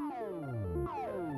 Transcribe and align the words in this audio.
Oh. 0.00 1.33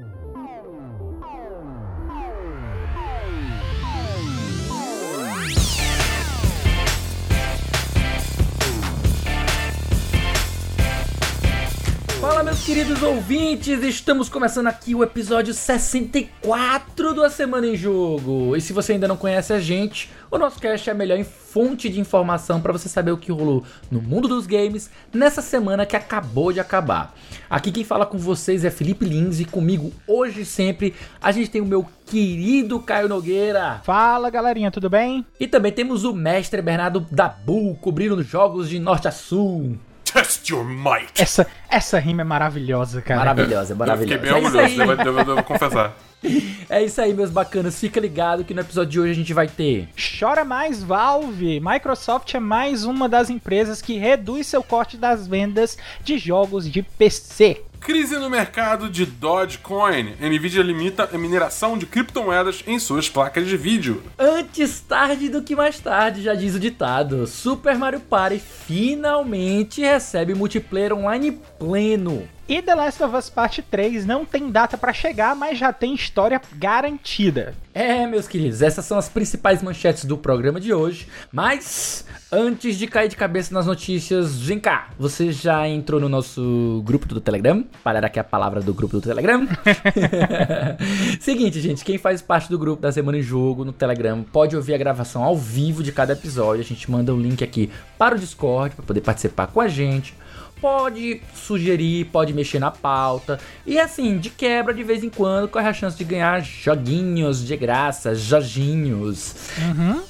Fala, 12.37 12.51
meus 12.51 12.67
queridos 12.67 13.03
ouvintes! 13.03 13.83
Estamos 13.83 14.29
começando 14.29 14.67
aqui 14.67 14.95
o 14.95 15.03
episódio 15.03 15.55
64 15.55 17.15
do 17.15 17.25
A 17.25 17.31
Semana 17.31 17.67
em 17.67 17.75
Jogo. 17.75 18.55
E 18.55 18.61
se 18.61 18.75
você 18.75 18.93
ainda 18.93 19.09
não 19.09 19.17
conhece 19.17 19.55
a 19.55 19.59
gente, 19.59 20.11
o 20.31 20.37
nosso 20.37 20.61
cast 20.61 20.87
é 20.87 20.93
a 20.93 20.95
melhor 20.95 21.25
fonte 21.25 21.89
de 21.89 21.99
informação 21.99 22.61
para 22.61 22.73
você 22.73 22.91
saber 22.91 23.11
o 23.11 23.17
que 23.17 23.33
rolou 23.33 23.65
no 23.91 24.03
mundo 24.03 24.29
dos 24.29 24.47
games 24.47 24.91
nessa 25.15 25.41
semana 25.41 25.87
que 25.87 25.97
acabou 25.97 26.53
de 26.53 26.61
acabar. 26.61 27.15
Aqui 27.49 27.73
quem 27.73 27.85
fala 27.85 28.05
com 28.05 28.19
vocês 28.19 28.67
é 28.67 28.71
Felipe 28.71 29.07
Lins 29.07 29.41
e 29.41 29.47
comigo 29.47 29.91
hoje 30.07 30.43
e 30.43 30.45
sempre 30.45 30.95
a 31.23 31.33
gente 31.33 31.49
tem 31.49 31.63
o 31.63 31.67
meu 31.67 31.87
querido 32.05 32.79
Caio 32.81 33.09
Nogueira. 33.09 33.81
Fala 33.83 34.29
galerinha, 34.29 34.71
tudo 34.71 34.91
bem? 34.91 35.25
E 35.41 35.47
também 35.47 35.73
temos 35.73 36.05
o 36.05 36.13
mestre 36.13 36.61
Bernardo 36.61 37.01
Dabu 37.11 37.77
cobrindo 37.77 38.23
jogos 38.23 38.69
de 38.69 38.79
norte 38.79 39.09
a 39.09 39.11
sul. 39.11 39.79
Test 40.23 40.49
your 40.51 40.65
might. 40.65 41.11
Essa, 41.21 41.47
essa 41.69 41.99
rima 41.99 42.23
é 42.23 42.25
maravilhosa, 42.25 43.03
cara. 43.03 43.19
Maravilhosa, 43.21 43.75
maravilhosa. 43.75 44.15
Eu 44.15 44.19
fiquei 44.19 44.19
bem 44.19 44.31
É 44.31 44.35
orgulhoso, 44.45 44.77
devo, 44.77 44.97
devo- 44.97 45.25
devo 45.25 45.43
confessar. 45.45 45.97
É 46.69 46.83
isso 46.83 47.01
aí, 47.01 47.15
meus 47.15 47.31
bacanas. 47.31 47.79
Fica 47.79 48.01
ligado 48.01 48.43
que 48.43 48.53
no 48.53 48.61
episódio 48.61 48.91
de 48.91 48.99
hoje 49.01 49.13
a 49.13 49.15
gente 49.15 49.33
vai 49.33 49.47
ter. 49.47 49.89
Chora 50.19 50.45
mais 50.45 50.83
Valve. 50.83 51.61
Microsoft 51.61 52.35
é 52.35 52.41
mais 52.41 52.85
uma 52.85 53.09
das 53.09 53.31
empresas 53.31 53.81
que 53.81 53.97
reduz 53.97 54.49
seu 54.49 54.61
corte 54.63 54.97
das 54.97 55.29
vendas 55.29 55.79
de 56.03 56.19
jogos 56.19 56.69
de 56.69 56.83
PC. 56.83 57.63
Crise 57.87 58.19
no 58.19 58.29
mercado 58.29 58.91
de 58.91 59.07
Dogecoin. 59.07 60.17
Nvidia 60.21 60.61
limita 60.61 61.09
a 61.13 61.17
mineração 61.17 61.79
de 61.79 61.87
criptomoedas 61.87 62.65
em 62.67 62.81
suas 62.81 63.09
placas 63.09 63.47
de 63.47 63.57
vídeo. 63.57 64.03
Antes 64.19 64.81
tarde 64.81 65.29
do 65.29 65.41
que 65.41 65.55
mais 65.55 65.79
tarde, 65.79 66.21
já 66.21 66.35
diz 66.35 66.57
o 66.57 66.59
ditado. 66.59 67.29
Super 67.29 67.79
Mario 67.79 68.01
Party 68.01 68.41
finalmente 68.41 69.83
recebe 69.83 70.35
multiplayer 70.35 70.93
online 70.93 71.39
pleno. 71.61 72.29
E 72.49 72.63
The 72.63 72.77
Last 72.77 73.03
of 73.03 73.17
Us 73.17 73.29
Part 73.29 73.61
3 73.61 74.07
não 74.07 74.25
tem 74.25 74.53
data 74.53 74.79
pra 74.79 74.93
chegar, 74.93 75.35
mas 75.35 75.59
já 75.59 75.73
tem 75.73 75.95
história 75.95 76.41
garantida. 76.55 77.55
É, 77.75 78.07
meus 78.07 78.29
queridos, 78.29 78.63
essas 78.63 78.85
são 78.85 78.97
as 78.97 79.09
principais 79.09 79.61
manchetes 79.63 80.05
do 80.05 80.17
programa 80.17 80.61
de 80.61 80.73
hoje. 80.73 81.09
Mas 81.33 82.07
antes 82.31 82.79
de 82.79 82.87
cair 82.87 83.09
de 83.09 83.17
cabeça 83.17 83.53
nas 83.53 83.67
notícias, 83.67 84.41
vem 84.41 84.61
cá. 84.61 84.91
Você 84.97 85.33
já 85.33 85.69
entrou 85.69 86.01
no 86.01 86.09
nosso 86.09 86.83
grupo 86.87 87.07
do 87.07 87.21
Telegram? 87.21 87.65
Parar 87.83 88.05
aqui 88.05 88.21
a 88.21 88.25
palavra 88.25 88.61
do 88.61 88.73
grupo 88.73 89.01
do 89.01 89.03
Telegram. 89.03 89.45
Seguinte, 91.21 91.61
gente, 91.61 91.85
quem 91.85 91.99
faz 91.99 92.23
parte 92.23 92.49
do 92.49 92.59
grupo 92.59 92.81
da 92.81 92.93
Semana 92.93 93.19
em 93.19 93.23
Jogo 93.23 93.65
no 93.65 93.73
Telegram 93.73 94.23
pode 94.23 94.55
ouvir 94.55 94.75
a 94.75 94.79
gravação 94.79 95.25
ao 95.25 95.37
vivo 95.37 95.83
de 95.83 95.91
cada 95.91 96.13
episódio. 96.13 96.61
A 96.61 96.65
gente 96.65 96.89
manda 96.89 97.13
o 97.13 97.21
link 97.21 97.43
aqui 97.43 97.73
para 97.99 98.15
o 98.15 98.19
Discord 98.19 98.77
para 98.77 98.85
poder 98.85 99.01
participar 99.01 99.49
com 99.49 99.61
a 99.61 99.67
gente. 99.67 100.15
Pode 100.61 101.21
sugerir, 101.35 102.07
pode 102.07 102.33
mexer 102.33 102.59
na 102.59 102.71
pauta. 102.71 103.39
E 103.67 103.79
assim, 103.79 104.19
de 104.19 104.31
quebra, 104.31 104.73
de 104.73 104.83
vez 104.83 105.05
em 105.05 105.11
quando, 105.11 105.49
corre 105.49 105.69
a 105.69 105.73
chance 105.73 105.97
de 105.97 106.05
ganhar 106.05 106.43
joguinhos 106.43 107.47
de 107.47 107.57
graça, 107.57 108.15
joginhos. 108.15 109.35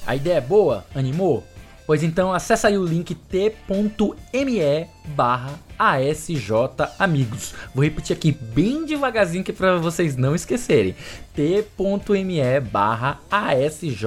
A 0.05 0.15
ideia 0.15 0.37
é 0.37 0.41
boa? 0.41 0.85
Animou? 0.95 1.43
Pois 1.85 2.03
então 2.03 2.33
acessa 2.33 2.67
aí 2.67 2.77
o 2.77 2.85
link 2.85 3.15
t.me 3.15 4.59
barra 5.07 5.53
ASJ 5.77 6.51
Amigos. 6.97 7.53
Vou 7.73 7.83
repetir 7.83 8.15
aqui 8.15 8.31
bem 8.31 8.85
devagarzinho 8.85 9.43
que 9.43 9.51
é 9.51 9.53
para 9.53 9.77
vocês 9.77 10.15
não 10.15 10.35
esquecerem. 10.35 10.95
t.me 11.33 12.59
barra 12.59 13.19
ASJ 13.31 14.05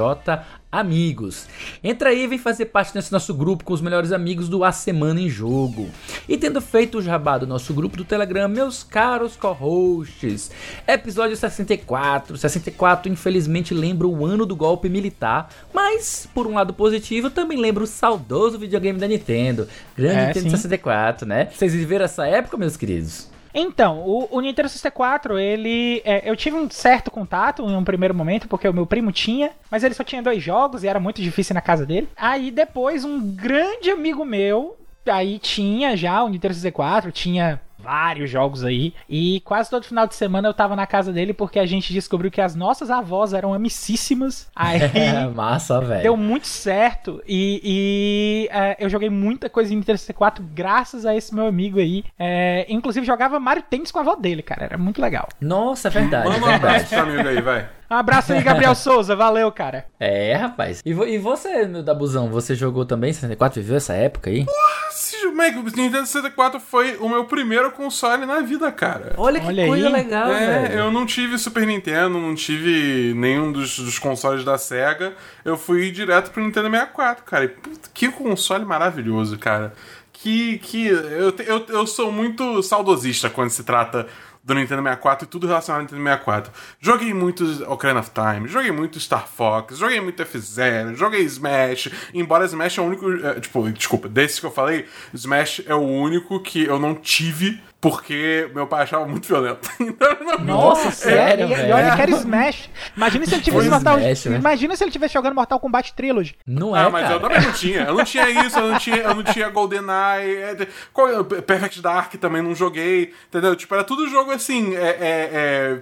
Amigos. 0.73 1.49
Entra 1.83 2.11
aí 2.11 2.23
e 2.23 2.27
vem 2.29 2.39
fazer 2.39 2.67
parte 2.67 2.95
desse 2.95 3.11
nosso 3.11 3.35
grupo 3.35 3.65
com 3.65 3.73
os 3.73 3.81
melhores 3.81 4.13
amigos 4.13 4.49
do 4.49 4.63
A 4.63 4.71
Semana 4.71 5.21
em 5.21 5.29
Jogo. 5.29 5.89
E 6.29 6.37
tendo 6.37 6.61
feito 6.61 6.99
o 6.99 7.03
jabá 7.03 7.39
do 7.39 7.47
nosso 7.47 7.75
grupo 7.75 7.97
do 7.97 8.05
Telegram, 8.05 8.49
meus 8.49 8.85
caros 8.85 9.35
co-hosts, 9.35 10.53
episódio 10.87 11.37
64. 11.37 12.37
64 12.37 13.11
infelizmente 13.11 13.75
lembra 13.75 14.07
o 14.07 14.25
ano 14.25 14.47
do 14.47 14.55
golpe 14.55 14.89
militar, 14.89 15.51
mas 15.75 16.29
por 16.33 16.47
um 16.47 16.55
lado 16.55 16.73
positivo 16.73 17.31
também 17.31 17.59
lembra 17.59 17.83
o 17.83 17.87
saudoso 17.87 18.57
videogame 18.57 19.01
da 19.01 19.09
Nintendo. 19.09 19.67
Grande 19.97 20.19
É, 20.19 20.27
Nintendo 20.29 20.51
sim. 20.51 20.57
64, 20.57 20.90
né? 21.27 21.49
Vocês 21.51 21.75
viveram 21.75 22.05
essa 22.05 22.27
época, 22.27 22.57
meus 22.57 22.77
queridos? 22.77 23.29
Então, 23.53 23.99
o, 24.01 24.29
o 24.31 24.41
Nintendo 24.41 24.69
64, 24.69 25.39
ele. 25.39 26.01
é, 26.05 26.29
eu 26.29 26.37
tive 26.37 26.57
um 26.57 26.71
certo 26.71 27.11
contato 27.11 27.69
em 27.69 27.75
um 27.75 27.85
primeiro 27.85 28.15
momento, 28.15 28.47
porque 28.47 28.69
o 28.69 28.73
meu 28.73 28.87
primo 28.87 29.11
tinha, 29.11 29.51
mas 29.71 29.83
ele 29.83 29.95
só 29.95 30.05
tinha 30.05 30.23
dois 30.23 30.43
jogos 30.43 30.85
e 30.85 30.89
era 30.89 31.01
muito 31.01 31.21
difícil 31.21 31.55
na 31.55 31.61
casa 31.61 31.85
dele. 31.85 32.09
Aí 32.17 32.51
depois, 32.51 33.05
um 33.05 33.21
grande 33.21 33.91
amigo 33.91 34.25
meu, 34.25 34.77
aí 35.07 35.39
tinha 35.39 35.97
já 35.97 36.23
o 36.23 36.29
Nintendo 36.29 36.55
64, 36.55 37.11
tinha 37.11 37.61
vários 37.91 38.31
jogos 38.31 38.65
aí. 38.65 38.95
E 39.09 39.41
quase 39.45 39.69
todo 39.69 39.85
final 39.85 40.07
de 40.07 40.15
semana 40.15 40.49
eu 40.49 40.55
tava 40.55 40.77
na 40.77 40.87
casa 40.87 41.13
dele 41.13 41.35
porque 41.35 41.59
a 41.59 41.67
gente 41.67 41.93
descobriu 41.93 42.31
que 42.31 42.41
as 42.41 42.55
nossas 42.55 42.89
avós 42.89 43.33
eram 43.33 43.53
amicíssimas. 43.53 44.49
Aí. 44.55 44.81
É, 44.95 45.27
massa, 45.35 45.81
velho. 45.81 46.03
Deu 46.03 46.17
muito 46.17 46.47
certo 46.47 47.21
e, 47.27 47.61
e, 47.65 48.49
é, 48.53 48.77
eu 48.79 48.89
joguei 48.89 49.11
muita 49.11 49.51
coisa 49.51 49.73
em 49.73 49.77
Nintendo 49.77 49.99
64 49.99 50.45
graças 50.55 51.05
a 51.05 51.17
esse 51.17 51.35
meu 51.35 51.47
amigo 51.47 51.81
aí. 51.81 52.05
É, 52.17 52.65
inclusive 52.69 53.05
jogava 53.05 53.41
Mario 53.41 53.65
Tennis 53.69 53.91
com 53.91 53.99
a 53.99 54.03
avó 54.03 54.15
dele, 54.15 54.43
cara. 54.43 54.65
Era 54.65 54.79
muito 54.79 55.03
legal. 55.03 55.29
Nossa, 55.41 55.89
é 55.89 55.91
verdade, 55.91 56.29
é 56.29 56.31
Manda 56.31 56.47
um 56.47 56.55
abraço 56.55 56.87
pro 56.87 56.89
seu 56.89 57.01
amigo 57.01 57.29
aí, 57.29 57.41
vai. 57.41 57.69
Um 57.91 57.97
abraço 57.97 58.33
aí, 58.33 58.41
Gabriel 58.41 58.75
Souza. 58.77 59.17
Valeu, 59.17 59.51
cara. 59.51 59.87
É, 59.99 60.35
rapaz. 60.35 60.81
E, 60.87 60.95
vo- 60.95 61.07
e 61.09 61.19
você, 61.19 61.67
meu 61.67 61.83
Dabuzão, 61.83 62.29
você 62.29 62.55
jogou 62.55 62.85
também 62.87 63.13
64? 63.13 63.61
Viveu 63.61 63.79
essa 63.79 63.95
época 63.95 64.31
aí? 64.31 64.47
Esse 64.91 65.21
Mac, 65.41 65.57
o 65.57 65.63
Nintendo 65.63 66.07
64 66.07 66.61
foi 66.61 66.97
o 66.99 67.09
meu 67.09 67.25
primeiro 67.25 67.71
console 67.73 68.27
na 68.27 68.41
vida, 68.41 68.71
cara. 68.71 69.15
Olha 69.17 69.41
que 69.41 69.47
Olha 69.47 69.67
coisa 69.67 69.87
aí. 69.87 69.93
legal, 69.93 70.29
É, 70.31 70.63
velho. 70.69 70.75
eu 70.81 70.91
não 70.93 71.07
tive 71.07 71.39
Super 71.39 71.67
Nintendo, 71.67 72.19
não 72.19 72.35
tive 72.35 73.15
nenhum 73.15 73.51
dos, 73.51 73.79
dos 73.79 73.99
consoles 73.99 74.45
da 74.45 74.59
SEGA. 74.59 75.15
Eu 75.45 75.57
fui 75.57 75.91
direto 75.91 76.31
pro 76.31 76.43
Nintendo 76.43 76.69
64, 76.71 77.25
cara. 77.25 77.45
E, 77.45 77.49
puta, 77.49 77.89
que 77.95 78.09
console 78.11 78.65
maravilhoso, 78.65 79.39
cara. 79.39 79.73
Que. 80.13 80.59
que 80.59 80.87
eu, 80.87 81.35
eu, 81.47 81.67
eu 81.69 81.87
sou 81.87 82.13
muito 82.13 82.63
saudosista 82.63 83.31
quando 83.31 83.49
se 83.51 83.65
trata 83.65 84.07
do 84.43 84.55
Nintendo 84.55 84.83
64 84.83 85.25
e 85.25 85.29
tudo 85.29 85.47
relacionado 85.47 85.81
ao 85.81 85.83
Nintendo 85.85 86.03
64. 86.03 86.53
Joguei 86.81 87.13
muito 87.13 87.45
Ocarina 87.71 88.01
of 88.01 88.11
Time, 88.11 88.49
joguei 88.49 88.71
muito 88.71 88.99
Star 88.99 89.27
Fox, 89.27 89.79
joguei 89.79 90.01
muito 90.01 90.21
F-Zero, 90.23 90.95
joguei 90.95 91.23
Smash. 91.23 91.91
Embora 92.15 92.45
Smash 92.47 92.79
é 92.79 92.81
o 92.81 92.85
único. 92.85 93.27
é, 93.27 93.41
tipo, 93.41 93.71
desculpa, 93.71 94.09
desses 94.09 94.41
que 94.41 94.47
eu 94.47 94.51
falei, 94.51 94.87
Smash 95.13 95.63
é 95.67 95.75
o 95.75 95.81
único 95.81 96.41
que 96.41 96.65
eu 96.65 96.79
não 96.79 96.95
tive 96.95 97.61
porque 97.81 98.51
meu 98.55 98.67
pai 98.67 98.83
achava 98.83 99.07
muito 99.07 99.27
violento. 99.27 99.69
Então, 99.81 100.45
Nossa, 100.45 100.91
sério, 100.91 101.47
e, 101.49 101.53
e 101.69 101.73
olha 101.73 101.95
que 101.97 102.03
era 102.03 102.11
Smash. 102.17 102.71
Imagina 102.97 103.27
se 103.27 103.35
ele 103.35 103.43
tivesse 103.43 103.63
Foi 103.69 103.71
Mortal 103.71 103.99
Smash, 103.99 104.25
né? 104.27 104.37
Imagina 104.37 104.77
se 104.77 104.85
ele 104.85 104.91
tivesse 104.91 105.15
jogando 105.15 105.35
Mortal 105.35 105.59
Kombat 105.61 105.93
Trilogy. 105.95 106.37
Não 106.47 106.77
é, 106.77 106.81
Ah, 106.85 106.91
mas 106.91 107.03
cara. 107.03 107.15
eu 107.15 107.21
também 107.21 107.41
não 107.41 107.53
tinha. 107.53 107.81
Eu 107.83 107.95
não 107.95 108.05
tinha 108.05 108.29
isso, 108.47 108.59
eu 108.59 108.69
não 108.73 108.79
tinha, 108.79 108.97
eu 108.97 109.15
não 109.15 109.23
tinha 109.23 109.49
GoldenEye. 109.49 110.37
é, 110.37 110.67
qual- 110.93 111.25
Perfect 111.25 111.81
Dark 111.83 112.15
também 112.15 112.43
não 112.43 112.55
joguei, 112.55 113.13
entendeu? 113.29 113.55
Tipo, 113.57 113.75
era 113.75 113.85
tudo 113.85 114.09
jogo 114.09 114.31
assim, 114.31 114.75
é, 114.77 115.79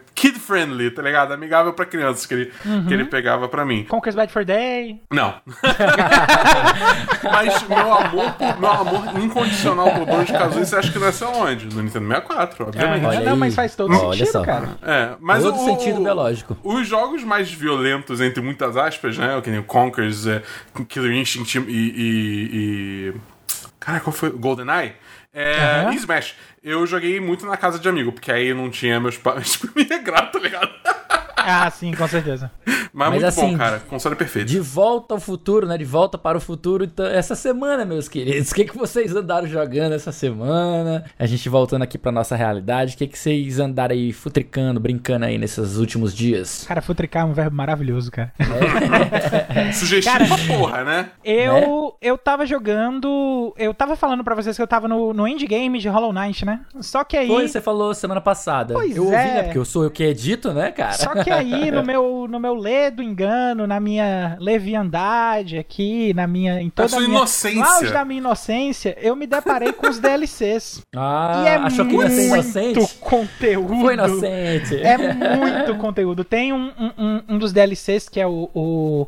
é- 0.54 0.59
é 0.59 0.62
kid-friendly, 0.64 0.91
tá 0.91 1.03
ligado? 1.03 1.32
Amigável 1.32 1.72
pra 1.72 1.84
crianças 1.84 2.26
que 2.26 2.34
ele, 2.34 2.53
que 2.86 2.94
ele 2.94 3.04
pegava 3.04 3.48
pra 3.48 3.64
mim. 3.64 3.84
Conquer's 3.88 4.14
Bad 4.14 4.32
for 4.32 4.44
Day. 4.44 5.00
Não. 5.12 5.34
Mas 7.31 7.62
meu 7.69 7.92
amor, 7.94 8.32
por- 8.32 8.58
meu 8.60 8.70
amor 8.70 9.20
incondicional 9.22 9.91
por 9.92 10.06
Banjo 10.06 10.32
Kazooie, 10.32 10.66
você 10.66 10.76
acha 10.76 10.92
que 10.92 10.98
nasceu 10.98 11.28
onde? 11.31 11.66
No 11.75 11.82
Nintendo 11.82 12.06
64, 12.08 12.66
obviamente. 12.66 13.04
Olha 13.06 13.20
não, 13.20 13.37
mas 13.37 13.54
faz 13.54 13.75
todo 13.75 13.92
Olha 13.94 14.19
sentido, 14.19 14.32
só. 14.32 14.43
cara. 14.44 14.69
É, 14.82 15.11
mas 15.20 15.43
Todo 15.43 15.56
o, 15.56 15.64
sentido 15.64 16.00
o- 16.00 16.05
biológico. 16.05 16.56
Os 16.62 16.87
jogos 16.87 17.23
mais 17.25 17.50
violentos, 17.52 18.20
entre 18.20 18.43
muitas 18.43 18.76
aspas, 18.76 19.17
né? 19.19 19.40
Que 19.43 19.50
nem 19.50 19.61
o 19.61 19.64
Conkers, 19.64 20.26
é, 20.26 20.43
Killer 20.88 21.12
Instinct 21.12 21.58
e. 21.58 21.62
e, 21.62 23.12
e... 23.14 23.14
Cara, 23.81 24.00
qual 24.00 24.12
foi? 24.12 24.31
GoldenEye? 24.31 24.94
É, 25.32 25.82
Aham. 25.84 25.93
E 25.93 25.96
Smash. 25.96 26.34
Eu 26.69 26.87
joguei 26.87 27.19
muito 27.19 27.47
na 27.47 27.56
casa 27.56 27.79
de 27.79 27.88
amigo, 27.88 28.12
porque 28.12 28.31
aí 28.31 28.53
não 28.53 28.69
tinha 28.69 29.00
meus 29.00 29.17
pais. 29.17 29.53
Tipo, 29.59 29.73
me 29.75 29.85
grato, 29.85 30.32
tá 30.32 30.38
ligado? 30.38 30.70
Ah, 31.59 31.71
sim, 31.71 31.93
com 31.93 32.06
certeza. 32.06 32.50
Mas, 32.67 32.91
Mas 32.93 33.11
muito 33.11 33.27
assim, 33.27 33.53
bom, 33.53 33.59
cara. 33.59 33.81
Console 33.81 34.17
perfeito. 34.17 34.49
De 34.49 34.61
volta 34.61 35.15
ao 35.15 35.21
futuro, 35.21 35.67
né? 35.67 35.77
De 35.79 35.85
volta 35.85 36.19
para 36.19 36.37
o 36.37 36.41
futuro. 36.41 36.85
Então, 36.85 37.06
essa 37.06 37.35
semana, 37.35 37.85
meus 37.85 38.09
queridos, 38.09 38.50
o 38.50 38.55
que, 38.55 38.65
que 38.65 38.77
vocês 38.77 39.15
andaram 39.15 39.47
jogando 39.47 39.93
essa 39.93 40.12
semana? 40.12 41.05
A 41.19 41.27
gente 41.27 41.49
voltando 41.49 41.83
aqui 41.83 41.99
pra 41.99 42.12
nossa 42.12 42.37
realidade, 42.37 42.95
o 42.95 42.99
que, 42.99 43.06
que 43.06 43.19
vocês 43.19 43.59
andaram 43.59 43.95
aí 43.95 44.12
futricando, 44.12 44.79
brincando 44.79 45.25
aí 45.25 45.39
nesses 45.39 45.77
últimos 45.77 46.15
dias? 46.15 46.65
Cara, 46.67 46.83
futricar 46.83 47.23
é 47.23 47.25
um 47.27 47.33
verbo 47.33 47.56
maravilhoso, 47.56 48.11
cara. 48.11 48.33
Sugestivo 49.73 50.19
Cara- 50.19 50.27
pra 50.27 50.56
porra, 50.56 50.85
né? 50.85 51.11
Eu, 51.25 51.97
eu 52.00 52.17
tava 52.19 52.47
jogando. 52.47 53.55
Eu 53.56 53.73
tava 53.75 53.97
falando 53.97 54.25
pra 54.25 54.35
vocês 54.35 54.56
que 54.56 54.62
eu 54.62 54.67
tava 54.67 54.89
no, 54.89 55.12
no 55.12 55.27
endgame 55.27 55.79
de 55.79 55.89
Hollow 55.89 56.12
Knight, 56.12 56.45
né? 56.45 56.61
Só 56.81 57.05
que 57.05 57.17
aí. 57.17 57.29
Foi, 57.29 57.49
você 57.49 57.61
falou 57.61 57.95
semana 57.95 58.21
passada. 58.21 58.75
Pois 58.75 58.97
eu 58.97 59.05
ouvi, 59.05 59.15
é. 59.15 59.35
né? 59.35 59.43
Porque 59.45 59.59
eu 59.59 59.65
sou 59.65 59.85
eu 59.85 59.91
que 59.91 60.03
edito, 60.05 60.53
né, 60.53 60.71
cara? 60.71 60.93
Só 60.93 61.23
que 61.23 61.31
aí, 61.38 61.70
no 61.70 61.82
meu, 61.85 62.26
no 62.29 62.38
meu 62.40 62.55
ledo 62.55 63.02
engano, 63.02 63.67
na 63.67 63.79
minha 63.81 64.37
leviandade 64.40 65.58
aqui, 65.58 66.12
na 66.14 66.26
minha. 66.26 66.61
Em 66.61 66.70
toda 66.70 66.88
sua 66.88 66.99
a 66.99 67.00
minha, 67.02 67.17
inocência. 67.17 67.61
No 67.61 67.64
auge 67.67 67.93
da 67.93 68.05
minha 68.05 68.19
inocência, 68.19 68.96
eu 69.00 69.14
me 69.17 69.26
deparei 69.26 69.73
com 69.73 69.88
os 69.88 69.99
DLCs. 70.00 70.82
Ah, 70.96 71.43
e 71.44 71.49
é 71.49 71.55
achou 71.56 71.87
que 71.87 71.94
ia 71.96 72.11
ser 72.11 72.26
inocente? 72.26 72.79
muito 72.79 72.94
conteúdo. 73.00 73.81
Foi 73.81 73.94
inocente. 73.94 74.76
É 74.82 74.96
muito 74.99 75.75
conteúdo. 75.76 76.25
Tem 76.25 76.52
um, 76.52 76.70
um- 76.79 76.93
um, 76.99 77.23
um 77.31 77.38
dos 77.38 77.52
DLCs 77.52 78.08
que 78.08 78.20
é 78.20 78.26
o. 78.26 78.49
o- 78.55 79.06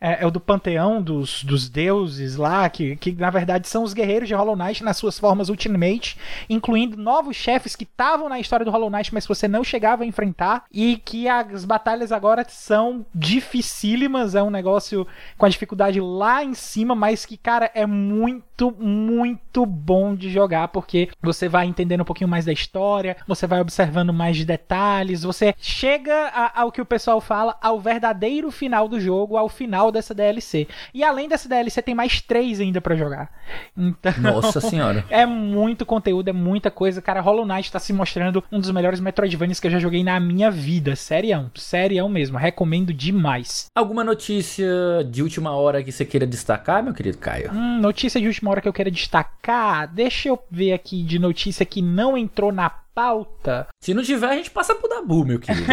é, 0.00 0.22
é 0.22 0.26
o 0.26 0.30
do 0.30 0.40
panteão 0.40 1.02
dos, 1.02 1.42
dos 1.44 1.68
deuses 1.68 2.36
lá, 2.36 2.68
que, 2.68 2.96
que 2.96 3.12
na 3.12 3.30
verdade 3.30 3.68
são 3.68 3.82
os 3.82 3.92
guerreiros 3.92 4.28
de 4.28 4.34
Hollow 4.34 4.56
Knight 4.56 4.82
nas 4.84 4.96
suas 4.96 5.18
formas 5.18 5.48
Ultimate, 5.48 6.16
incluindo 6.48 6.96
novos 6.96 7.36
chefes 7.36 7.74
que 7.74 7.84
estavam 7.84 8.28
na 8.28 8.38
história 8.38 8.64
do 8.64 8.70
Hollow 8.70 8.90
Knight, 8.90 9.12
mas 9.12 9.26
você 9.26 9.48
não 9.48 9.64
chegava 9.64 10.02
a 10.02 10.06
enfrentar, 10.06 10.64
e 10.72 10.96
que 10.98 11.28
as 11.28 11.64
batalhas 11.64 12.12
agora 12.12 12.44
são 12.48 13.04
dificílimas, 13.14 14.34
é 14.34 14.42
um 14.42 14.50
negócio 14.50 15.06
com 15.36 15.46
a 15.46 15.48
dificuldade 15.48 16.00
lá 16.00 16.44
em 16.44 16.54
cima, 16.54 16.94
mas 16.94 17.24
que, 17.26 17.36
cara, 17.36 17.70
é 17.74 17.86
muito, 17.86 18.70
muito 18.78 19.64
bom 19.66 20.14
de 20.14 20.30
jogar, 20.30 20.68
porque 20.68 21.08
você 21.22 21.48
vai 21.48 21.66
entendendo 21.66 22.02
um 22.02 22.04
pouquinho 22.04 22.28
mais 22.28 22.44
da 22.44 22.52
história, 22.52 23.16
você 23.26 23.46
vai 23.46 23.60
observando 23.60 24.12
mais 24.12 24.36
de 24.36 24.44
detalhes, 24.44 25.22
você 25.22 25.54
chega 25.58 26.28
a- 26.28 26.60
ao 26.62 26.70
que 26.72 26.80
o 26.80 26.86
pessoal 26.86 27.20
fala, 27.20 27.56
ao 27.60 27.80
verdadeiro 27.80 28.50
final 28.50 28.88
do 28.88 29.00
jogo, 29.00 29.36
ao 29.36 29.48
final 29.48 29.87
dessa 29.92 30.14
DLC. 30.14 30.66
E 30.92 31.02
além 31.04 31.28
dessa 31.28 31.48
DLC, 31.48 31.82
tem 31.82 31.94
mais 31.94 32.20
três 32.20 32.60
ainda 32.60 32.80
pra 32.80 32.96
jogar. 32.96 33.30
Então. 33.76 34.12
Nossa 34.18 34.60
senhora. 34.62 35.04
É 35.10 35.24
muito 35.26 35.84
conteúdo, 35.86 36.28
é 36.28 36.32
muita 36.32 36.70
coisa. 36.70 37.02
Cara, 37.02 37.20
Hollow 37.20 37.46
Knight 37.46 37.70
tá 37.70 37.78
se 37.78 37.92
mostrando 37.92 38.42
um 38.50 38.60
dos 38.60 38.70
melhores 38.70 39.00
Metroidvanias 39.00 39.60
que 39.60 39.66
eu 39.66 39.70
já 39.70 39.78
joguei 39.78 40.02
na 40.02 40.18
minha 40.18 40.50
vida. 40.50 40.96
Serião, 40.96 41.50
serião 41.54 42.08
mesmo. 42.08 42.38
Recomendo 42.38 42.92
demais. 42.92 43.66
Alguma 43.74 44.04
notícia 44.04 44.66
de 45.08 45.22
última 45.22 45.52
hora 45.52 45.82
que 45.82 45.92
você 45.92 46.04
queira 46.04 46.26
destacar, 46.26 46.82
meu 46.82 46.94
querido 46.94 47.18
Caio? 47.18 47.50
Hum, 47.52 47.80
notícia 47.80 48.20
de 48.20 48.26
última 48.26 48.50
hora 48.50 48.60
que 48.60 48.68
eu 48.68 48.72
quero 48.72 48.90
destacar. 48.90 49.88
Deixa 49.88 50.28
eu 50.28 50.38
ver 50.50 50.72
aqui 50.72 51.02
de 51.02 51.18
notícia 51.18 51.64
que 51.64 51.82
não 51.82 52.16
entrou 52.16 52.52
na 52.52 52.70
pauta. 52.98 53.68
Se 53.80 53.94
não 53.94 54.02
tiver, 54.02 54.26
a 54.26 54.34
gente 54.34 54.50
passa 54.50 54.74
pro 54.74 54.88
Dabu, 54.88 55.24
meu 55.24 55.38
querido. 55.38 55.68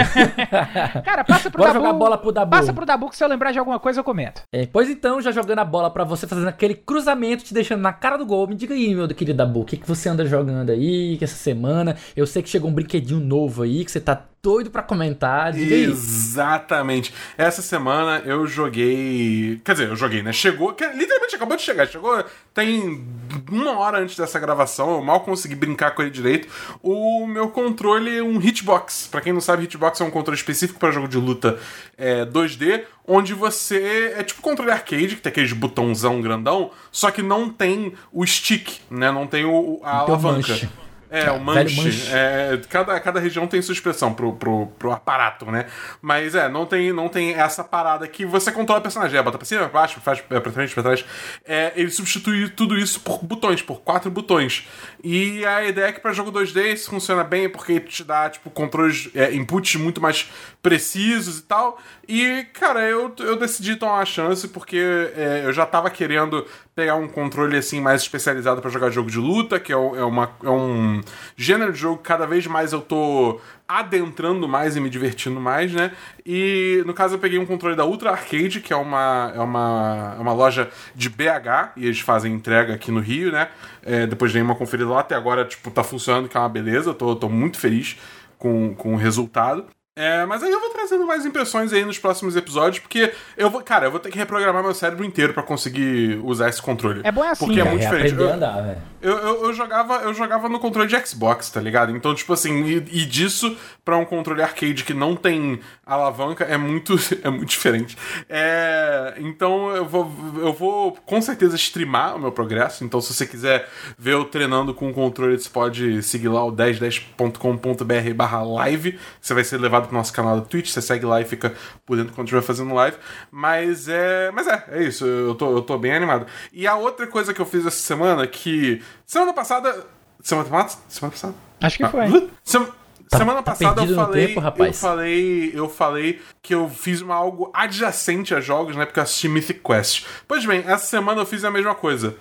Cara, 1.04 1.24
passa 1.24 1.50
pro 1.50 1.58
Bora 1.58 1.74
Dabu. 1.74 1.84
jogar 1.84 1.98
bola 1.98 2.18
pro 2.20 2.32
Dabu. 2.32 2.52
Passa 2.52 2.72
pro 2.72 2.86
Dabu 2.86 3.10
que 3.10 3.18
se 3.18 3.24
eu 3.24 3.28
lembrar 3.28 3.52
de 3.52 3.58
alguma 3.58 3.80
coisa 3.80 4.00
eu 4.00 4.04
comento. 4.04 4.44
É, 4.54 4.68
pois 4.68 4.88
então, 4.92 5.20
já 5.20 5.32
jogando 5.32 5.58
a 5.58 5.66
bola 5.66 5.90
pra 5.90 6.04
você, 6.04 6.28
fazendo 6.28 6.48
aquele 6.50 6.76
cruzamento, 6.76 7.44
te 7.44 7.52
deixando 7.52 7.82
na 7.82 7.92
cara 7.92 8.16
do 8.16 8.28
gol. 8.28 8.48
Me 8.48 8.54
diga 8.54 8.76
aí, 8.76 8.94
meu 8.94 9.08
querido 9.08 9.38
Dabu, 9.38 9.62
o 9.62 9.66
que, 9.66 9.76
que 9.76 9.88
você 9.88 10.08
anda 10.08 10.24
jogando 10.24 10.70
aí 10.70 11.18
que 11.18 11.24
essa 11.24 11.36
semana? 11.36 11.96
Eu 12.16 12.28
sei 12.28 12.44
que 12.44 12.50
chegou 12.50 12.70
um 12.70 12.74
brinquedinho 12.74 13.20
novo 13.20 13.64
aí, 13.64 13.84
que 13.84 13.92
você 13.92 14.00
tá 14.00 14.24
doido 14.46 14.70
pra 14.70 14.84
comentar. 14.84 15.52
Diga 15.54 15.74
aí. 15.74 15.86
Exatamente. 15.86 17.12
Essa 17.36 17.64
semana 17.64 18.22
eu 18.26 18.46
joguei. 18.46 19.60
Quer 19.66 19.72
dizer, 19.72 19.88
eu 19.90 19.96
joguei, 19.96 20.22
né? 20.22 20.32
Chegou. 20.32 20.72
que- 20.74 20.86
Literalmente 20.88 21.36
acabou 21.36 21.58
de 21.58 21.64
chegar. 21.64 21.88
Chegou. 21.88 22.24
Tem 22.54 23.04
uma 23.52 23.72
hora 23.80 23.98
antes 24.00 24.16
dessa 24.16 24.40
gravação. 24.40 24.92
Eu 24.98 25.02
mal 25.04 25.22
consegui 25.22 25.56
brincar 25.56 25.92
com 25.96 26.04
ele 26.04 26.12
direito. 26.12 26.48
O 26.84 27.26
meu 27.26 27.50
controle 27.50 28.18
é 28.20 28.22
um 28.24 28.40
hitbox. 28.40 29.08
Pra 29.10 29.20
quem 29.20 29.34
não 29.34 29.42
sabe, 29.42 29.64
hitbox 29.64 30.00
é 30.00 30.04
um 30.04 30.12
controle 30.12 30.38
específico 30.38 30.80
para 30.80 30.92
jogo 30.92 31.08
de 31.08 31.18
luta 31.18 31.58
é, 31.98 32.24
2D. 32.26 32.84
Onde 33.08 33.34
você. 33.34 34.14
É 34.16 34.22
tipo 34.24 34.42
controle 34.44 34.70
arcade, 34.72 35.16
que 35.16 35.22
tem 35.22 35.32
aqueles 35.32 35.54
botãozão 35.54 36.22
grandão. 36.22 36.70
Só 36.92 37.10
que 37.10 37.24
não 37.24 37.50
tem 37.50 37.94
o 38.14 38.24
stick, 38.26 38.80
né? 38.92 39.12
Não 39.12 39.26
tem 39.26 39.44
o, 39.44 39.80
a 39.84 39.98
Não 40.00 40.06
tem 40.06 40.14
o 40.14 40.18
alavanca. 40.18 40.38
manche. 40.54 40.70
É, 41.16 41.32
o 41.32 41.40
manche. 41.40 41.82
manche. 41.82 42.12
É, 42.12 42.60
cada, 42.70 43.00
cada 43.00 43.20
região 43.20 43.48
tem 43.48 43.62
sua 43.62 43.74
expressão 43.74 44.14
pro, 44.14 44.34
pro, 44.34 44.68
pro 44.68 44.92
aparato, 44.92 45.46
né? 45.50 45.66
Mas 46.02 46.36
é, 46.36 46.50
não 46.50 46.66
tem, 46.66 46.92
não 46.92 47.08
tem 47.08 47.34
essa 47.34 47.64
parada 47.64 48.08
que 48.08 48.26
você 48.26 48.52
controla 48.52 48.80
o 48.80 48.84
personagem. 48.84 49.18
É, 49.18 49.24
bota 49.24 49.38
pra 49.38 49.46
cima, 49.46 49.70
pra 49.70 49.82
baixo, 49.82 50.00
faz 50.02 50.24
é, 50.30 50.40
pra 50.40 50.52
frente, 50.52 50.74
pra 50.74 50.84
trás. 50.84 51.06
É, 51.46 51.72
ele 51.76 51.90
substitui 51.90 52.50
tudo 52.50 52.78
isso 52.78 53.00
por 53.00 53.24
botões, 53.24 53.62
por 53.62 53.82
quatro 53.82 54.12
botões. 54.12 54.68
E 55.04 55.46
a 55.46 55.64
ideia 55.64 55.88
é 55.88 55.92
que 55.92 56.00
pra 56.00 56.14
jogo 56.14 56.32
2D 56.32 56.74
isso 56.74 56.90
funciona 56.90 57.24
bem 57.24 57.50
porque 57.50 57.80
te 57.80 58.04
dá, 58.04 58.30
tipo, 58.30 58.50
controles, 58.50 59.10
é, 59.16 59.34
inputs 59.34 59.76
muito 59.76 60.02
mais 60.02 60.30
precisos 60.62 61.40
e 61.40 61.44
tal. 61.44 61.80
E, 62.08 62.46
cara, 62.54 62.82
eu, 62.82 63.14
eu 63.20 63.36
decidi 63.38 63.76
tomar 63.76 63.96
uma 63.96 64.06
chance 64.06 64.48
porque 64.48 64.78
é, 65.16 65.44
eu 65.46 65.54
já 65.54 65.66
tava 65.66 65.90
querendo 65.90 66.46
pegar 66.76 66.96
um 66.96 67.08
controle 67.08 67.56
assim 67.56 67.80
mais 67.80 68.02
especializado 68.02 68.62
pra 68.62 68.70
jogar 68.70 68.90
jogo 68.90 69.10
de 69.10 69.18
luta, 69.18 69.58
que 69.60 69.72
é, 69.72 69.76
é 69.76 70.04
uma, 70.04 70.30
é 70.44 70.50
um 70.50 71.02
gênero 71.38 71.72
de 71.72 71.80
jogo 71.80 71.98
que 71.98 72.04
cada 72.04 72.28
vez 72.28 72.46
mais 72.48 72.74
eu 72.74 72.82
tô 72.82 73.40
adentrando 73.66 74.46
mais 74.46 74.76
e 74.76 74.82
me 74.82 74.90
divertindo 74.90 75.40
mais, 75.40 75.72
né? 75.72 75.94
E 76.26 76.84
no 76.86 76.94
caso 76.94 77.16
eu 77.16 77.20
peguei 77.20 77.40
um 77.40 77.46
controle 77.46 77.78
da 77.78 77.86
Ultra 77.86 78.12
Arcade, 78.12 78.60
que 78.60 78.74
é 78.74 78.76
uma, 78.76 79.32
é 79.34 79.40
uma, 79.40 80.16
é 80.18 80.22
uma 80.22 80.34
loja 80.34 80.70
de 80.94 81.10
BH, 81.10 81.72
e 81.78 81.86
eles 81.86 82.02
fazem 82.02 82.34
entrega 82.34 82.74
aqui 82.74 82.92
no 82.92 83.00
Rio, 83.00 83.32
né? 83.32 83.48
É, 83.82 84.06
depois 84.06 84.34
dei 84.34 84.42
uma 84.42 84.56
conferida 84.56 84.90
lá, 84.90 85.00
até 85.00 85.16
agora, 85.16 85.46
tipo, 85.46 85.72
tá 85.72 85.84
funcionando, 85.84 86.28
que 86.28 86.36
é 86.36 86.40
uma 86.40 86.50
beleza, 86.50 86.94
tô, 86.94 87.16
tô 87.16 87.30
muito 87.30 87.58
feliz 87.58 87.98
com, 88.38 88.76
com 88.76 88.94
o 88.94 88.98
resultado. 88.98 89.66
É, 89.98 90.26
mas 90.26 90.44
aí 90.44 90.52
eu 90.52 90.60
vou 90.60 90.72
trazendo 90.72 91.06
mais 91.08 91.26
impressões 91.26 91.72
aí 91.72 91.86
nos 91.86 91.98
próximos 91.98 92.36
episódios, 92.36 92.80
porque 92.80 93.14
eu 93.38 93.50
vou, 93.50 93.62
cara, 93.62 93.86
eu 93.86 93.92
vou 93.92 94.00
ter 94.00 94.10
que 94.12 94.18
reprogramar 94.18 94.62
meu 94.62 94.74
cérebro 94.76 95.06
inteiro 95.06 95.34
pra 95.34 95.42
conseguir 95.42 96.20
usar 96.22 96.50
esse 96.50 96.62
controle. 96.62 97.00
É 97.06 97.12
bom 97.14 97.24
assim, 97.24 97.46
Porque 97.46 97.62
é 97.62 97.64
cara. 97.64 97.70
muito 97.76 97.84
diferente. 97.84 98.12
aprender 98.14 98.24
a 98.24 98.28
Eu- 98.28 98.36
andar, 98.36 98.78
eu, 99.02 99.18
eu, 99.18 99.44
eu 99.46 99.54
jogava, 99.54 99.94
eu 100.02 100.14
jogava 100.14 100.50
no 100.50 100.60
controle 100.60 100.90
de 100.90 101.08
Xbox, 101.08 101.50
tá 101.50 101.62
ligado? 101.62 101.96
Então, 101.96 102.14
tipo 102.14 102.34
assim, 102.34 102.64
e, 102.66 102.76
e 102.92 103.06
disso 103.06 103.56
pra 103.86 103.96
um 103.96 104.04
controle 104.04 104.42
arcade 104.42 104.84
que 104.84 104.94
não 104.94 105.16
tem 105.16 105.62
alavanca 105.86 106.44
é 106.44 106.58
muito, 106.58 106.96
é 107.24 107.30
muito 107.30 107.48
diferente. 107.48 107.96
É, 108.28 109.14
então 109.20 109.70
eu 109.78 109.86
vou, 109.86 110.12
eu 110.40 110.52
vou 110.52 110.92
com 111.06 111.22
certeza 111.22 111.56
streamar 111.56 112.18
o 112.18 112.20
meu 112.20 112.34
progresso. 112.34 112.84
Então, 112.84 113.00
se 113.00 113.14
você 113.14 113.26
quiser 113.26 113.70
ver 113.98 114.12
eu 114.16 114.26
treinando 114.26 114.74
com 114.74 114.90
o 114.90 114.94
controle, 114.94 115.40
você 115.40 115.50
pode 115.50 116.04
seguir 116.04 116.28
lá 116.28 116.44
o 116.44 116.52
1010.com.br 116.52 118.14
barra 118.14 118.44
live. 118.44 119.00
Você 119.22 119.34
vai 119.34 119.44
ser 119.46 119.58
levado 119.58 119.85
pro 119.86 119.96
nosso 119.96 120.12
canal 120.14 120.40
da 120.40 120.46
Twitch. 120.46 120.70
Você 120.70 120.82
segue 120.82 121.06
lá 121.06 121.22
e 121.22 121.26
fica 121.26 121.54
por 121.86 121.98
dentro 121.98 122.14
quando 122.14 122.28
estiver 122.28 122.42
fazendo 122.42 122.74
live. 122.74 122.98
Mas 123.32 123.88
é. 123.88 124.32
Mas 124.32 124.48
é, 124.48 124.64
é 124.72 124.84
isso. 124.84 125.06
Eu 125.06 125.36
tô, 125.36 125.52
eu 125.56 125.62
tô 125.62 125.78
bem 125.78 125.94
animado. 125.94 126.26
E 126.52 126.68
a 126.68 126.76
outra 126.76 127.08
coisa 127.08 127.34
que 127.34 127.40
eu 127.42 127.46
fiz 127.46 127.66
essa 127.66 127.78
semana, 127.78 128.26
que. 128.28 128.82
Semana 129.06 129.34
passada. 129.34 129.86
Semana 130.22 130.50
passada? 130.50 130.82
Semana 130.90 131.12
passada? 131.12 131.34
Acho 131.62 131.78
que 131.78 131.84
Ah, 131.84 131.90
foi. 131.90 132.30
Sem- 132.44 132.68
Tá- 133.08 133.20
semana 133.20 133.44
tá 133.44 133.52
passada 133.52 133.84
eu 133.86 133.94
falei, 133.96 134.28
tempo, 134.28 134.40
rapaz. 134.40 134.68
eu 134.68 134.74
falei, 134.90 135.52
eu 135.54 135.70
falei 135.70 136.22
que 136.42 136.56
eu 136.56 136.68
fiz 136.68 137.02
uma 137.02 137.14
algo 137.14 137.52
adjacente 137.54 138.34
a 138.34 138.42
jogos, 138.42 138.76
né? 138.76 138.84
Porque 138.84 139.00
eu 139.00 139.04
assisti 139.04 139.28
Mythic 139.30 139.60
Quest. 139.64 140.06
Pois 140.28 140.44
bem, 140.44 140.64
essa 140.66 140.88
semana 140.88 141.22
eu 141.22 141.26
fiz 141.26 141.44
a 141.46 141.52
mesma 141.52 141.76
coisa. 141.76 142.16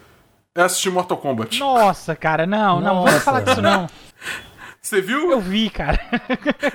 Eu 0.55 0.63
assisti 0.63 0.91
Mortal 0.91 1.17
Kombat. 1.17 1.59
Nossa, 1.59 2.15
cara, 2.15 2.47
não, 2.47 2.83
não, 2.83 2.97
vamos 2.97 3.13
Nossa. 3.13 3.21
falar 3.25 3.41
disso 3.41 3.63
não. 3.63 3.89
Você 4.85 5.01
viu? 5.01 5.31
Eu 5.31 5.41
vi, 5.41 5.71
cara. 5.71 5.99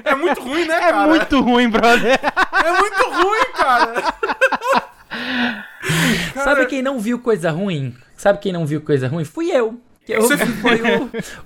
É 0.04 0.16
muito 0.16 0.42
ruim, 0.42 0.66
né, 0.66 0.74
É 0.78 0.80
cara? 0.80 1.08
muito 1.08 1.40
ruim, 1.42 1.70
brother. 1.70 2.20
É 2.66 2.72
muito 2.80 3.10
ruim, 3.12 3.54
cara. 3.56 4.02
Cara, 5.12 5.66
Sabe 6.44 6.66
quem 6.66 6.82
não 6.82 6.98
viu 7.00 7.20
coisa 7.20 7.52
ruim? 7.52 7.96
Sabe 8.18 8.40
quem 8.40 8.52
não 8.52 8.66
viu 8.66 8.82
coisa 8.82 9.08
ruim? 9.08 9.24
Fui 9.24 9.52
eu. 9.52 9.80
Eu 10.08 10.24
foi 10.28 10.82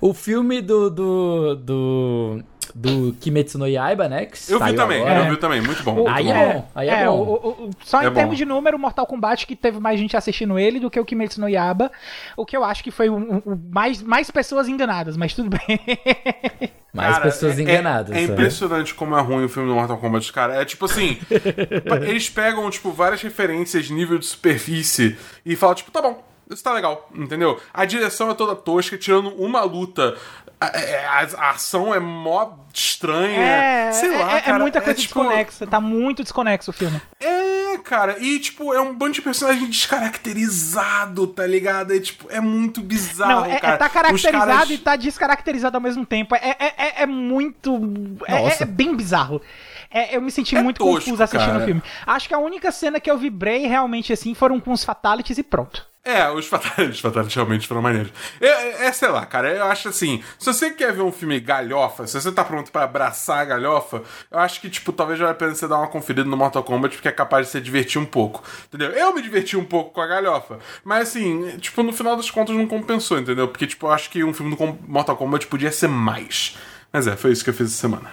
o, 0.00 0.08
o 0.08 0.14
filme 0.14 0.62
do, 0.62 0.88
do, 0.88 1.54
do, 1.54 2.42
do 2.74 3.12
Kimetsu 3.20 3.56
no 3.56 3.68
Yaiba, 3.68 4.08
né? 4.08 4.26
Que 4.26 4.36
Eu 4.52 4.58
vi 4.58 4.74
também, 4.74 5.00
agora. 5.02 5.20
eu 5.26 5.30
vi 5.30 5.36
também, 5.36 5.60
muito 5.62 5.82
bom. 5.84 5.94
muito 5.94 6.08
Aí 6.10 6.24
bom. 6.24 6.32
é 6.34 6.52
bom, 6.54 6.68
aí 6.74 6.88
é, 6.88 6.92
É, 7.02 7.06
bom. 7.06 7.12
o- 7.18 7.32
o- 7.32 7.48
o- 7.66 7.70
só 7.84 8.02
É 8.02 8.06
em 8.06 8.08
bom. 8.08 8.14
termos 8.14 8.36
de 8.36 8.44
número, 8.44 8.76
Mortal 8.78 9.06
Kombat 9.06 9.46
que 9.46 9.54
teve 9.54 9.78
mais 9.78 9.98
gente 10.00 10.16
assistindo 10.16 10.58
ele 10.58 10.80
do 10.80 10.90
que 10.90 10.98
o 10.98 11.04
Kimetsu 11.04 11.40
no 11.40 11.48
Yaba. 11.48 11.92
O 12.36 12.44
que 12.44 12.56
eu 12.56 12.64
acho 12.64 12.82
que 12.82 12.90
foi 12.90 13.08
um- 13.08 13.40
um- 13.46 13.60
mais, 13.70 14.02
mais 14.02 14.28
pessoas 14.30 14.66
enganadas, 14.68 15.16
mas 15.16 15.34
tudo 15.34 15.50
bem. 15.50 15.78
Mais 16.92 17.14
Cara, 17.14 17.24
pessoas 17.24 17.58
é- 17.58 17.62
enganadas. 17.62 18.16
É, 18.16 18.20
é 18.20 18.22
impressionante 18.22 18.94
como 18.94 19.16
é 19.16 19.20
ruim 19.20 19.44
o 19.44 19.48
filme 19.48 19.68
do 19.68 19.74
Mortal 19.74 19.98
Kombat, 19.98 20.32
cara. 20.32 20.54
É 20.62 20.64
tipo 20.64 20.84
assim, 20.84 21.18
eles 22.08 22.30
pegam, 22.30 22.70
tipo, 22.70 22.92
várias 22.92 23.20
referências 23.20 23.86
de 23.86 23.92
nível 23.92 24.16
de 24.16 24.24
superfície 24.26 25.16
e 25.44 25.56
falam, 25.56 25.74
tipo, 25.74 25.90
tá 25.90 26.00
bom, 26.00 26.22
isso 26.48 26.62
tá 26.62 26.72
legal, 26.72 27.10
entendeu? 27.12 27.58
A 27.72 27.84
direção 27.84 28.30
é 28.30 28.34
toda 28.34 28.54
tosca, 28.54 28.96
tirando 28.96 29.30
uma 29.30 29.62
luta 29.62 30.14
A, 30.72 30.78
é, 30.78 31.04
a, 31.06 31.46
a 31.46 31.50
ação 31.50 31.94
é 31.94 31.98
mó 32.00 32.52
estranha. 32.72 33.38
É, 33.40 33.92
sei 33.92 34.14
é, 34.14 34.18
lá, 34.18 34.36
é, 34.36 34.40
cara. 34.40 34.58
muita 34.58 34.80
coisa 34.80 34.98
tipo, 35.00 35.20
desconexa. 35.22 35.66
Tá 35.66 35.80
muito 35.80 36.22
desconexo 36.22 36.70
o 36.70 36.74
filme. 36.74 37.00
É, 37.20 37.78
cara. 37.78 38.16
E, 38.18 38.38
tipo, 38.38 38.72
é 38.74 38.80
um 38.80 38.94
bando 38.94 39.12
de 39.12 39.22
personagem 39.22 39.68
descaracterizado, 39.68 41.26
tá 41.28 41.46
ligado? 41.46 41.92
É, 41.94 42.00
tipo, 42.00 42.26
é 42.30 42.40
muito 42.40 42.80
bizarro, 42.80 43.42
Não, 43.42 43.46
é, 43.46 43.56
é 43.56 43.60
cara. 43.60 43.76
tá 43.76 43.88
caracterizado 43.88 44.46
caras- 44.46 44.70
e 44.70 44.78
tá 44.78 44.96
descaracterizado 44.96 45.76
ao 45.76 45.80
mesmo 45.80 46.04
tempo. 46.04 46.34
É, 46.34 46.56
é, 46.58 46.74
é, 46.76 47.02
é 47.02 47.06
muito. 47.06 47.80
É, 48.26 48.62
é 48.62 48.66
bem 48.66 48.96
bizarro. 48.96 49.40
É, 49.90 50.16
eu 50.16 50.20
me 50.20 50.30
senti 50.30 50.56
É 50.56 50.62
muito 50.62 50.78
tosco, 50.78 51.04
confuso 51.04 51.22
assistindo 51.22 51.52
cara. 51.52 51.62
o 51.62 51.66
filme. 51.66 51.82
Acho 52.04 52.26
que 52.26 52.34
a 52.34 52.38
única 52.38 52.72
cena 52.72 52.98
que 52.98 53.08
eu 53.10 53.16
vibrei 53.16 53.66
realmente 53.66 54.12
assim 54.12 54.34
foram 54.34 54.58
com 54.58 54.72
os 54.72 54.84
fatalities 54.84 55.38
e 55.38 55.42
pronto. 55.42 55.86
É, 56.04 56.30
os 56.30 56.46
fatalities, 56.46 56.96
os 56.96 57.00
fatalities 57.00 57.34
realmente 57.34 57.66
foram 57.66 57.80
maneiros. 57.80 58.12
É, 58.38 58.46
é, 58.46 58.86
é, 58.86 58.92
sei 58.92 59.08
lá, 59.08 59.24
cara, 59.24 59.50
eu 59.50 59.64
acho 59.64 59.88
assim, 59.88 60.22
se 60.38 60.44
você 60.44 60.70
quer 60.70 60.92
ver 60.92 61.00
um 61.00 61.10
filme 61.10 61.40
galhofa, 61.40 62.06
se 62.06 62.20
você 62.20 62.30
tá 62.30 62.44
pronto 62.44 62.70
pra 62.70 62.84
abraçar 62.84 63.38
a 63.38 63.44
galhofa, 63.44 64.02
eu 64.30 64.38
acho 64.38 64.60
que, 64.60 64.68
tipo, 64.68 64.92
talvez 64.92 65.18
vale 65.18 65.32
a 65.32 65.34
pena 65.34 65.54
você 65.54 65.66
dar 65.66 65.78
uma 65.78 65.88
conferida 65.88 66.28
no 66.28 66.36
Mortal 66.36 66.62
Kombat, 66.62 66.96
porque 66.96 67.08
é 67.08 67.12
capaz 67.12 67.46
de 67.46 67.52
se 67.52 67.60
divertir 67.60 67.98
um 67.98 68.04
pouco, 68.04 68.44
entendeu? 68.66 68.90
Eu 68.90 69.14
me 69.14 69.22
diverti 69.22 69.56
um 69.56 69.64
pouco 69.64 69.92
com 69.92 70.00
a 70.02 70.06
galhofa, 70.06 70.58
mas 70.84 71.08
assim, 71.08 71.56
tipo, 71.58 71.82
no 71.82 71.92
final 71.92 72.16
das 72.16 72.30
contas 72.30 72.54
não 72.54 72.66
compensou, 72.66 73.18
entendeu? 73.18 73.48
Porque, 73.48 73.66
tipo, 73.66 73.86
eu 73.86 73.92
acho 73.92 74.10
que 74.10 74.22
um 74.22 74.34
filme 74.34 74.54
do 74.54 74.78
Mortal 74.86 75.16
Kombat 75.16 75.46
podia 75.46 75.72
ser 75.72 75.88
mais. 75.88 76.58
Mas 76.92 77.06
é, 77.06 77.16
foi 77.16 77.32
isso 77.32 77.42
que 77.42 77.48
eu 77.50 77.54
fiz 77.54 77.68
essa 77.68 77.80
semana. 77.80 78.10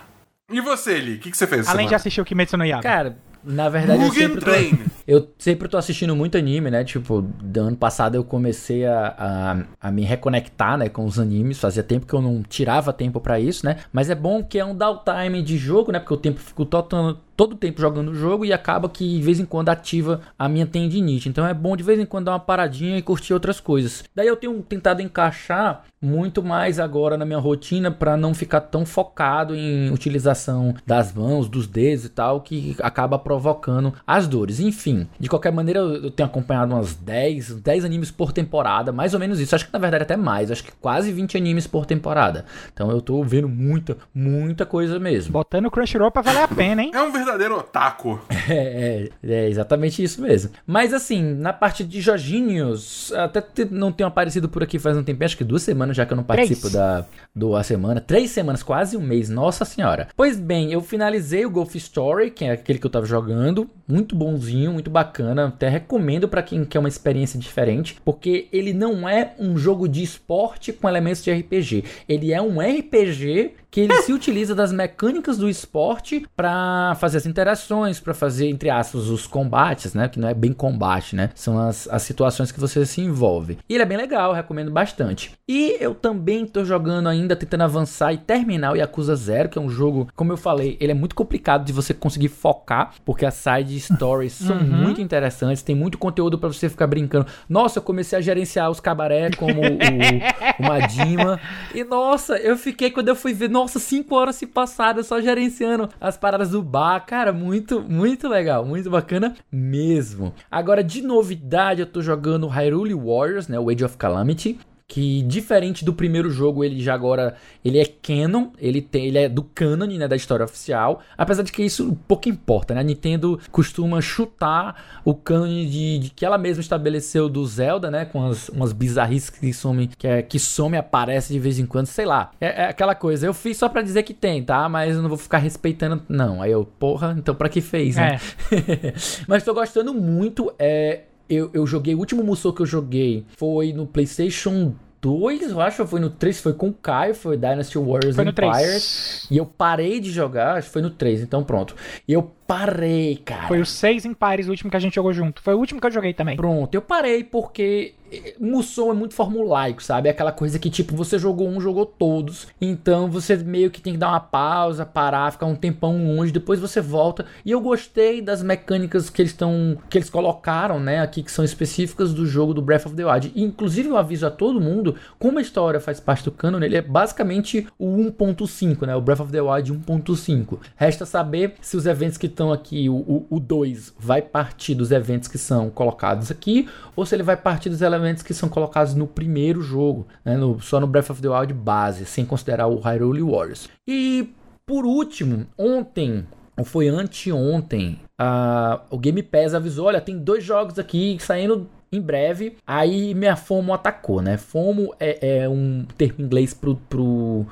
E 0.50 0.60
você, 0.60 0.94
Eli, 0.94 1.16
o 1.16 1.20
que, 1.20 1.32
que 1.32 1.38
você 1.38 1.48
fez 1.48 1.62
essa 1.62 1.72
Além 1.72 1.86
de 1.86 1.90
semana? 1.90 1.96
assistir 1.98 2.22
o 2.22 2.26
Kimetsu 2.26 2.58
no 2.58 2.66
Yaiba. 2.66 2.82
Cara, 2.82 3.18
na 3.44 3.70
verdade 3.70 4.04
eu 4.04 4.12
sempre, 4.14 4.42
tô, 4.42 4.52
eu 5.08 5.28
sempre 5.38 5.68
tô 5.68 5.78
assistindo 5.78 6.16
muito 6.16 6.38
anime, 6.38 6.70
né? 6.70 6.84
Tipo, 6.84 7.22
do 7.22 7.60
ano 7.62 7.78
passado 7.78 8.16
eu 8.16 8.24
comecei 8.24 8.86
a, 8.86 9.16
a, 9.18 9.88
a 9.88 9.92
me 9.92 10.04
reconectar, 10.04 10.78
né, 10.78 10.90
com 10.90 11.06
os 11.06 11.20
animes. 11.20 11.60
Fazia 11.60 11.84
tempo 11.84 12.06
que 12.06 12.14
eu 12.14 12.22
não 12.22 12.44
tirava 12.44 12.94
tempo 12.94 13.20
pra 13.20 13.40
isso, 13.40 13.66
né? 13.66 13.78
Mas 13.92 14.10
é 14.10 14.16
bom 14.16 14.44
que 14.44 14.60
é 14.60 14.66
um 14.66 14.76
downtime 14.76 15.42
de 15.42 15.58
jogo, 15.58 15.92
né? 15.92 16.00
Porque 16.00 16.14
o 16.14 16.18
tempo 16.18 16.40
fico 16.40 16.66
todo, 16.66 17.18
todo 17.42 17.54
o 17.54 17.58
tempo 17.58 17.82
jogando 17.82 18.10
o 18.10 18.14
jogo 18.14 18.46
e 18.46 18.54
acaba 18.54 18.88
que 18.88 19.18
de 19.18 19.24
vez 19.24 19.40
em 19.40 19.46
quando 19.46 19.70
ativa 19.70 20.22
a 20.38 20.48
minha 20.48 20.68
tendinite. 20.68 21.28
Então 21.28 21.44
é 21.44 21.56
bom 21.56 21.76
de 21.76 21.82
vez 21.82 22.00
em 22.00 22.06
quando 22.06 22.26
dar 22.26 22.34
uma 22.34 22.40
paradinha 22.40 23.00
e 23.00 23.02
curtir 23.02 23.34
outras 23.34 23.60
coisas. 23.60 24.04
Daí 24.14 24.28
eu 24.28 24.36
tenho 24.36 24.62
tentado 24.62 25.02
encaixar 25.02 25.86
muito 26.00 26.44
mais 26.44 26.80
agora 26.80 27.18
na 27.18 27.26
minha 27.26 27.40
rotina 27.40 27.90
pra 27.92 28.16
não 28.16 28.34
ficar 28.34 28.62
tão 28.62 28.86
focado 28.86 29.56
em 29.56 29.92
utilização 29.92 30.76
das 30.86 31.14
mãos, 31.14 31.48
dos 31.48 31.68
dedos 31.68 32.06
e 32.06 32.10
tal, 32.10 32.42
que 32.42 32.76
acaba 32.80 33.18
provocando 33.18 33.94
as 34.06 34.28
dores. 34.28 34.60
Enfim, 34.60 35.08
de 35.20 35.28
qualquer 35.28 35.52
maneira 35.52 35.80
eu 35.80 36.12
eu 36.12 36.12
tenho 36.12 36.28
acompanhado 36.28 36.74
umas 36.74 36.96
10, 36.96 37.56
10 37.56 37.86
animes 37.86 38.12
por 38.12 38.32
temporada, 38.32 38.92
mais 38.92 39.14
ou 39.14 39.20
menos 39.20 39.40
isso. 39.40 39.56
Acho 39.56 39.66
que 39.66 39.74
na 39.74 39.80
verdade 39.80 40.04
até 40.04 40.18
mais, 40.18 40.52
acho 40.52 40.64
que 40.64 40.72
quase 40.74 41.12
20 41.12 41.38
animes 41.38 41.68
por 41.68 41.86
temporada. 41.86 42.46
Então 42.74 42.92
eu 42.92 43.02
tô 43.02 43.24
vendo 43.24 43.48
muita, 43.48 43.98
muita 44.14 44.66
coisa 44.66 45.00
mesmo. 45.00 45.32
Botando 45.32 45.66
o 45.66 45.72
Crunchyroll 45.72 46.12
pra 46.12 46.22
valer 46.22 46.44
a 46.44 46.48
pena, 46.48 46.84
hein? 46.84 46.92
É 46.94 47.02
um 47.02 47.12
verdadeiro 47.12 47.31
otaku. 47.52 48.20
É, 48.50 49.10
é, 49.24 49.34
é 49.34 49.50
exatamente 49.50 50.04
isso 50.04 50.22
mesmo. 50.22 50.52
Mas 50.66 50.94
assim, 50.94 51.22
na 51.22 51.54
parte 51.54 51.84
de 51.84 52.02
Jorginhos, 52.02 53.14
até 53.14 53.40
te- 53.40 53.66
não 53.70 53.92
tenho 53.92 54.08
aparecido 54.08 54.50
por 54.50 54.64
aqui 54.64 54.80
faz 54.80 54.98
um 54.98 55.04
tempo, 55.04 55.24
acho 55.24 55.38
que 55.38 55.44
duas 55.44 55.62
semanas 55.64 55.96
já 55.96 56.06
que 56.06 56.12
eu 56.12 56.18
não 56.18 56.24
participo 56.24 56.62
Três. 56.62 56.74
da 56.74 57.06
do 57.34 57.56
A 57.56 57.64
Semana. 57.64 58.02
Três 58.02 58.32
semanas, 58.32 58.62
quase 58.64 58.98
um 58.98 59.02
mês, 59.02 59.30
nossa 59.30 59.64
senhora. 59.64 60.08
Pois 60.18 60.38
bem, 60.40 60.72
eu 60.74 60.82
finalizei 60.82 61.46
o 61.46 61.50
Golf 61.52 61.76
Story, 61.76 62.32
que 62.32 62.44
é 62.44 62.52
aquele 62.52 62.80
que 62.80 62.86
eu 62.86 62.92
tava 62.92 63.06
jogando. 63.06 63.70
Muito 63.88 64.16
bonzinho, 64.16 64.74
muito 64.74 64.90
bacana. 64.90 65.48
Até 65.48 65.70
recomendo 65.70 66.28
pra 66.28 66.42
quem 66.44 66.66
quer 66.66 66.80
uma 66.80 66.90
experiência 66.90 67.40
diferente, 67.40 67.98
porque 68.04 68.48
ele 68.52 68.74
não 68.74 69.08
é 69.08 69.34
um 69.40 69.58
jogo 69.58 69.88
de 69.88 70.04
esporte 70.04 70.74
com 70.74 70.90
elementos 70.90 71.24
de 71.24 71.32
RPG. 71.32 71.84
Ele 72.10 72.34
é 72.34 72.42
um 72.42 72.60
RPG 72.60 73.52
que 73.72 73.80
ele 73.80 74.02
se 74.02 74.12
utiliza 74.12 74.54
das 74.54 74.74
mecânicas 74.74 75.38
do 75.38 75.50
esporte 75.50 76.26
pra 76.36 76.94
fazer 77.00 77.18
as 77.18 77.26
interações, 77.26 78.02
pra 78.02 78.14
fazer, 78.14 78.50
entre 78.50 78.70
aspas, 78.70 79.08
os 79.08 79.26
combates, 79.26 79.94
né? 79.94 80.10
Que 80.10 80.20
não 80.20 80.28
é 80.28 80.34
bem 80.34 80.52
combate, 80.52 81.16
né? 81.16 81.30
São 81.34 81.58
as, 81.58 81.88
as 81.88 82.04
situações 82.04 82.52
que 82.52 82.60
você 82.60 82.86
se 82.86 83.00
envolve. 83.00 83.58
E 83.70 83.74
ele 83.74 83.84
é 83.84 83.86
bem 83.86 83.98
legal, 83.98 84.34
recomendo 84.34 84.70
bastante. 84.70 85.32
E 85.48 85.78
eu 85.80 85.96
também 85.96 86.46
tô 86.46 86.66
jogando 86.66 87.08
ainda, 87.08 87.36
tentando 87.36 87.64
avançar 87.64 88.12
e 88.14 88.18
terminar 88.18 88.74
o 88.74 88.76
Yakuza 88.76 89.16
Zero, 89.16 89.48
que 89.48 89.58
é 89.58 89.62
um 89.62 89.70
jogo, 89.70 90.08
como 90.16 90.34
eu 90.34 90.38
falei, 90.38 90.78
ele 90.82 90.92
é 90.92 90.96
muito 90.96 91.16
complicado 91.16 91.64
de 91.64 91.72
você 91.72 91.94
conseguir 91.94 92.28
focar, 92.28 92.94
porque 93.06 93.26
as 93.26 93.36
side 93.36 93.80
stories 93.80 94.34
são 94.34 94.60
muito 94.60 95.00
interessantes, 95.00 95.64
tem 95.64 95.76
muito 95.76 95.98
conteúdo 95.98 96.38
pra 96.38 96.50
você 96.50 96.68
ficar 96.68 96.88
brincando. 96.88 97.28
Nossa, 97.48 97.80
eu 97.80 97.84
comecei 97.84 98.18
a 98.18 98.22
gerenciar 98.22 98.70
os 98.70 98.82
cabaré 98.82 99.30
como 99.32 99.62
o, 99.62 100.64
o 100.64 100.68
Madima. 100.68 101.40
E 101.74 101.84
nossa, 101.84 102.38
eu 102.38 102.58
fiquei 102.58 102.92
quando 102.92 103.08
eu 103.08 103.16
fui 103.16 103.34
ver, 103.34 103.50
nossa, 103.62 103.78
cinco 103.78 104.16
horas 104.16 104.38
se 104.38 104.48
passaram 104.48 105.04
só 105.04 105.22
gerenciando 105.22 105.88
as 106.00 106.18
paradas 106.18 106.50
do 106.50 106.64
bar. 106.64 107.06
Cara, 107.06 107.32
muito, 107.32 107.80
muito 107.80 108.28
legal, 108.28 108.66
muito 108.66 108.90
bacana 108.90 109.36
mesmo. 109.52 110.34
Agora, 110.50 110.84
de 110.84 111.02
novidade, 111.04 111.82
eu 111.82 111.86
tô 111.86 112.02
jogando 112.02 112.48
Hyrule 112.48 112.96
Warriors, 112.96 113.48
né? 113.48 113.60
O 113.60 113.70
Age 113.70 113.86
of 113.86 113.98
Calamity. 113.98 114.60
Que 114.92 115.22
diferente 115.22 115.86
do 115.86 115.94
primeiro 115.94 116.30
jogo, 116.30 116.66
ele 116.66 116.82
já 116.82 116.94
agora 116.94 117.36
ele 117.64 117.80
é 117.80 117.86
canon, 117.86 118.48
ele 118.60 118.82
tem, 118.82 119.06
ele 119.06 119.20
é 119.20 119.30
do 119.30 119.42
canon, 119.42 119.86
né, 119.86 120.06
da 120.06 120.18
história 120.18 120.44
oficial. 120.44 121.02
Apesar 121.18 121.44
de 121.44 121.52
que 121.54 121.64
isso 121.64 121.98
pouco 122.10 122.28
importa, 122.28 122.74
né? 122.74 122.82
A 122.82 122.84
Nintendo 122.84 123.40
costuma 123.54 124.02
chutar 124.02 125.00
o 125.06 125.16
canon 125.16 125.48
de, 125.48 125.98
de 125.98 126.10
que 126.10 126.26
ela 126.26 126.38
mesma 126.38 126.60
estabeleceu 126.60 127.30
do 127.30 127.46
Zelda, 127.46 127.90
né, 127.90 128.04
com 128.04 128.28
as, 128.28 128.50
umas 128.50 128.74
bizarrices 128.74 129.30
que 129.30 129.54
some, 129.54 129.88
que, 129.88 130.06
é, 130.06 130.22
que 130.22 130.38
some 130.38 130.76
e 130.76 130.80
aparece 130.80 131.32
de 131.32 131.40
vez 131.40 131.58
em 131.58 131.66
quando, 131.66 131.86
sei 131.86 132.06
lá. 132.06 132.32
É, 132.42 132.64
é 132.64 132.66
aquela 132.66 132.94
coisa, 132.94 133.26
eu 133.26 133.34
fiz 133.34 133.56
só 133.56 133.70
pra 133.70 133.82
dizer 133.82 134.04
que 134.04 134.14
tem, 134.14 134.44
tá? 134.44 134.68
Mas 134.68 134.98
eu 134.98 135.02
não 135.02 135.08
vou 135.08 135.18
ficar 135.18 135.38
respeitando, 135.38 136.04
não. 136.10 136.42
Aí 136.42 136.52
eu, 136.52 136.66
porra, 136.66 137.16
então 137.18 137.34
pra 137.34 137.48
que 137.48 137.62
fez, 137.62 137.96
né? 137.96 138.20
Mas 139.26 139.46
tô 139.46 139.54
gostando 139.54 139.94
muito, 139.94 140.54
é 140.60 141.04
eu, 141.32 141.50
eu 141.54 141.66
joguei, 141.66 141.96
o 141.96 142.00
último 142.00 142.24
Musou 142.24 142.54
que 142.54 142.62
eu 142.62 142.66
joguei 142.66 143.26
foi 143.38 143.72
no 143.72 143.88
PlayStation 143.88 144.74
2, 145.02 145.52
eu 145.52 145.62
acho, 145.62 145.82
ou 145.82 145.88
foi 145.88 146.00
no 146.00 146.10
3, 146.10 146.40
foi 146.40 146.54
com 146.54 146.68
o 146.68 146.74
Caio, 146.74 147.16
foi 147.16 147.36
Dynasty 147.36 147.78
Warriors 147.78 148.16
Foi 148.16 148.28
Empires. 148.28 149.26
3. 149.28 149.28
E 149.32 149.38
eu 149.38 149.46
parei 149.46 150.00
de 150.00 150.12
jogar, 150.12 150.58
acho 150.58 150.68
que 150.68 150.74
foi 150.74 150.82
no 150.82 150.92
3, 150.92 151.22
então 151.22 151.44
pronto. 151.44 151.76
E 152.08 152.14
eu 152.14 152.32
parei, 152.52 153.16
cara. 153.16 153.48
Foi 153.48 153.62
o 153.62 153.66
6 153.66 154.06
em 154.06 154.14
pares, 154.14 154.48
o 154.48 154.52
último 154.52 154.70
que 154.70 154.76
a 154.76 154.80
gente 154.80 154.96
jogou 154.96 155.14
junto. 155.14 155.42
Foi 155.42 155.54
o 155.54 155.58
último 155.58 155.80
que 155.80 155.88
eu 155.88 155.92
joguei 155.92 156.14
também. 156.14 156.36
Pronto, 156.36 156.76
eu 156.76 156.82
parei 156.82 157.24
porque 157.24 157.94
eh, 158.12 158.36
Musou 158.40 158.92
é 158.92 158.94
muito 158.94 159.14
formulaico, 159.14 159.82
sabe? 159.82 160.10
É 160.10 160.12
aquela 160.12 160.32
coisa 160.32 160.60
que, 160.60 160.70
tipo, 160.70 160.96
você 160.96 161.18
jogou 161.18 161.48
um, 161.48 161.62
jogou 161.62 161.86
todos. 161.86 162.48
Então 162.60 163.10
você 163.10 163.38
meio 163.38 163.72
que 163.72 163.82
tem 163.82 163.94
que 163.94 164.00
dar 164.00 164.10
uma 164.10 164.20
pausa, 164.20 164.86
parar, 164.86 165.32
ficar 165.32 165.46
um 165.46 165.56
tempão 165.56 165.98
longe, 166.16 166.32
depois 166.32 166.60
você 166.60 166.82
volta. 166.82 167.26
E 167.46 167.52
eu 167.52 167.62
gostei 167.62 168.22
das 168.22 168.44
mecânicas 168.44 169.10
que 169.10 169.22
eles 169.22 169.32
estão. 169.32 169.78
que 169.90 169.98
eles 169.98 170.10
colocaram, 170.10 170.80
né, 170.80 171.00
aqui, 171.00 171.24
que 171.24 171.32
são 171.32 171.46
específicas 171.46 172.14
do 172.14 172.26
jogo 172.26 172.54
do 172.54 172.62
Breath 172.62 172.86
of 172.86 172.96
the 172.96 173.06
Wild. 173.06 173.32
E, 173.34 173.44
inclusive, 173.44 173.88
eu 173.88 173.98
aviso 173.98 174.28
a 174.28 174.32
todo 174.32 174.60
mundo, 174.60 174.96
como 175.18 175.40
a 175.40 175.42
história 175.42 175.80
faz 175.80 176.00
parte 176.00 176.26
do 176.26 176.32
canon, 176.32 176.62
ele 176.62 176.76
é 176.76 176.82
basicamente 176.82 177.68
o 177.80 177.88
1.5, 177.88 178.86
né? 178.86 178.96
O 178.96 179.02
Breath 179.02 179.22
of 179.22 179.32
the 179.32 179.42
Wild 179.42 179.72
1.5. 179.72 180.60
Resta 180.76 181.06
saber 181.06 181.54
se 181.62 181.78
os 181.78 181.86
eventos 181.86 182.18
que 182.18 182.26
estão 182.26 182.41
aqui, 182.50 182.88
o, 182.88 182.94
o, 182.96 183.28
o 183.30 183.40
2, 183.42 183.94
vai 184.00 184.22
partir 184.22 184.74
dos 184.74 184.90
eventos 184.90 185.28
que 185.28 185.38
são 185.38 185.70
colocados 185.70 186.32
aqui, 186.32 186.70
ou 186.96 187.06
se 187.06 187.14
ele 187.14 187.24
vai 187.24 187.36
partir 187.36 187.68
dos 187.70 187.82
elementos 187.82 188.24
que 188.24 188.34
são 188.34 188.48
colocados 188.48 188.96
no 188.96 189.06
primeiro 189.06 189.62
jogo, 189.62 190.08
né? 190.24 190.38
No- 190.38 190.62
só 190.62 190.80
no 190.80 190.88
Breath 190.88 191.10
of 191.10 191.22
the 191.22 191.28
Wild 191.28 191.54
base, 191.54 192.06
sem 192.06 192.24
considerar 192.26 192.68
o 192.68 192.80
Hyrule 192.80 193.22
Warriors. 193.22 193.68
E 193.86 194.30
por 194.66 194.86
último, 194.86 195.46
ontem, 195.58 196.26
ou 196.58 196.64
foi 196.64 196.88
anteontem, 196.88 198.00
a- 198.18 198.80
o 198.90 198.98
Game 198.98 199.22
Pass 199.22 199.54
avisou: 199.54 199.88
olha, 199.88 200.00
tem 200.00 200.18
dois 200.18 200.44
jogos 200.44 200.80
aqui 200.80 201.18
saindo 201.20 201.68
em 201.92 202.00
breve. 202.00 202.56
Aí 202.66 203.14
minha 203.14 203.36
FOMO 203.36 203.74
atacou, 203.74 204.22
né? 204.22 204.38
FOMO 204.38 204.94
é, 204.98 205.40
é 205.44 205.50
um 205.50 205.86
termo 205.98 206.24
inglês 206.24 206.54
pro. 206.54 206.76
pro 206.90 207.46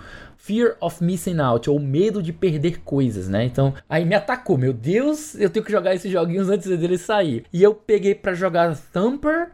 Fear 0.49 0.77
of 0.81 1.03
missing 1.03 1.39
out, 1.39 1.69
ou 1.69 1.79
medo 1.79 2.23
de 2.23 2.33
perder 2.33 2.79
coisas, 2.79 3.29
né? 3.29 3.45
Então, 3.45 3.71
aí 3.87 4.03
me 4.03 4.15
atacou. 4.15 4.57
Meu 4.57 4.73
Deus, 4.73 5.35
eu 5.35 5.47
tenho 5.47 5.63
que 5.63 5.71
jogar 5.71 5.93
esses 5.93 6.11
joguinhos 6.11 6.49
antes 6.49 6.67
dele 6.75 6.97
sair. 6.97 7.45
E 7.53 7.61
eu 7.61 7.75
peguei 7.75 8.15
pra 8.15 8.33
jogar 8.33 8.75
Thumper, 8.91 9.51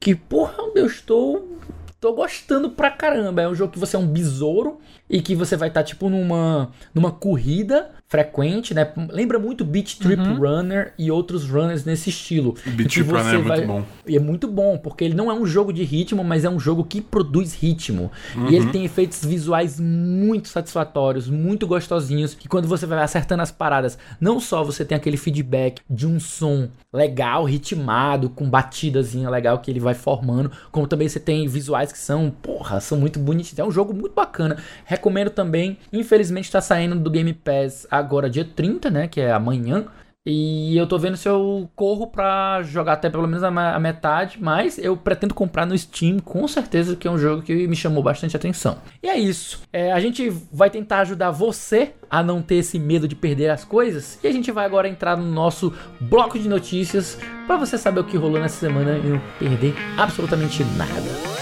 que 0.00 0.14
porra, 0.14 0.54
eu 0.74 0.86
estou 0.86 1.58
tô 2.00 2.14
gostando 2.14 2.70
pra 2.70 2.90
caramba. 2.90 3.42
É 3.42 3.48
um 3.48 3.54
jogo 3.54 3.74
que 3.74 3.78
você 3.78 3.96
é 3.96 3.98
um 3.98 4.06
besouro 4.06 4.78
e 5.10 5.20
que 5.20 5.34
você 5.34 5.56
vai 5.56 5.68
estar 5.68 5.80
tá, 5.80 5.84
tipo 5.84 6.08
numa 6.08 6.70
numa 6.94 7.10
corrida 7.10 7.90
frequente, 8.10 8.74
né? 8.74 8.92
Lembra 9.08 9.38
muito 9.38 9.64
Beat 9.64 9.98
Trip 9.98 10.20
uhum. 10.20 10.38
Runner 10.38 10.92
e 10.98 11.12
outros 11.12 11.48
runners 11.48 11.84
nesse 11.84 12.10
estilo. 12.10 12.56
Beat 12.66 12.90
Trip 12.90 13.08
Runner 13.08 13.34
é 13.34 13.38
vai... 13.38 13.58
muito 13.58 13.66
bom. 13.68 13.84
E 14.04 14.16
é 14.16 14.20
muito 14.20 14.48
bom, 14.48 14.78
porque 14.78 15.04
ele 15.04 15.14
não 15.14 15.30
é 15.30 15.34
um 15.34 15.46
jogo 15.46 15.72
de 15.72 15.84
ritmo, 15.84 16.24
mas 16.24 16.44
é 16.44 16.50
um 16.50 16.58
jogo 16.58 16.82
que 16.82 17.00
produz 17.00 17.54
ritmo. 17.54 18.10
Uhum. 18.34 18.50
E 18.50 18.56
ele 18.56 18.72
tem 18.72 18.84
efeitos 18.84 19.24
visuais 19.24 19.78
muito 19.78 20.48
satisfatórios, 20.48 21.28
muito 21.28 21.68
gostosinhos, 21.68 22.34
que 22.34 22.48
quando 22.48 22.66
você 22.66 22.84
vai 22.84 23.00
acertando 23.00 23.42
as 23.44 23.52
paradas, 23.52 23.96
não 24.20 24.40
só 24.40 24.64
você 24.64 24.84
tem 24.84 24.96
aquele 24.96 25.16
feedback 25.16 25.80
de 25.88 26.04
um 26.04 26.18
som 26.18 26.68
legal, 26.92 27.44
ritmado, 27.44 28.28
com 28.28 28.50
batidazinha 28.50 29.30
legal 29.30 29.60
que 29.60 29.70
ele 29.70 29.78
vai 29.78 29.94
formando, 29.94 30.50
como 30.72 30.88
também 30.88 31.08
você 31.08 31.20
tem 31.20 31.46
visuais 31.46 31.92
que 31.92 31.98
são, 31.98 32.28
porra, 32.42 32.80
são 32.80 32.98
muito 32.98 33.20
bonitos. 33.20 33.56
É 33.56 33.64
um 33.64 33.70
jogo 33.70 33.94
muito 33.94 34.14
bacana. 34.14 34.56
Recomendo 35.00 35.30
também. 35.30 35.78
Infelizmente 35.90 36.44
está 36.44 36.60
saindo 36.60 36.94
do 36.94 37.10
Game 37.10 37.32
Pass 37.32 37.86
agora 37.90 38.28
dia 38.28 38.44
30, 38.44 38.90
né? 38.90 39.08
Que 39.08 39.22
é 39.22 39.32
amanhã. 39.32 39.86
E 40.26 40.76
eu 40.76 40.86
tô 40.86 40.98
vendo 40.98 41.16
se 41.16 41.26
eu 41.26 41.70
corro 41.74 42.06
pra 42.06 42.62
jogar 42.62 42.92
até 42.92 43.08
pelo 43.08 43.26
menos 43.26 43.42
a 43.42 43.80
metade, 43.80 44.36
mas 44.38 44.76
eu 44.76 44.94
pretendo 44.94 45.32
comprar 45.32 45.64
no 45.64 45.76
Steam, 45.76 46.18
com 46.18 46.46
certeza, 46.46 46.94
que 46.94 47.08
é 47.08 47.10
um 47.10 47.16
jogo 47.16 47.40
que 47.40 47.66
me 47.66 47.74
chamou 47.74 48.02
bastante 48.02 48.36
atenção. 48.36 48.76
E 49.02 49.08
é 49.08 49.18
isso. 49.18 49.62
É, 49.72 49.90
a 49.90 49.98
gente 49.98 50.28
vai 50.52 50.68
tentar 50.68 51.00
ajudar 51.00 51.30
você 51.30 51.94
a 52.10 52.22
não 52.22 52.42
ter 52.42 52.56
esse 52.56 52.78
medo 52.78 53.08
de 53.08 53.16
perder 53.16 53.48
as 53.48 53.64
coisas. 53.64 54.18
E 54.22 54.26
a 54.26 54.32
gente 54.32 54.52
vai 54.52 54.66
agora 54.66 54.86
entrar 54.86 55.16
no 55.16 55.24
nosso 55.24 55.72
bloco 55.98 56.38
de 56.38 56.50
notícias 56.50 57.18
para 57.46 57.56
você 57.56 57.78
saber 57.78 58.00
o 58.00 58.04
que 58.04 58.18
rolou 58.18 58.38
nessa 58.38 58.60
semana 58.60 58.98
e 58.98 59.08
não 59.08 59.22
perder 59.38 59.74
absolutamente 59.96 60.62
nada. 60.76 61.40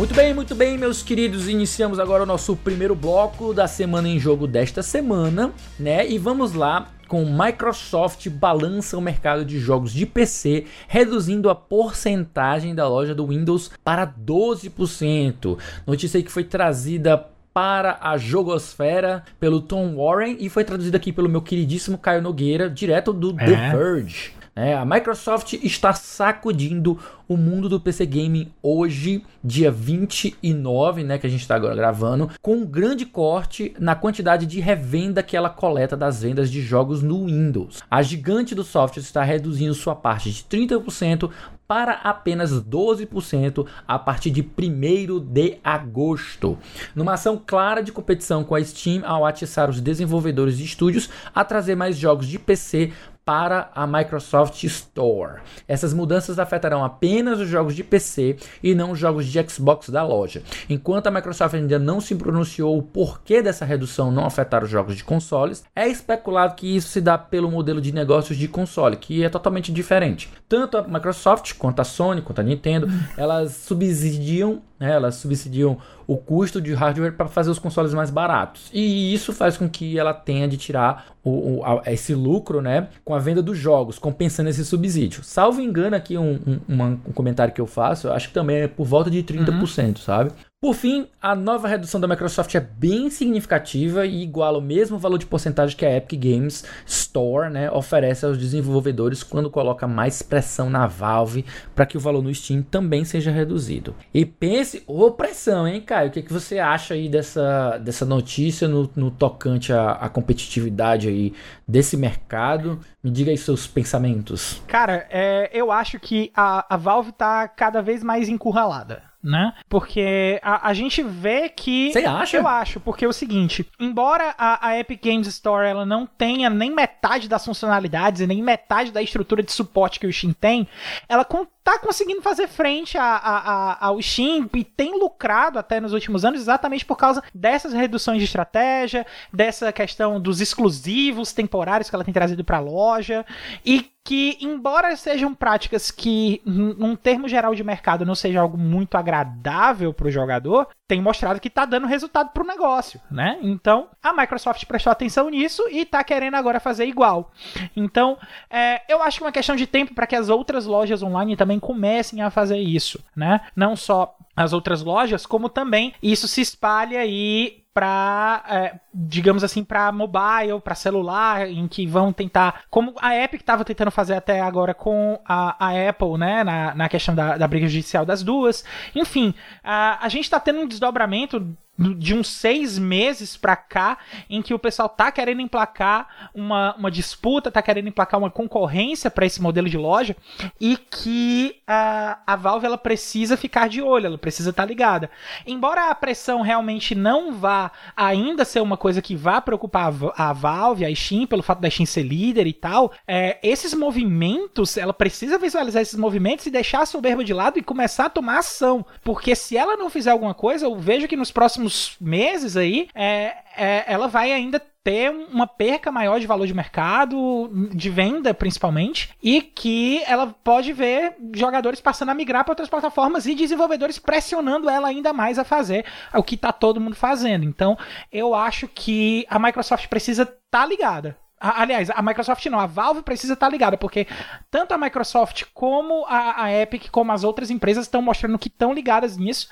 Muito 0.00 0.14
bem, 0.14 0.32
muito 0.32 0.54
bem, 0.54 0.78
meus 0.78 1.02
queridos. 1.02 1.46
Iniciamos 1.46 1.98
agora 1.98 2.22
o 2.22 2.26
nosso 2.26 2.56
primeiro 2.56 2.94
bloco 2.94 3.52
da 3.52 3.68
semana 3.68 4.08
em 4.08 4.18
jogo 4.18 4.46
desta 4.46 4.82
semana, 4.82 5.52
né? 5.78 6.08
E 6.08 6.16
vamos 6.16 6.54
lá 6.54 6.88
com 7.06 7.26
Microsoft 7.26 8.26
balança 8.30 8.96
o 8.96 9.00
mercado 9.02 9.44
de 9.44 9.58
jogos 9.58 9.92
de 9.92 10.06
PC, 10.06 10.64
reduzindo 10.88 11.50
a 11.50 11.54
porcentagem 11.54 12.74
da 12.74 12.88
loja 12.88 13.14
do 13.14 13.26
Windows 13.26 13.70
para 13.84 14.06
12%. 14.06 15.58
Notícia 15.86 16.16
aí 16.16 16.24
que 16.24 16.32
foi 16.32 16.44
trazida 16.44 17.26
para 17.52 17.98
a 18.00 18.16
jogosfera 18.16 19.22
pelo 19.38 19.60
Tom 19.60 19.96
Warren 19.96 20.38
e 20.40 20.48
foi 20.48 20.64
traduzida 20.64 20.96
aqui 20.96 21.12
pelo 21.12 21.28
meu 21.28 21.42
queridíssimo 21.42 21.98
Caio 21.98 22.22
Nogueira, 22.22 22.70
direto 22.70 23.12
do 23.12 23.36
é. 23.38 23.44
The 23.44 23.76
Verge. 23.76 24.39
É, 24.54 24.74
a 24.74 24.84
Microsoft 24.84 25.52
está 25.54 25.92
sacudindo 25.92 26.98
o 27.28 27.36
mundo 27.36 27.68
do 27.68 27.80
PC 27.80 28.04
Gaming 28.04 28.52
hoje, 28.60 29.24
dia 29.42 29.70
29, 29.70 31.04
né, 31.04 31.18
que 31.18 31.26
a 31.26 31.30
gente 31.30 31.42
está 31.42 31.54
agora 31.54 31.76
gravando, 31.76 32.28
com 32.42 32.56
um 32.56 32.66
grande 32.66 33.06
corte 33.06 33.72
na 33.78 33.94
quantidade 33.94 34.46
de 34.46 34.58
revenda 34.58 35.22
que 35.22 35.36
ela 35.36 35.48
coleta 35.48 35.96
das 35.96 36.22
vendas 36.22 36.50
de 36.50 36.60
jogos 36.60 37.02
no 37.02 37.26
Windows. 37.26 37.82
A 37.88 38.02
gigante 38.02 38.54
do 38.54 38.64
software 38.64 39.02
está 39.02 39.22
reduzindo 39.22 39.72
sua 39.74 39.94
parte 39.94 40.30
de 40.30 40.42
30% 40.42 41.30
para 41.68 41.92
apenas 41.92 42.50
12% 42.50 43.64
a 43.86 43.96
partir 43.96 44.32
de 44.32 44.42
1 44.42 45.20
de 45.20 45.58
agosto. 45.62 46.58
Numa 46.96 47.12
ação 47.12 47.40
clara 47.46 47.80
de 47.80 47.92
competição 47.92 48.42
com 48.42 48.56
a 48.56 48.64
Steam 48.64 49.04
ao 49.06 49.24
atiçar 49.24 49.70
os 49.70 49.80
desenvolvedores 49.80 50.58
de 50.58 50.64
estúdios 50.64 51.08
a 51.32 51.44
trazer 51.44 51.76
mais 51.76 51.96
jogos 51.96 52.26
de 52.26 52.40
PC 52.40 52.90
para 53.30 53.70
a 53.76 53.86
Microsoft 53.86 54.64
Store. 54.64 55.42
Essas 55.68 55.94
mudanças 55.94 56.40
afetarão 56.40 56.84
apenas 56.84 57.38
os 57.38 57.48
jogos 57.48 57.76
de 57.76 57.84
PC 57.84 58.36
e 58.60 58.74
não 58.74 58.90
os 58.90 58.98
jogos 58.98 59.24
de 59.24 59.40
Xbox 59.48 59.88
da 59.88 60.04
loja. 60.04 60.42
Enquanto 60.68 61.06
a 61.06 61.12
Microsoft 61.12 61.54
ainda 61.54 61.78
não 61.78 62.00
se 62.00 62.16
pronunciou 62.16 62.76
o 62.76 62.82
porquê 62.82 63.40
dessa 63.40 63.64
redução 63.64 64.10
não 64.10 64.24
afetar 64.24 64.64
os 64.64 64.68
jogos 64.68 64.96
de 64.96 65.04
consoles, 65.04 65.62
é 65.76 65.86
especulado 65.86 66.56
que 66.56 66.76
isso 66.76 66.88
se 66.88 67.00
dá 67.00 67.16
pelo 67.16 67.48
modelo 67.48 67.80
de 67.80 67.92
negócios 67.92 68.36
de 68.36 68.48
console, 68.48 68.96
que 68.96 69.22
é 69.22 69.28
totalmente 69.28 69.70
diferente. 69.70 70.28
Tanto 70.48 70.76
a 70.76 70.82
Microsoft 70.82 71.54
quanto 71.56 71.78
a 71.78 71.84
Sony, 71.84 72.22
quanto 72.22 72.40
a 72.40 72.42
Nintendo, 72.42 72.88
elas 73.16 73.52
subsidiam 73.52 74.60
né, 74.80 74.92
elas 74.92 75.16
subsidiam 75.16 75.76
o 76.06 76.16
custo 76.16 76.60
de 76.60 76.72
hardware 76.72 77.12
para 77.12 77.28
fazer 77.28 77.50
os 77.50 77.58
consoles 77.58 77.92
mais 77.92 78.10
baratos. 78.10 78.70
E 78.72 79.12
isso 79.12 79.32
faz 79.32 79.56
com 79.56 79.68
que 79.68 79.98
ela 79.98 80.14
tenha 80.14 80.48
de 80.48 80.56
tirar 80.56 81.14
o, 81.22 81.58
o, 81.58 81.64
a, 81.64 81.92
esse 81.92 82.14
lucro 82.14 82.62
né, 82.62 82.88
com 83.04 83.14
a 83.14 83.18
venda 83.18 83.42
dos 83.42 83.58
jogos, 83.58 83.98
compensando 83.98 84.48
esse 84.48 84.64
subsídio. 84.64 85.22
Salvo 85.22 85.60
engano, 85.60 85.94
aqui 85.94 86.16
um, 86.16 86.40
um, 86.68 86.82
um 86.82 87.12
comentário 87.12 87.52
que 87.52 87.60
eu 87.60 87.66
faço, 87.66 88.08
eu 88.08 88.12
acho 88.14 88.28
que 88.28 88.34
também 88.34 88.62
é 88.62 88.68
por 88.68 88.86
volta 88.86 89.10
de 89.10 89.22
30%, 89.22 89.50
uhum. 89.88 89.96
sabe? 89.96 90.32
Por 90.62 90.74
fim, 90.74 91.08
a 91.22 91.34
nova 91.34 91.66
redução 91.66 91.98
da 91.98 92.06
Microsoft 92.06 92.54
é 92.54 92.60
bem 92.60 93.08
significativa 93.08 94.04
e 94.04 94.22
iguala 94.22 94.58
o 94.58 94.60
mesmo 94.60 94.98
valor 94.98 95.16
de 95.16 95.24
porcentagem 95.24 95.74
que 95.74 95.86
a 95.86 95.96
Epic 95.96 96.20
Games 96.20 96.66
Store 96.84 97.48
né, 97.48 97.70
oferece 97.70 98.26
aos 98.26 98.36
desenvolvedores 98.36 99.22
quando 99.22 99.48
coloca 99.48 99.88
mais 99.88 100.20
pressão 100.20 100.68
na 100.68 100.86
Valve 100.86 101.46
para 101.74 101.86
que 101.86 101.96
o 101.96 102.00
valor 102.00 102.22
no 102.22 102.34
Steam 102.34 102.60
também 102.60 103.06
seja 103.06 103.30
reduzido. 103.30 103.96
E 104.12 104.26
pense, 104.26 104.84
ô 104.86 105.10
pressão, 105.10 105.66
hein, 105.66 105.80
Caio? 105.80 106.10
O 106.10 106.12
que, 106.12 106.20
que 106.20 106.32
você 106.32 106.58
acha 106.58 106.92
aí 106.92 107.08
dessa, 107.08 107.78
dessa 107.78 108.04
notícia 108.04 108.68
no, 108.68 108.90
no 108.94 109.10
tocante 109.10 109.72
à, 109.72 109.92
à 109.92 110.10
competitividade 110.10 111.08
aí 111.08 111.32
desse 111.66 111.96
mercado? 111.96 112.78
Me 113.02 113.10
diga 113.10 113.30
aí 113.30 113.38
seus 113.38 113.66
pensamentos. 113.66 114.62
Cara, 114.66 115.06
é, 115.08 115.48
eu 115.54 115.72
acho 115.72 115.98
que 115.98 116.30
a, 116.36 116.74
a 116.74 116.76
Valve 116.76 117.12
tá 117.12 117.48
cada 117.48 117.80
vez 117.80 118.04
mais 118.04 118.28
encurralada 118.28 119.08
né? 119.22 119.52
Porque 119.68 120.40
a, 120.42 120.68
a 120.68 120.74
gente 120.74 121.02
vê 121.02 121.48
que. 121.48 121.92
Você 121.92 122.04
acha? 122.04 122.36
Eu 122.36 122.46
acho, 122.46 122.80
porque 122.80 123.04
é 123.04 123.08
o 123.08 123.12
seguinte: 123.12 123.68
embora 123.78 124.34
a, 124.38 124.68
a, 124.68 124.78
Epic 124.78 125.02
Games 125.04 125.26
Store 125.26 125.66
ela 125.66 125.84
não 125.84 126.06
tenha 126.06 126.48
nem 126.48 126.70
metade 126.70 127.28
das 127.28 127.44
funcionalidades 127.44 128.20
e 128.20 128.26
nem 128.26 128.42
metade 128.42 128.90
da 128.90 129.02
estrutura 129.02 129.42
de 129.42 129.52
suporte 129.52 130.00
que 130.00 130.06
o 130.06 130.12
Steam 130.12 130.32
tem, 130.32 130.66
ela 131.08 131.24
tá 131.70 131.78
conseguindo 131.78 132.20
fazer 132.20 132.48
frente 132.48 132.98
a, 132.98 133.04
a, 133.04 133.38
a, 133.38 133.86
ao 133.86 134.02
Steam 134.02 134.48
e 134.54 134.64
tem 134.64 134.98
lucrado 134.98 135.58
até 135.58 135.80
nos 135.80 135.92
últimos 135.92 136.24
anos 136.24 136.40
exatamente 136.40 136.84
por 136.84 136.96
causa 136.96 137.22
dessas 137.34 137.72
reduções 137.72 138.18
de 138.18 138.24
estratégia, 138.24 139.06
dessa 139.32 139.72
questão 139.72 140.20
dos 140.20 140.40
exclusivos 140.40 141.32
temporários 141.32 141.88
que 141.88 141.94
ela 141.94 142.04
tem 142.04 142.14
trazido 142.14 142.44
para 142.44 142.56
a 142.56 142.60
loja 142.60 143.24
e 143.64 143.90
que, 144.04 144.38
embora 144.40 144.96
sejam 144.96 145.34
práticas 145.34 145.90
que, 145.90 146.42
num 146.44 146.96
termo 146.96 147.28
geral 147.28 147.54
de 147.54 147.62
mercado, 147.62 148.04
não 148.04 148.14
seja 148.14 148.40
algo 148.40 148.56
muito 148.56 148.96
agradável 148.96 149.92
para 149.92 150.08
o 150.08 150.10
jogador, 150.10 150.68
tem 150.90 151.00
mostrado 151.00 151.38
que 151.38 151.46
está 151.46 151.64
dando 151.64 151.86
resultado 151.86 152.30
para 152.30 152.42
o 152.42 152.46
negócio, 152.46 153.00
né? 153.08 153.38
Então, 153.42 153.86
a 154.02 154.12
Microsoft 154.12 154.64
prestou 154.66 154.90
atenção 154.90 155.30
nisso 155.30 155.62
e 155.70 155.82
está 155.82 156.02
querendo 156.02 156.34
agora 156.34 156.58
fazer 156.58 156.84
igual. 156.84 157.30
Então, 157.76 158.18
é, 158.50 158.82
eu 158.92 159.00
acho 159.00 159.18
que 159.18 159.22
é 159.22 159.26
uma 159.26 159.32
questão 159.32 159.54
de 159.54 159.68
tempo 159.68 159.94
para 159.94 160.04
que 160.04 160.16
as 160.16 160.28
outras 160.28 160.66
lojas 160.66 161.00
online 161.00 161.36
também 161.36 161.60
comecem 161.60 162.20
a 162.22 162.28
fazer 162.28 162.58
isso, 162.58 162.98
né? 163.14 163.40
Não 163.54 163.76
só 163.76 164.16
as 164.34 164.52
outras 164.52 164.82
lojas, 164.82 165.24
como 165.24 165.48
também 165.48 165.94
isso 166.02 166.26
se 166.26 166.40
espalha 166.40 166.98
aí 166.98 167.62
para, 167.72 168.44
é, 168.48 168.80
digamos 168.92 169.44
assim, 169.44 169.62
para 169.62 169.92
mobile, 169.92 170.60
para 170.62 170.74
celular, 170.74 171.48
em 171.48 171.68
que 171.68 171.86
vão 171.86 172.12
tentar, 172.12 172.62
como 172.68 172.94
a 173.00 173.16
Epic 173.16 173.40
estava 173.40 173.64
tentando 173.64 173.90
fazer 173.90 174.14
até 174.14 174.40
agora 174.40 174.74
com 174.74 175.20
a, 175.24 175.66
a 175.66 175.88
Apple, 175.88 176.18
né, 176.18 176.42
na, 176.42 176.74
na 176.74 176.88
questão 176.88 177.14
da, 177.14 177.36
da 177.36 177.46
briga 177.46 177.68
judicial 177.68 178.04
das 178.04 178.22
duas. 178.22 178.64
Enfim, 178.94 179.34
a, 179.62 180.04
a 180.04 180.08
gente 180.08 180.24
está 180.24 180.40
tendo 180.40 180.60
um 180.60 180.66
desdobramento 180.66 181.56
de 181.80 182.14
uns 182.14 182.28
seis 182.28 182.78
meses 182.78 183.36
pra 183.36 183.56
cá, 183.56 183.98
em 184.28 184.42
que 184.42 184.52
o 184.52 184.58
pessoal 184.58 184.88
tá 184.88 185.10
querendo 185.10 185.40
emplacar 185.40 186.30
uma, 186.34 186.74
uma 186.76 186.90
disputa, 186.90 187.50
tá 187.50 187.62
querendo 187.62 187.88
emplacar 187.88 188.20
uma 188.20 188.30
concorrência 188.30 189.10
para 189.10 189.24
esse 189.24 189.40
modelo 189.40 189.68
de 189.68 189.78
loja, 189.78 190.14
e 190.60 190.76
que 190.76 191.56
a, 191.66 192.18
a 192.26 192.36
Valve 192.36 192.66
ela 192.66 192.76
precisa 192.76 193.36
ficar 193.36 193.68
de 193.68 193.80
olho, 193.80 194.06
ela 194.06 194.18
precisa 194.18 194.50
estar 194.50 194.64
tá 194.64 194.68
ligada. 194.68 195.10
Embora 195.46 195.90
a 195.90 195.94
pressão 195.94 196.42
realmente 196.42 196.94
não 196.94 197.32
vá 197.32 197.70
ainda 197.96 198.44
ser 198.44 198.60
uma 198.60 198.76
coisa 198.76 199.00
que 199.00 199.16
vá 199.16 199.40
preocupar 199.40 199.92
a, 200.16 200.28
a 200.28 200.32
Valve, 200.34 200.84
a 200.84 200.94
Steam, 200.94 201.26
pelo 201.26 201.42
fato 201.42 201.60
da 201.60 201.70
Steam 201.70 201.86
ser 201.86 202.02
líder 202.02 202.46
e 202.46 202.52
tal, 202.52 202.92
é, 203.08 203.38
esses 203.42 203.72
movimentos, 203.72 204.76
ela 204.76 204.92
precisa 204.92 205.38
visualizar 205.38 205.80
esses 205.80 205.98
movimentos 205.98 206.44
e 206.44 206.50
deixar 206.50 206.82
a 206.82 206.86
soberba 206.86 207.24
de 207.24 207.32
lado 207.32 207.58
e 207.58 207.62
começar 207.62 208.06
a 208.06 208.10
tomar 208.10 208.38
ação. 208.38 208.84
Porque 209.02 209.34
se 209.34 209.56
ela 209.56 209.76
não 209.76 209.88
fizer 209.88 210.10
alguma 210.10 210.34
coisa, 210.34 210.66
eu 210.66 210.76
vejo 210.78 211.08
que 211.08 211.16
nos 211.16 211.30
próximos 211.30 211.69
próximos 211.70 211.96
meses 212.00 212.56
aí, 212.56 212.88
é, 212.94 213.36
é, 213.56 213.84
ela 213.86 214.08
vai 214.08 214.32
ainda 214.32 214.60
ter 214.82 215.10
uma 215.10 215.46
perca 215.46 215.92
maior 215.92 216.18
de 216.18 216.26
valor 216.26 216.46
de 216.46 216.54
mercado, 216.54 217.50
de 217.74 217.90
venda 217.90 218.32
principalmente, 218.32 219.10
e 219.22 219.42
que 219.42 220.02
ela 220.06 220.34
pode 220.42 220.72
ver 220.72 221.14
jogadores 221.34 221.80
passando 221.80 222.08
a 222.08 222.14
migrar 222.14 222.44
para 222.44 222.52
outras 222.52 222.68
plataformas 222.68 223.26
e 223.26 223.34
desenvolvedores 223.34 223.98
pressionando 223.98 224.70
ela 224.70 224.88
ainda 224.88 225.12
mais 225.12 225.38
a 225.38 225.44
fazer 225.44 225.84
o 226.14 226.22
que 226.22 226.34
está 226.34 226.50
todo 226.50 226.80
mundo 226.80 226.96
fazendo. 226.96 227.44
Então, 227.44 227.76
eu 228.10 228.34
acho 228.34 228.66
que 228.68 229.26
a 229.28 229.38
Microsoft 229.38 229.86
precisa 229.88 230.22
estar 230.22 230.38
tá 230.50 230.66
ligada 230.66 231.16
Aliás, 231.42 231.88
a 231.88 232.02
Microsoft 232.02 232.44
não, 232.46 232.60
a 232.60 232.66
Valve 232.66 233.00
precisa 233.00 233.32
estar 233.32 233.46
tá 233.46 233.50
ligada, 233.50 233.78
porque 233.78 234.06
tanto 234.50 234.74
a 234.74 234.78
Microsoft 234.78 235.44
como 235.54 236.04
a, 236.06 236.44
a 236.44 236.52
Epic, 236.52 236.90
como 236.90 237.12
as 237.12 237.24
outras 237.24 237.50
empresas 237.50 237.86
estão 237.86 238.02
mostrando 238.02 238.38
que 238.38 238.48
estão 238.48 238.74
ligadas 238.74 239.16
nisso 239.16 239.48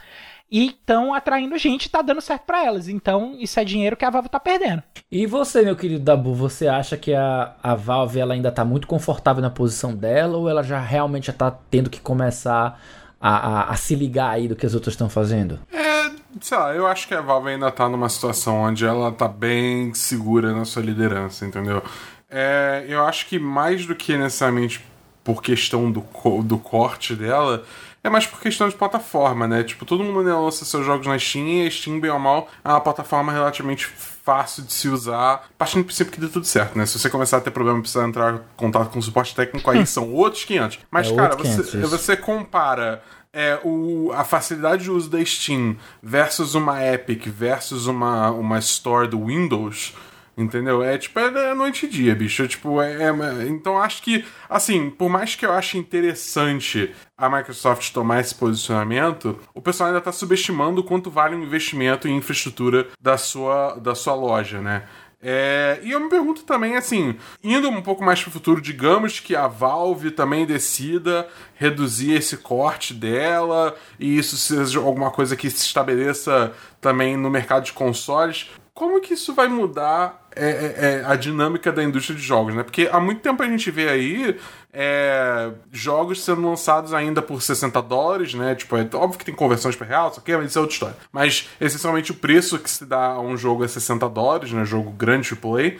e 0.50 0.68
estão 0.68 1.12
atraindo 1.12 1.58
gente 1.58 1.86
e 1.86 1.88
tá 1.90 2.00
dando 2.02 2.20
certo 2.20 2.42
para 2.44 2.64
elas. 2.64 2.88
Então, 2.88 3.36
isso 3.38 3.60
é 3.60 3.64
dinheiro 3.64 3.96
que 3.96 4.04
a 4.04 4.10
Valve 4.10 4.28
tá 4.28 4.40
perdendo. 4.40 4.82
E 5.10 5.26
você, 5.26 5.62
meu 5.62 5.76
querido 5.76 6.00
Dabu, 6.00 6.34
você 6.34 6.66
acha 6.68 6.96
que 6.96 7.14
a, 7.14 7.54
a 7.62 7.74
Valve 7.74 8.20
ela 8.20 8.34
ainda 8.34 8.50
tá 8.50 8.64
muito 8.64 8.86
confortável 8.86 9.42
na 9.42 9.50
posição 9.50 9.94
dela 9.94 10.36
ou 10.36 10.48
ela 10.48 10.62
já 10.62 10.80
realmente 10.80 11.26
já 11.26 11.32
tá 11.32 11.50
tendo 11.70 11.90
que 11.90 12.00
começar 12.00 12.80
a, 13.20 13.30
a, 13.30 13.70
a 13.70 13.76
se 13.76 13.94
ligar 13.94 14.30
aí 14.30 14.48
do 14.48 14.56
que 14.56 14.64
as 14.64 14.74
outras 14.74 14.94
estão 14.94 15.08
fazendo? 15.08 15.58
É, 15.72 16.10
sei 16.40 16.56
lá, 16.56 16.74
eu 16.74 16.86
acho 16.86 17.06
que 17.06 17.14
a 17.14 17.20
Valve 17.20 17.50
ainda 17.50 17.70
tá 17.70 17.88
numa 17.88 18.08
situação 18.08 18.62
onde 18.62 18.84
ela 18.84 19.12
tá 19.12 19.28
bem 19.28 19.92
segura 19.92 20.52
na 20.52 20.64
sua 20.64 20.82
liderança, 20.82 21.44
entendeu? 21.44 21.82
É, 22.30 22.84
eu 22.88 23.04
acho 23.04 23.26
que 23.26 23.38
mais 23.38 23.86
do 23.86 23.94
que 23.94 24.16
necessariamente 24.16 24.84
por 25.24 25.42
questão 25.42 25.90
do, 25.90 26.02
do 26.42 26.58
corte 26.58 27.14
dela, 27.14 27.64
é 28.08 28.10
mais 28.10 28.26
por 28.26 28.40
questão 28.40 28.68
de 28.68 28.74
plataforma, 28.74 29.46
né? 29.46 29.62
Tipo, 29.62 29.84
todo 29.84 30.02
mundo 30.02 30.22
né, 30.22 30.32
lança 30.34 30.64
seus 30.64 30.84
jogos 30.84 31.06
na 31.06 31.18
Steam 31.18 31.46
e 31.46 31.66
a 31.66 31.70
Steam, 31.70 32.00
bem 32.00 32.10
ou 32.10 32.18
mal, 32.18 32.48
é 32.64 32.68
uma 32.68 32.80
plataforma 32.80 33.30
relativamente 33.32 33.86
fácil 33.86 34.62
de 34.64 34.72
se 34.72 34.88
usar, 34.88 35.48
partindo 35.56 35.82
do 35.82 35.86
princípio 35.86 36.12
que 36.12 36.20
deu 36.20 36.28
tudo 36.28 36.46
certo, 36.46 36.76
né? 36.76 36.84
Se 36.84 36.98
você 36.98 37.08
começar 37.08 37.38
a 37.38 37.40
ter 37.40 37.50
problema 37.50 37.78
e 37.78 37.82
precisar 37.82 38.06
entrar 38.06 38.34
em 38.34 38.40
contato 38.56 38.90
com 38.90 38.98
o 38.98 39.02
suporte 39.02 39.34
técnico, 39.34 39.70
aí 39.70 39.86
são 39.86 40.12
outros 40.12 40.44
500. 40.44 40.80
Mas, 40.90 41.10
é 41.10 41.14
cara, 41.14 41.36
você, 41.36 41.62
500, 41.62 41.90
você 41.90 42.16
compara 42.16 43.02
é, 43.32 43.58
o, 43.62 44.10
a 44.14 44.24
facilidade 44.24 44.84
de 44.84 44.90
uso 44.90 45.08
da 45.08 45.24
Steam 45.24 45.76
versus 46.02 46.54
uma 46.54 46.84
Epic 46.84 47.26
versus 47.26 47.86
uma, 47.86 48.30
uma 48.30 48.58
Store 48.58 49.06
do 49.06 49.26
Windows 49.26 49.94
Entendeu? 50.38 50.84
É 50.84 50.96
tipo, 50.96 51.18
é, 51.18 51.50
é 51.50 51.54
noite 51.54 51.86
e 51.86 51.88
dia, 51.88 52.14
bicho. 52.14 52.46
Tipo, 52.46 52.80
é, 52.80 52.92
é, 53.02 53.48
então 53.48 53.76
acho 53.76 54.00
que, 54.00 54.24
assim, 54.48 54.88
por 54.88 55.08
mais 55.08 55.34
que 55.34 55.44
eu 55.44 55.52
ache 55.52 55.76
interessante 55.76 56.94
a 57.16 57.28
Microsoft 57.28 57.92
tomar 57.92 58.20
esse 58.20 58.36
posicionamento, 58.36 59.36
o 59.52 59.60
pessoal 59.60 59.88
ainda 59.88 59.98
está 59.98 60.12
subestimando 60.12 60.84
quanto 60.84 61.10
vale 61.10 61.34
o 61.34 61.42
investimento 61.42 62.06
em 62.06 62.16
infraestrutura 62.16 62.86
da 63.00 63.18
sua, 63.18 63.74
da 63.80 63.96
sua 63.96 64.14
loja, 64.14 64.60
né? 64.60 64.84
É, 65.20 65.80
e 65.82 65.90
eu 65.90 65.98
me 65.98 66.08
pergunto 66.08 66.44
também, 66.44 66.76
assim, 66.76 67.16
indo 67.42 67.68
um 67.68 67.82
pouco 67.82 68.04
mais 68.04 68.20
para 68.20 68.28
o 68.28 68.32
futuro, 68.32 68.60
digamos 68.60 69.18
que 69.18 69.34
a 69.34 69.48
Valve 69.48 70.12
também 70.12 70.46
decida 70.46 71.28
reduzir 71.54 72.12
esse 72.12 72.36
corte 72.36 72.94
dela 72.94 73.74
e 73.98 74.16
isso 74.16 74.36
seja 74.36 74.78
alguma 74.78 75.10
coisa 75.10 75.34
que 75.34 75.50
se 75.50 75.66
estabeleça 75.66 76.52
também 76.80 77.16
no 77.16 77.28
mercado 77.28 77.64
de 77.64 77.72
consoles. 77.72 78.48
Como 78.78 79.00
que 79.00 79.14
isso 79.14 79.34
vai 79.34 79.48
mudar 79.48 80.28
é, 80.36 80.48
é, 80.48 81.00
é, 81.00 81.04
a 81.04 81.16
dinâmica 81.16 81.72
da 81.72 81.82
indústria 81.82 82.16
de 82.16 82.22
jogos, 82.22 82.54
né? 82.54 82.62
Porque 82.62 82.88
há 82.92 83.00
muito 83.00 83.20
tempo 83.20 83.42
a 83.42 83.46
gente 83.46 83.72
vê 83.72 83.88
aí 83.88 84.38
é, 84.72 85.50
jogos 85.72 86.22
sendo 86.22 86.48
lançados 86.48 86.94
ainda 86.94 87.20
por 87.20 87.42
60 87.42 87.82
dólares, 87.82 88.34
né? 88.34 88.54
Tipo, 88.54 88.76
é 88.76 88.88
óbvio 88.94 89.18
que 89.18 89.24
tem 89.24 89.34
conversões 89.34 89.74
para 89.74 89.84
real, 89.84 90.10
isso 90.10 90.20
aqui, 90.20 90.36
mas 90.36 90.50
isso 90.50 90.58
é 90.58 90.60
outra 90.60 90.74
história. 90.74 90.96
Mas, 91.10 91.48
essencialmente, 91.60 92.12
o 92.12 92.14
preço 92.14 92.56
que 92.56 92.70
se 92.70 92.86
dá 92.86 93.04
a 93.04 93.20
um 93.20 93.36
jogo 93.36 93.64
é 93.64 93.66
60 93.66 94.08
dólares, 94.08 94.52
né? 94.52 94.64
Jogo 94.64 94.92
grande 94.92 95.28
AAA. 95.34 95.72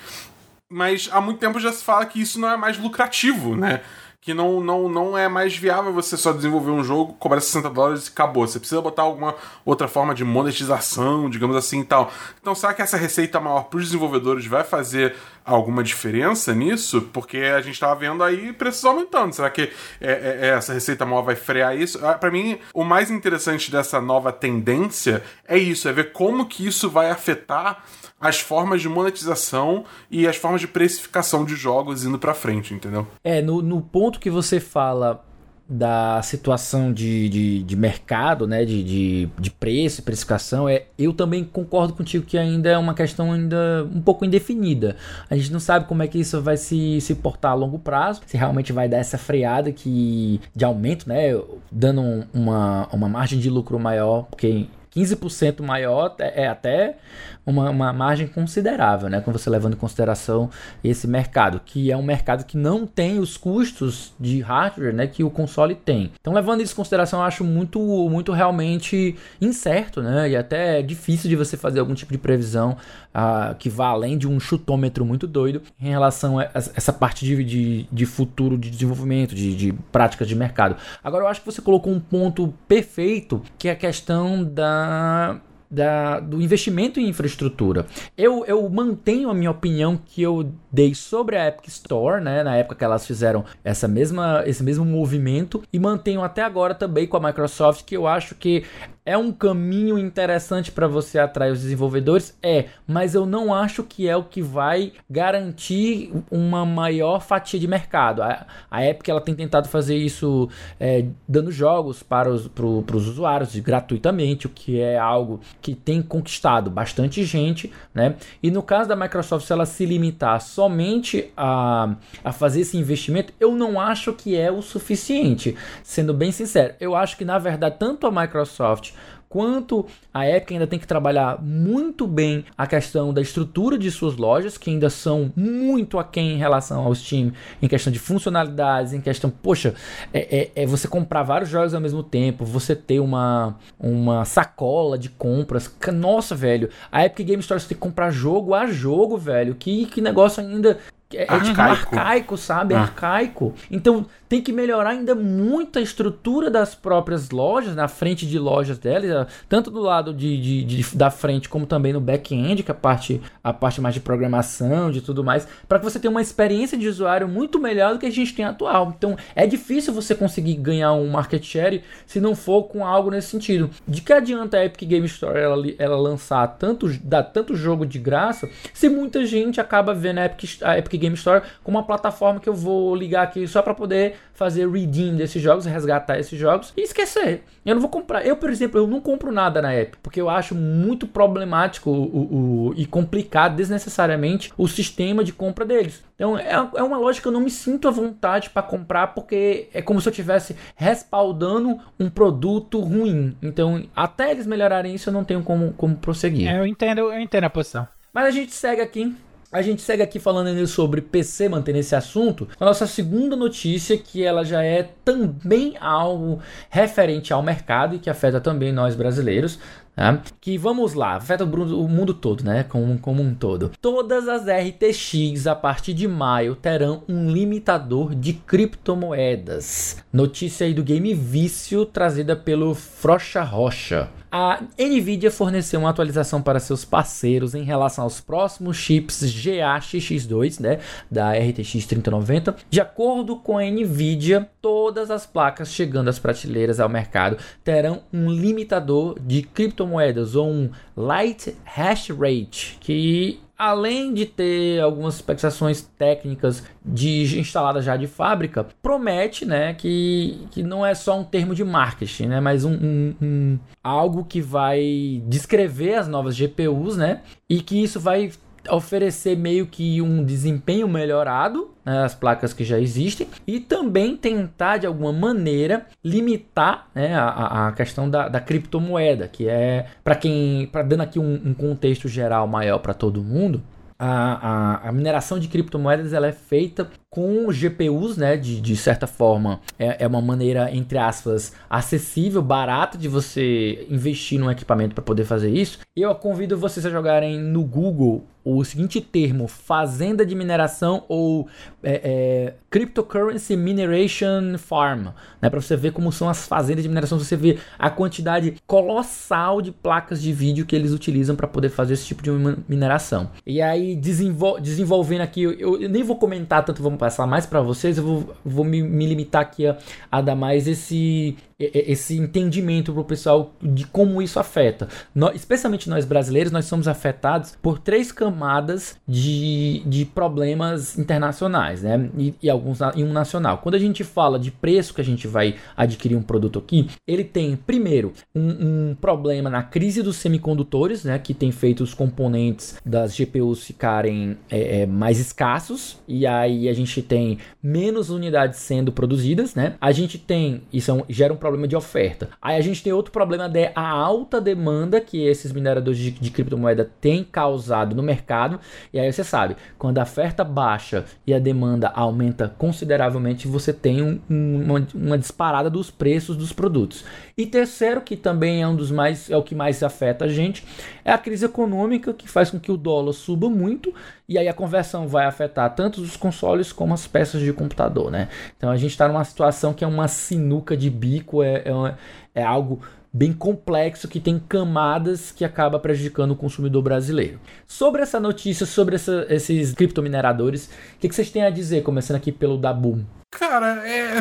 Mas 0.68 1.08
há 1.12 1.20
muito 1.20 1.38
tempo 1.38 1.61
já 1.61 1.70
se 1.70 1.84
fala 1.84 2.04
que 2.04 2.20
isso 2.20 2.40
não 2.40 2.50
é 2.50 2.56
mais 2.56 2.78
lucrativo, 2.78 3.54
né? 3.54 3.80
Que 4.28 4.34
não, 4.34 4.60
não, 4.60 4.90
não 4.90 5.16
é 5.16 5.26
mais 5.26 5.56
viável 5.56 5.90
você 5.90 6.14
só 6.14 6.34
desenvolver 6.34 6.70
um 6.70 6.84
jogo, 6.84 7.14
cobrar 7.14 7.40
60 7.40 7.70
dólares 7.70 8.08
e 8.08 8.10
acabou. 8.10 8.46
Você 8.46 8.58
precisa 8.58 8.82
botar 8.82 9.00
alguma 9.00 9.34
outra 9.64 9.88
forma 9.88 10.14
de 10.14 10.22
monetização, 10.22 11.30
digamos 11.30 11.56
assim 11.56 11.80
e 11.80 11.84
tal. 11.86 12.12
Então, 12.38 12.54
será 12.54 12.74
que 12.74 12.82
essa 12.82 12.98
receita 12.98 13.40
maior 13.40 13.64
para 13.70 13.78
os 13.78 13.86
desenvolvedores 13.86 14.44
vai 14.44 14.64
fazer 14.64 15.16
alguma 15.46 15.82
diferença 15.82 16.54
nisso? 16.54 17.08
Porque 17.10 17.38
a 17.38 17.62
gente 17.62 17.72
estava 17.72 17.94
vendo 17.94 18.22
aí 18.22 18.52
preços 18.52 18.84
aumentando. 18.84 19.32
Será 19.32 19.48
que 19.48 19.62
é, 19.98 20.12
é, 20.12 20.38
é, 20.42 20.48
essa 20.48 20.74
receita 20.74 21.06
maior 21.06 21.22
vai 21.22 21.34
frear 21.34 21.74
isso? 21.74 21.98
Ah, 22.04 22.12
para 22.12 22.30
mim, 22.30 22.58
o 22.74 22.84
mais 22.84 23.10
interessante 23.10 23.70
dessa 23.70 23.98
nova 23.98 24.30
tendência 24.30 25.22
é 25.46 25.56
isso, 25.56 25.88
é 25.88 25.92
ver 25.94 26.12
como 26.12 26.44
que 26.44 26.66
isso 26.66 26.90
vai 26.90 27.08
afetar 27.08 27.82
as 28.20 28.40
formas 28.40 28.83
de 28.83 28.88
monetização 28.88 29.85
e 30.11 30.26
as 30.26 30.37
formas 30.37 30.61
de 30.61 30.68
precificação 30.68 31.44
de 31.44 31.54
jogos 31.54 32.04
indo 32.04 32.18
para 32.18 32.35
frente, 32.35 32.74
entendeu? 32.74 33.07
É, 33.22 33.40
no, 33.40 33.62
no 33.62 33.81
ponto 33.81 34.18
que 34.18 34.31
você 34.31 34.59
fala 34.59 35.24
da 35.68 36.22
situação 36.22 36.90
de, 36.90 37.28
de, 37.28 37.62
de 37.62 37.76
mercado, 37.76 38.46
né, 38.46 38.64
de, 38.64 38.83
de, 38.83 39.28
de 39.38 39.50
preço 39.50 40.02
precificação, 40.02 40.66
é, 40.66 40.87
eu 40.98 41.12
também 41.12 41.44
concordo 41.44 41.92
contigo 41.92 42.24
que 42.24 42.38
ainda 42.38 42.70
é 42.70 42.78
uma 42.78 42.94
questão 42.94 43.33
ainda 43.33 43.87
um 43.94 44.00
pouco 44.00 44.24
indefinida. 44.24 44.96
A 45.28 45.37
gente 45.37 45.52
não 45.52 45.61
sabe 45.61 45.87
como 45.87 46.02
é 46.02 46.09
que 46.09 46.18
isso 46.18 46.40
vai 46.40 46.57
se, 46.57 47.00
se 47.02 47.14
portar 47.16 47.52
a 47.52 47.54
longo 47.54 47.78
prazo, 47.78 48.22
se 48.24 48.37
realmente 48.37 48.72
vai 48.72 48.88
dar 48.88 48.96
essa 48.96 49.18
freada 49.18 49.70
que, 49.70 50.40
de 50.57 50.64
aumento, 50.64 51.07
né, 51.07 51.38
dando 51.70 52.26
uma, 52.33 52.88
uma 52.90 53.09
margem 53.09 53.38
de 53.38 53.50
lucro 53.50 53.78
maior, 53.78 54.22
porque 54.22 54.66
15% 54.94 55.62
maior 55.62 56.14
é, 56.18 56.48
até 56.48 56.96
uma, 57.44 57.70
uma 57.70 57.92
margem 57.92 58.27
considerável, 58.27 59.09
né? 59.09 59.20
Quando 59.20 59.38
você 59.38 59.48
levando 59.48 59.74
em 59.74 59.77
consideração 59.77 60.51
esse 60.85 61.07
mercado, 61.07 61.61
que 61.64 61.90
é 61.90 61.96
um 61.96 62.03
mercado 62.03 62.44
que 62.44 62.57
não 62.57 62.87
tem 62.87 63.18
os 63.18 63.37
custos 63.37 64.12
de 64.20 64.40
hardware 64.40 64.94
né, 64.94 65.07
que 65.07 65.24
o 65.24 65.31
console 65.31 65.74
tem. 65.74 66.12
Então, 66.20 66.33
levando 66.33 66.62
isso 66.62 66.72
em 66.72 66.77
consideração, 66.77 67.20
eu 67.20 67.24
acho 67.24 67.44
muito, 67.44 67.79
muito 68.11 68.33
realmente 68.33 69.16
incerto, 69.40 70.03
né? 70.03 70.31
E 70.31 70.37
até 70.37 70.83
difícil 70.83 71.29
de 71.29 71.37
você 71.37 71.57
fazer 71.57 71.81
algum 71.81 71.94
tipo 71.94 72.12
de 72.12 72.18
previsão 72.18 72.77
uh, 73.18 73.54
que 73.57 73.68
vá 73.68 73.88
além 73.88 74.16
de 74.16 74.28
um 74.28 74.38
chutômetro 74.38 75.04
muito 75.04 75.26
doido 75.26 75.62
em 75.81 75.88
relação 75.88 76.38
a 76.38 76.44
essa 76.54 76.92
parte 76.92 77.24
de, 77.24 77.42
de, 77.42 77.87
de 77.90 78.07
futuro 78.07 78.57
de 78.57 78.70
desenvolvimento, 78.70 79.35
de, 79.35 79.54
de 79.57 79.72
práticas 79.90 80.28
de 80.28 80.37
mercado. 80.37 80.76
Agora, 81.02 81.24
eu 81.24 81.28
acho 81.28 81.40
que 81.40 81.46
você 81.46 81.61
colocou 81.61 81.92
um 81.92 82.00
ponto 82.00 82.54
perfeito, 82.68 83.42
que 83.59 83.68
é 83.68 83.72
a 83.72 83.76
questão 83.76 84.44
da 84.44 85.40
da, 85.70 86.18
do 86.20 86.40
investimento 86.40 86.98
em 86.98 87.09
infraestrutura. 87.09 87.87
Eu, 88.16 88.44
eu 88.46 88.68
mantenho 88.68 89.28
a 89.28 89.35
minha 89.35 89.50
opinião 89.50 89.98
que 90.02 90.22
eu 90.22 90.50
dei 90.72 90.94
sobre 90.94 91.37
a 91.37 91.48
Epic 91.48 91.68
Store, 91.68 92.22
né, 92.22 92.42
na 92.42 92.57
época 92.57 92.76
que 92.76 92.85
elas 92.85 93.07
fizeram 93.07 93.44
essa 93.62 93.87
mesma, 93.87 94.42
esse 94.46 94.62
mesmo 94.62 94.85
movimento, 94.85 95.62
e 95.72 95.78
mantenho 95.78 96.22
até 96.22 96.42
agora 96.42 96.74
também 96.74 97.07
com 97.07 97.16
a 97.16 97.20
Microsoft, 97.20 97.85
que 97.85 97.96
eu 97.96 98.07
acho 98.07 98.35
que 98.35 98.64
é 99.09 99.16
um 99.16 99.33
caminho 99.33 99.99
interessante 99.99 100.71
para 100.71 100.87
você 100.87 101.18
atrair 101.18 101.51
os 101.51 101.62
desenvolvedores? 101.62 102.37
É, 102.42 102.66
mas 102.87 103.14
eu 103.14 103.25
não 103.25 103.55
acho 103.55 103.83
que 103.83 104.07
é 104.07 104.14
o 104.14 104.23
que 104.23 104.42
vai 104.42 104.92
garantir 105.09 106.12
uma 106.31 106.66
maior 106.66 107.23
fatia 107.23 107.59
de 107.59 107.66
mercado. 107.66 108.23
A, 108.23 108.47
a 108.71 108.85
Epic 108.85 109.09
ela 109.09 109.23
tem 109.23 109.35
tentado 109.35 109.66
fazer 109.66 109.97
isso 109.97 110.51
é, 110.79 111.07
dando 111.27 111.51
jogos 111.51 112.03
para 112.03 112.29
os, 112.29 112.49
pro, 112.49 112.85
os 112.92 113.09
usuários 113.09 113.57
gratuitamente, 113.57 114.47
o 114.47 114.51
que 114.51 114.79
é 114.79 114.99
algo 114.99 115.40
que 115.62 115.75
tem 115.75 116.03
conquistado 116.03 116.71
bastante 116.71 117.25
gente, 117.25 117.73
né? 117.94 118.14
E 118.42 118.51
no 118.51 118.62
caso 118.62 118.90
da 118.90 118.97
Microsoft, 118.97 119.47
se 119.47 119.53
ela 119.55 119.64
se 119.64 119.87
limitar 119.87 120.38
somente 120.42 121.33
a, 121.35 121.94
a 122.23 122.31
fazer 122.31 122.61
esse 122.61 122.77
investimento, 122.77 123.33
eu 123.40 123.57
não 123.57 123.81
acho 123.81 124.12
que 124.12 124.37
é 124.37 124.53
o 124.53 124.61
suficiente. 124.61 125.57
Sendo 125.83 126.12
bem 126.12 126.31
sincero, 126.31 126.75
eu 126.79 126.94
acho 126.94 127.16
que 127.16 127.25
na 127.25 127.38
verdade 127.38 127.77
tanto 127.79 128.07
a 128.07 128.11
Microsoft 128.11 128.97
quanto 129.28 129.86
a 130.12 130.28
Epic 130.28 130.52
ainda 130.52 130.66
tem 130.66 130.78
que 130.78 130.86
trabalhar 130.86 131.42
muito 131.42 132.06
bem 132.06 132.44
a 132.56 132.66
questão 132.66 133.12
da 133.12 133.20
estrutura 133.20 133.78
de 133.78 133.90
suas 133.90 134.16
lojas, 134.16 134.56
que 134.56 134.70
ainda 134.70 134.88
são 134.88 135.32
muito 135.36 135.98
aquém 135.98 136.32
em 136.32 136.38
relação 136.38 136.84
ao 136.84 136.94
Steam, 136.94 137.32
em 137.60 137.68
questão 137.68 137.92
de 137.92 137.98
funcionalidades, 137.98 138.92
em 138.92 139.00
questão, 139.00 139.30
poxa, 139.30 139.74
é, 140.12 140.52
é, 140.54 140.62
é 140.62 140.66
você 140.66 140.88
comprar 140.88 141.22
vários 141.22 141.50
jogos 141.50 141.74
ao 141.74 141.80
mesmo 141.80 142.02
tempo, 142.02 142.44
você 142.44 142.74
ter 142.74 143.00
uma, 143.00 143.56
uma 143.78 144.24
sacola 144.24 144.98
de 144.98 145.08
compras. 145.08 145.70
Nossa, 145.92 146.34
velho, 146.34 146.70
a 146.90 147.04
Epic 147.04 147.26
Game 147.26 147.40
Store 147.40 147.60
você 147.60 147.68
tem 147.68 147.76
que 147.76 147.82
comprar 147.82 148.10
jogo 148.10 148.54
a 148.54 148.66
jogo, 148.66 149.16
velho. 149.16 149.54
Que, 149.54 149.86
que 149.86 150.00
negócio 150.00 150.42
ainda 150.42 150.78
é, 151.12 151.24
é 151.24 151.32
arcaico. 151.32 151.96
arcaico, 151.96 152.36
sabe? 152.36 152.74
Ah. 152.74 152.82
Arcaico. 152.82 153.54
Então 153.70 154.06
tem 154.28 154.42
que 154.42 154.52
melhorar 154.52 154.90
ainda 154.90 155.14
muito 155.14 155.78
a 155.78 155.82
estrutura 155.82 156.50
das 156.50 156.74
próprias 156.74 157.30
lojas, 157.30 157.74
na 157.74 157.88
frente 157.88 158.26
de 158.26 158.38
lojas 158.38 158.78
delas, 158.78 159.26
tanto 159.48 159.70
do 159.70 159.80
lado 159.80 160.12
de, 160.12 160.40
de, 160.40 160.64
de 160.64 160.96
da 160.96 161.10
frente 161.10 161.48
como 161.48 161.66
também 161.66 161.92
no 161.92 162.00
back-end, 162.00 162.62
que 162.62 162.70
é 162.70 162.74
a 162.74 162.76
parte, 162.76 163.20
a 163.42 163.52
parte 163.52 163.80
mais 163.80 163.94
de 163.94 164.00
programação, 164.00 164.90
de 164.90 165.00
tudo 165.00 165.24
mais, 165.24 165.48
para 165.68 165.78
que 165.78 165.84
você 165.84 165.98
tenha 165.98 166.10
uma 166.10 166.20
experiência 166.20 166.76
de 166.76 166.86
usuário 166.86 167.28
muito 167.28 167.58
melhor 167.58 167.94
do 167.94 167.98
que 167.98 168.06
a 168.06 168.10
gente 168.10 168.34
tem 168.34 168.44
atual. 168.44 168.94
Então 168.96 169.16
é 169.34 169.46
difícil 169.46 169.92
você 169.92 170.14
conseguir 170.14 170.54
ganhar 170.54 170.92
um 170.92 171.08
market 171.08 171.42
share 171.42 171.82
se 172.06 172.20
não 172.20 172.34
for 172.34 172.64
com 172.64 172.84
algo 172.84 173.10
nesse 173.10 173.28
sentido. 173.28 173.70
De 173.86 174.00
que 174.00 174.12
adianta 174.12 174.58
a 174.58 174.64
Epic 174.64 174.88
Game 174.88 175.06
Store 175.06 175.38
ela, 175.38 175.64
ela 175.78 175.96
lançar 175.96 176.46
tanto, 176.58 176.88
dar 177.02 177.22
tanto 177.22 177.54
jogo 177.54 177.86
de 177.86 177.98
graça 177.98 178.48
se 178.74 178.88
muita 178.88 179.24
gente 179.24 179.60
acaba 179.60 179.94
vendo 179.94 180.18
a 180.18 180.26
Epic, 180.26 180.62
a 180.62 180.78
Epic 180.78 181.00
Game 181.00 181.14
Store 181.14 181.42
como 181.62 181.78
uma 181.78 181.84
plataforma 181.84 182.40
que 182.40 182.48
eu 182.48 182.54
vou 182.54 182.94
ligar 182.94 183.22
aqui 183.22 183.46
só 183.46 183.62
para 183.62 183.74
poder 183.74 184.17
fazer 184.38 184.70
redeem 184.70 185.16
desses 185.16 185.42
jogos, 185.42 185.66
resgatar 185.66 186.18
esses 186.18 186.38
jogos 186.38 186.72
e 186.76 186.83
esquecer. 186.83 187.42
Eu 187.66 187.74
não 187.74 187.83
vou 187.83 187.90
comprar. 187.90 188.24
Eu, 188.24 188.37
por 188.37 188.48
exemplo, 188.50 188.78
eu 188.78 188.87
não 188.87 189.00
compro 189.00 189.33
nada 189.33 189.61
na 189.61 189.74
Epic, 189.74 189.98
porque 190.00 190.20
eu 190.20 190.31
acho 190.31 190.54
muito 190.54 191.09
problemático 191.09 191.90
o, 191.90 192.04
o, 192.04 192.68
o, 192.68 192.74
e 192.76 192.87
complicado 192.87 193.57
desnecessariamente 193.57 194.52
o 194.57 194.68
sistema 194.68 195.24
de 195.24 195.33
compra 195.33 195.64
deles. 195.64 196.04
Então 196.14 196.38
é, 196.38 196.52
é 196.52 196.83
uma 196.83 196.98
lógica 196.98 197.22
que 197.22 197.28
eu 197.28 197.33
não 197.33 197.40
me 197.40 197.50
sinto 197.50 197.88
à 197.88 197.90
vontade 197.90 198.50
para 198.50 198.62
comprar, 198.62 199.09
porque 199.09 199.68
é 199.74 199.83
como 199.83 200.00
se 200.00 200.09
eu 200.09 200.12
estivesse 200.12 200.54
respaldando 200.76 201.78
um 201.98 202.09
produto 202.09 202.81
ruim. 202.81 203.37
Então, 203.42 203.85
até 203.94 204.31
eles 204.31 204.46
melhorarem 204.46 204.94
isso, 204.94 205.09
eu 205.09 205.12
não 205.12 205.24
tenho 205.24 205.42
como, 205.42 205.72
como 205.72 205.96
prosseguir. 205.96 206.48
É, 206.48 206.61
eu 206.61 206.66
entendo, 206.66 207.00
eu 207.00 207.20
entendo 207.20 207.44
a 207.44 207.50
posição. 207.50 207.88
Mas 208.12 208.26
a 208.26 208.31
gente 208.31 208.52
segue 208.52 208.81
aqui 208.81 209.14
a 209.50 209.62
gente 209.62 209.80
segue 209.80 210.02
aqui 210.02 210.18
falando 210.18 210.66
sobre 210.66 211.00
PC, 211.00 211.48
mantendo 211.48 211.78
esse 211.78 211.96
assunto. 211.96 212.46
A 212.61 212.64
nossa 212.64 212.87
segunda 212.87 213.34
notícia, 213.34 213.96
que 213.96 214.22
ela 214.22 214.44
já 214.44 214.62
é 214.62 214.90
também 215.04 215.74
algo 215.80 216.40
referente 216.68 217.32
ao 217.32 217.42
mercado 217.42 217.94
e 217.94 217.98
que 217.98 218.11
afeta 218.11 218.40
também 218.40 218.72
nós 218.72 218.94
brasileiros. 218.94 219.58
Né? 219.96 220.20
Que 220.40 220.56
vamos 220.56 220.94
lá, 220.94 221.16
afeta 221.16 221.44
o 221.44 221.88
mundo 221.88 222.14
todo, 222.14 222.44
né? 222.44 222.62
Como, 222.62 222.98
como 222.98 223.22
um 223.22 223.34
todo. 223.34 223.72
Todas 223.80 224.28
as 224.28 224.42
RTX 224.42 225.46
a 225.46 225.56
partir 225.56 225.92
de 225.94 226.06
maio 226.06 226.54
terão 226.54 227.02
um 227.08 227.30
limitador 227.30 228.14
de 228.14 228.34
criptomoedas. 228.34 230.04
Notícia 230.12 230.66
aí 230.66 230.74
do 230.74 230.84
Game 230.84 231.12
Vício 231.14 231.84
trazida 231.84 232.37
pelo 232.37 232.74
Frocha 232.74 233.42
Rocha. 233.42 234.08
A 234.30 234.62
Nvidia 234.78 235.30
forneceu 235.30 235.80
uma 235.80 235.90
atualização 235.90 236.42
para 236.42 236.60
seus 236.60 236.84
parceiros 236.84 237.54
em 237.54 237.62
relação 237.62 238.04
aos 238.04 238.20
próximos 238.20 238.76
chips 238.76 239.22
GAXX2, 239.22 240.60
né, 240.60 240.80
da 241.10 241.32
RTX 241.32 241.86
3090. 241.86 242.56
De 242.68 242.80
acordo 242.80 243.36
com 243.36 243.56
a 243.56 243.62
Nvidia, 243.62 244.50
todas 244.60 245.10
as 245.10 245.24
placas 245.24 245.70
chegando 245.70 246.08
às 246.08 246.18
prateleiras 246.18 246.78
ao 246.78 246.88
mercado 246.88 247.38
terão 247.64 248.02
um 248.12 248.30
limitador 248.30 249.18
de 249.18 249.42
criptomoedas 249.42 250.34
ou 250.34 250.48
um 250.48 250.70
Light 250.94 251.56
Hash 251.64 252.10
Rate, 252.10 252.76
que 252.80 253.40
além 253.59 254.14
de 254.14 254.25
ter 254.25 254.81
algumas 254.81 255.16
especificações 255.16 255.83
técnicas 255.83 256.62
de 256.85 257.38
instaladas 257.40 257.85
já 257.85 257.97
de 257.97 258.07
fábrica, 258.07 258.64
promete, 258.81 259.44
né, 259.44 259.75
que, 259.75 260.47
que 260.53 260.62
não 260.62 260.87
é 260.87 260.94
só 260.94 261.18
um 261.18 261.25
termo 261.25 261.55
de 261.55 261.64
marketing, 261.64 262.27
né, 262.27 262.40
mas 262.40 262.64
um, 262.64 262.73
um, 262.73 263.14
um 263.21 263.59
algo 263.83 264.25
que 264.25 264.40
vai 264.40 265.21
descrever 265.27 265.94
as 265.94 266.07
novas 266.07 266.37
GPUs, 266.37 266.97
né, 266.97 267.23
e 267.49 267.61
que 267.61 267.83
isso 267.83 267.99
vai 267.99 268.31
oferecer 268.70 269.37
meio 269.37 269.66
que 269.66 270.00
um 270.02 270.24
desempenho 270.24 270.88
melhorado 270.88 271.70
né, 271.85 272.04
as 272.04 272.14
placas 272.14 272.52
que 272.52 272.64
já 272.64 272.78
existem 272.78 273.26
e 273.46 273.61
também 273.61 274.16
tentar 274.16 274.78
de 274.78 274.87
alguma 274.87 275.12
maneira 275.12 275.87
limitar 276.04 276.88
né, 276.94 277.14
a, 277.14 277.68
a 277.68 277.72
questão 277.72 278.09
da, 278.09 278.28
da 278.28 278.40
criptomoeda, 278.40 279.28
que 279.28 279.48
é 279.48 279.87
para 280.04 280.14
quem, 280.14 280.66
para 280.70 280.83
dando 280.83 281.02
aqui 281.02 281.18
um, 281.18 281.40
um 281.46 281.54
contexto 281.54 282.09
geral 282.09 282.46
maior 282.46 282.78
para 282.78 282.94
todo 282.94 283.22
mundo, 283.22 283.62
a, 283.98 284.07
a, 284.07 284.88
a, 284.88 284.92
mineração 284.92 285.40
de 285.40 285.48
criptomoedas 285.48 286.12
ela 286.12 286.28
é 286.28 286.33
feita 286.33 286.88
com 287.11 287.51
GPUs, 287.51 288.16
né? 288.16 288.37
De, 288.37 288.61
de 288.61 288.77
certa 288.77 289.07
forma, 289.07 289.61
é, 289.79 290.05
é 290.05 290.07
uma 290.07 290.21
maneira, 290.21 290.71
entre 290.75 290.99
aspas, 290.99 291.53
acessível, 291.68 292.42
barata 292.42 292.99
de 292.99 293.09
você 293.09 293.87
investir 293.90 294.38
num 294.38 294.51
equipamento 294.51 294.94
para 294.94 295.05
poder 295.05 295.25
fazer 295.25 295.51
isso. 295.51 295.79
Eu 295.97 296.14
convido 296.14 296.59
vocês 296.59 296.85
a 296.85 296.90
jogarem 296.90 297.38
no 297.38 297.64
Google 297.64 298.25
o 298.44 298.64
seguinte 298.64 299.01
termo: 299.01 299.47
fazenda 299.47 300.25
de 300.25 300.35
mineração 300.35 301.05
ou 301.09 301.49
é, 301.83 302.01
é, 302.03 302.55
cryptocurrency 302.71 303.57
mineration 303.57 304.57
farm, 304.57 305.09
né? 305.40 305.51
Para 305.51 305.61
você 305.61 305.77
ver 305.77 305.92
como 305.92 306.11
são 306.11 306.29
as 306.29 306.47
fazendas 306.47 306.83
de 306.83 306.88
mineração, 306.88 307.18
você 307.18 307.37
vê 307.37 307.59
a 307.79 307.90
quantidade 307.90 308.57
colossal 308.66 309.61
de 309.61 309.71
placas 309.71 310.23
de 310.23 310.33
vídeo 310.33 310.64
que 310.64 310.75
eles 310.75 310.92
utilizam 310.92 311.37
para 311.37 311.47
poder 311.47 311.68
fazer 311.68 311.94
esse 311.94 312.07
tipo 312.07 312.23
de 312.23 312.31
mineração. 312.68 313.31
E 313.47 313.61
aí 313.61 313.94
desenvol 313.94 314.61
desenvolvendo 314.61 315.21
aqui, 315.21 315.42
eu, 315.42 315.81
eu, 315.81 315.88
nem 315.88 316.03
vou 316.03 316.16
comentar 316.16 316.64
tanto, 316.64 316.83
vamos 316.83 316.97
passar 316.98 317.26
mais 317.26 317.46
para 317.46 317.62
vocês, 317.62 317.96
eu 317.98 318.04
vou, 318.04 318.34
vou 318.44 318.64
me, 318.64 318.82
me 318.82 319.06
limitar 319.06 319.42
aqui 319.42 319.66
a, 319.66 319.78
a 320.11 320.20
dar 320.20 320.34
mais 320.34 320.68
esse 320.68 321.37
esse 321.59 322.16
entendimento 322.16 322.92
para 322.92 323.01
o 323.01 323.05
pessoal 323.05 323.53
de 323.61 323.85
como 323.87 324.23
isso 324.23 324.38
afeta. 324.38 324.88
Nós, 325.12 325.35
especialmente 325.35 325.90
nós 325.90 326.05
brasileiros, 326.05 326.53
nós 326.53 326.66
somos 326.66 326.87
afetados 326.87 327.57
por 327.61 327.79
três 327.79 328.12
camadas 328.12 328.97
de, 329.07 329.83
de 329.85 330.05
problemas 330.05 330.97
internacionais, 330.97 331.83
né? 331.83 332.09
E, 332.16 332.35
e 332.42 332.49
alguns 332.49 332.81
em 332.94 333.03
um 333.03 333.12
nacional. 333.12 333.59
Quando 333.59 333.75
a 333.75 333.79
gente 333.79 334.05
fala 334.05 334.38
de 334.38 334.53
preço 334.53 334.94
que 334.94 335.01
a 335.01 335.05
gente 335.05 335.27
vai 335.27 335.57
adquirir 335.77 336.16
um 336.16 336.23
produto 336.23 336.61
aqui, 336.61 336.88
ele 337.07 337.25
tem 337.25 337.57
primeiro 337.57 338.12
um, 338.35 338.90
um 338.90 338.94
problema 338.94 339.51
na 339.51 339.62
crise 339.62 340.03
dos 340.03 340.16
semicondutores, 340.16 341.05
né? 341.05 341.18
Que 341.18 341.35
tem 341.35 341.51
feito 341.51 341.83
os 341.83 341.92
componentes 341.92 342.77
das 342.85 343.16
GPUs 343.16 343.64
ficarem 343.64 344.37
é, 344.49 344.83
é, 344.83 344.87
mais 344.87 345.18
escassos 345.18 345.99
e 346.07 346.25
aí 346.25 346.68
a 346.68 346.73
gente 346.73 347.03
tem 347.03 347.38
menos 347.61 348.11
unidades 348.11 348.61
sendo 348.61 348.92
produzidas, 348.92 349.57
né? 349.57 349.75
A 349.81 349.90
gente 349.90 350.18
tem 350.18 350.62
isso 350.73 350.90
é 350.90 350.94
um, 350.94 351.03
gera 351.09 351.33
um 351.33 351.37
de 351.68 351.76
oferta. 351.76 352.28
Aí 352.40 352.56
a 352.56 352.61
gente 352.61 352.82
tem 352.82 352.92
outro 352.92 353.12
problema 353.12 353.48
de 353.48 353.70
a 353.74 353.88
alta 353.88 354.40
demanda 354.40 355.00
que 355.00 355.26
esses 355.26 355.52
mineradores 355.52 355.98
de, 355.98 356.11
de 356.11 356.30
criptomoeda 356.30 356.90
têm 357.00 357.24
causado 357.24 357.94
no 357.94 358.02
mercado. 358.02 358.61
E 358.92 358.98
aí 358.98 359.12
você 359.12 359.24
sabe, 359.24 359.56
quando 359.78 359.98
a 359.98 360.02
oferta 360.02 360.44
baixa 360.44 361.04
e 361.26 361.32
a 361.32 361.38
demanda 361.38 361.88
aumenta 361.88 362.52
consideravelmente, 362.58 363.48
você 363.48 363.72
tem 363.72 364.02
um, 364.02 364.20
uma, 364.28 364.87
uma 364.94 365.18
disparada 365.18 365.70
dos 365.70 365.90
preços 365.90 366.37
dos 366.37 366.52
produtos. 366.52 367.04
E 367.38 367.46
terceiro, 367.46 368.01
que 368.01 368.16
também 368.16 368.62
é 368.62 368.66
um 368.66 368.74
dos 368.74 368.90
mais 368.90 369.31
é 369.31 369.37
o 369.37 369.44
que 369.44 369.55
mais 369.55 369.81
afeta 369.85 370.24
a 370.24 370.29
gente, 370.29 370.66
é 371.05 371.12
a 371.12 371.16
crise 371.16 371.44
econômica 371.44 372.12
que 372.12 372.29
faz 372.29 372.51
com 372.51 372.59
que 372.59 372.72
o 372.72 372.77
dólar 372.77 373.12
suba 373.12 373.48
muito 373.48 373.94
e 374.29 374.37
aí 374.37 374.48
a 374.48 374.53
conversão 374.53 375.07
vai 375.07 375.24
afetar 375.24 375.72
tanto 375.72 376.01
os 376.01 376.16
consoles 376.16 376.72
como 376.72 376.92
as 376.92 377.07
peças 377.07 377.40
de 377.40 377.53
computador, 377.53 378.11
né? 378.11 378.29
Então 378.57 378.68
a 378.68 378.77
gente 378.77 378.90
está 378.90 379.07
numa 379.07 379.22
situação 379.22 379.72
que 379.72 379.85
é 379.85 379.87
uma 379.87 380.09
sinuca 380.09 380.77
de 380.77 380.90
bico, 380.90 381.40
é, 381.40 381.62
é, 381.64 381.72
uma, 381.72 381.96
é 382.35 382.42
algo 382.42 382.81
bem 383.12 383.33
complexo 383.33 384.09
que 384.09 384.18
tem 384.18 384.40
camadas 384.40 385.31
que 385.31 385.44
acaba 385.44 385.79
prejudicando 385.79 386.33
o 386.33 386.37
consumidor 386.37 386.83
brasileiro. 386.83 387.38
Sobre 387.68 388.03
essa 388.03 388.18
notícia, 388.18 388.66
sobre 388.66 388.96
essa, 388.96 389.27
esses 389.31 389.72
criptomineradores, 389.74 390.66
o 390.66 390.98
que, 390.98 391.09
que, 391.09 391.14
vocês 391.14 391.31
têm 391.31 391.42
a 391.42 391.51
dizer, 391.51 391.85
começando 391.85 392.16
aqui 392.16 392.33
pelo 392.33 392.59
Dabu? 392.59 393.07
Cara, 393.31 393.88
é 393.88 394.20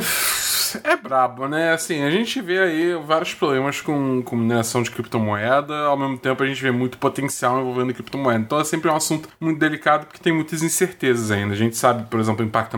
é 0.83 0.95
brabo, 0.95 1.47
né? 1.47 1.73
Assim, 1.73 2.03
a 2.03 2.09
gente 2.09 2.41
vê 2.41 2.59
aí 2.59 2.93
vários 2.95 3.33
problemas 3.33 3.81
com, 3.81 4.23
mineração 4.33 4.81
de 4.81 4.91
criptomoeda, 4.91 5.85
ao 5.85 5.97
mesmo 5.97 6.17
tempo 6.17 6.43
a 6.43 6.47
gente 6.47 6.61
vê 6.61 6.71
muito 6.71 6.97
potencial 6.97 7.59
envolvendo 7.59 7.93
criptomoeda. 7.93 8.39
Então 8.39 8.59
é 8.59 8.63
sempre 8.63 8.89
um 8.89 8.95
assunto 8.95 9.29
muito 9.39 9.59
delicado 9.59 10.05
porque 10.05 10.21
tem 10.21 10.33
muitas 10.33 10.63
incertezas 10.63 11.31
ainda. 11.31 11.53
A 11.53 11.57
gente 11.57 11.77
sabe, 11.77 12.09
por 12.09 12.19
exemplo, 12.19 12.43
o 12.43 12.47
impacto 12.47 12.75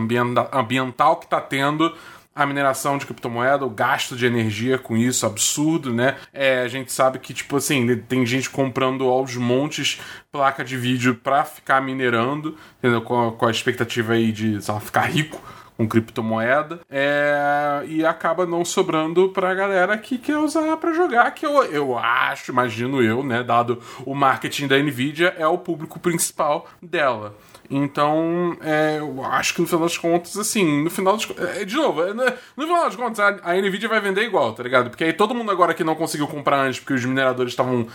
ambiental 0.52 1.16
que 1.16 1.24
está 1.26 1.40
tendo 1.40 1.94
a 2.34 2.46
mineração 2.46 2.96
de 2.96 3.04
criptomoeda, 3.06 3.66
o 3.66 3.70
gasto 3.70 4.16
de 4.16 4.24
energia 4.24 4.78
com 4.78 4.96
isso, 4.96 5.26
absurdo, 5.26 5.92
né? 5.92 6.16
É, 6.32 6.60
a 6.62 6.68
gente 6.68 6.92
sabe 6.92 7.18
que, 7.18 7.34
tipo 7.34 7.56
assim, 7.56 7.96
tem 8.08 8.24
gente 8.24 8.48
comprando 8.48 9.04
aos 9.08 9.36
montes 9.36 10.00
placa 10.30 10.64
de 10.64 10.76
vídeo 10.76 11.16
para 11.16 11.44
ficar 11.44 11.82
minerando, 11.82 12.56
entendeu? 12.78 13.02
Com, 13.02 13.32
com 13.32 13.46
a 13.46 13.50
expectativa 13.50 14.14
aí 14.14 14.30
de, 14.32 14.58
lá, 14.66 14.80
ficar 14.80 15.02
rico 15.02 15.42
com 15.80 15.88
criptomoeda 15.88 16.80
é, 16.90 17.82
e 17.86 18.04
acaba 18.04 18.44
não 18.44 18.66
sobrando 18.66 19.30
pra 19.30 19.54
galera 19.54 19.96
que 19.96 20.18
quer 20.18 20.36
usar 20.36 20.76
para 20.76 20.92
jogar, 20.92 21.30
que 21.30 21.46
eu, 21.46 21.64
eu 21.64 21.96
acho, 21.96 22.52
imagino 22.52 23.02
eu, 23.02 23.22
né, 23.24 23.42
dado 23.42 23.80
o 24.04 24.14
marketing 24.14 24.66
da 24.66 24.76
Nvidia, 24.76 25.34
é 25.38 25.46
o 25.46 25.56
público 25.56 25.98
principal 25.98 26.66
dela. 26.82 27.34
Então, 27.70 28.58
é, 28.60 28.98
eu 28.98 29.24
acho 29.24 29.54
que 29.54 29.62
no 29.62 29.66
final 29.66 29.82
das 29.82 29.96
contas, 29.96 30.36
assim, 30.36 30.82
no 30.82 30.90
final 30.90 31.16
das 31.16 31.26
é, 31.56 31.64
De 31.64 31.76
novo, 31.76 32.02
é, 32.02 32.12
no 32.12 32.66
final 32.66 32.84
das 32.84 32.96
contas, 32.96 33.20
a, 33.20 33.28
a, 33.42 33.54
Nvidia 33.54 33.88
vai 33.88 34.00
vender 34.00 34.24
igual, 34.24 34.52
tá 34.52 34.62
ligado? 34.62 34.90
Porque 34.90 35.04
aí 35.04 35.12
todo 35.14 35.34
mundo 35.34 35.50
agora 35.50 35.72
que 35.72 35.84
não 35.84 35.94
conseguiu 35.94 36.26
comprar 36.26 36.60
antes, 36.60 36.80
porque 36.80 36.94
os 36.94 37.04
mineradores 37.06 37.52
estavam 37.52 37.86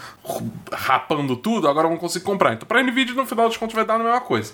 rapando 0.71 1.35
tudo, 1.35 1.67
agora 1.67 1.87
vão 1.87 1.97
conseguir 1.97 2.25
comprar. 2.25 2.53
Então, 2.53 2.67
pra 2.67 2.81
Nvidia, 2.81 3.13
no 3.13 3.27
final 3.27 3.47
das 3.47 3.57
contas, 3.57 3.75
vai 3.75 3.85
dar 3.85 3.95
a 3.95 3.99
mesma 3.99 4.21
coisa. 4.21 4.53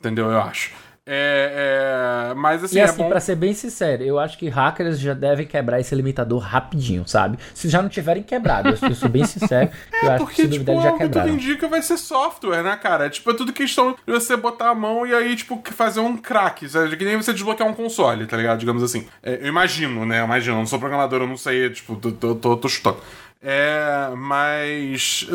Entendeu? 0.00 0.32
Eu 0.32 0.40
acho. 0.40 0.72
É, 1.04 2.30
é, 2.30 2.34
mas 2.34 2.62
assim, 2.62 2.76
e 2.76 2.80
assim, 2.80 3.00
é 3.00 3.04
bom... 3.04 3.10
pra 3.10 3.18
ser 3.18 3.34
bem 3.34 3.52
sincero, 3.52 4.04
eu 4.04 4.20
acho 4.20 4.38
que 4.38 4.48
hackers 4.48 5.00
já 5.00 5.14
devem 5.14 5.44
quebrar 5.44 5.80
esse 5.80 5.92
limitador 5.96 6.38
rapidinho, 6.38 7.06
sabe? 7.08 7.38
Se 7.52 7.68
já 7.68 7.82
não 7.82 7.88
tiverem 7.88 8.22
quebrado, 8.22 8.68
eu 8.68 8.94
sou 8.94 9.08
bem 9.08 9.24
sincero, 9.24 9.68
é, 9.92 10.06
eu 10.06 10.10
acho 10.12 10.24
porque, 10.24 10.42
que 10.42 10.52
se 10.52 10.58
tipo, 10.58 10.80
já 10.80 10.92
quebraram. 10.92 11.28
tudo 11.28 11.28
indica 11.28 11.66
vai 11.66 11.82
ser 11.82 11.96
software, 11.96 12.62
né, 12.62 12.76
cara? 12.76 13.06
É, 13.06 13.08
tipo, 13.08 13.28
é 13.32 13.34
tudo 13.34 13.52
questão 13.52 13.96
de 14.06 14.12
você 14.12 14.36
botar 14.36 14.70
a 14.70 14.74
mão 14.76 15.04
e 15.04 15.12
aí, 15.12 15.34
tipo, 15.34 15.60
fazer 15.72 15.98
um 15.98 16.16
crack, 16.16 16.68
sabe? 16.68 16.96
Que 16.96 17.04
nem 17.04 17.16
você 17.16 17.32
desbloquear 17.32 17.68
um 17.68 17.74
console, 17.74 18.24
tá 18.26 18.36
ligado? 18.36 18.60
Digamos 18.60 18.82
assim. 18.82 19.04
É, 19.24 19.40
eu 19.42 19.48
imagino, 19.48 20.06
né? 20.06 20.20
Eu 20.20 20.24
imagino, 20.24 20.54
eu 20.54 20.60
não 20.60 20.66
sou 20.66 20.78
programador, 20.78 21.22
eu 21.22 21.26
não 21.26 21.36
sei, 21.36 21.68
tipo, 21.70 21.96
tô, 21.96 22.12
tô, 22.12 22.34
tô, 22.36 22.56
tô 22.56 22.68
chutando. 22.68 22.98
É, 23.42 24.10
mas, 24.16 25.28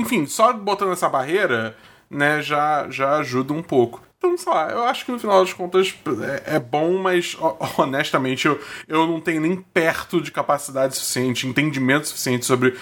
enfim, 0.00 0.26
só 0.26 0.52
botando 0.52 0.92
essa 0.92 1.08
barreira, 1.08 1.76
né, 2.10 2.42
já, 2.42 2.88
já 2.90 3.18
ajuda 3.18 3.52
um 3.52 3.62
pouco. 3.62 4.02
Então, 4.22 4.38
sei 4.38 4.52
lá, 4.52 4.70
eu 4.70 4.84
acho 4.84 5.04
que 5.04 5.10
no 5.10 5.18
final 5.18 5.44
das 5.44 5.52
contas 5.52 5.92
é, 6.46 6.54
é 6.54 6.60
bom, 6.60 6.96
mas 6.96 7.36
honestamente 7.76 8.46
eu, 8.46 8.60
eu 8.86 9.04
não 9.04 9.20
tenho 9.20 9.40
nem 9.40 9.56
perto 9.56 10.20
de 10.20 10.30
capacidade 10.30 10.94
suficiente, 10.94 11.48
entendimento 11.48 12.06
suficiente 12.06 12.46
sobre 12.46 12.76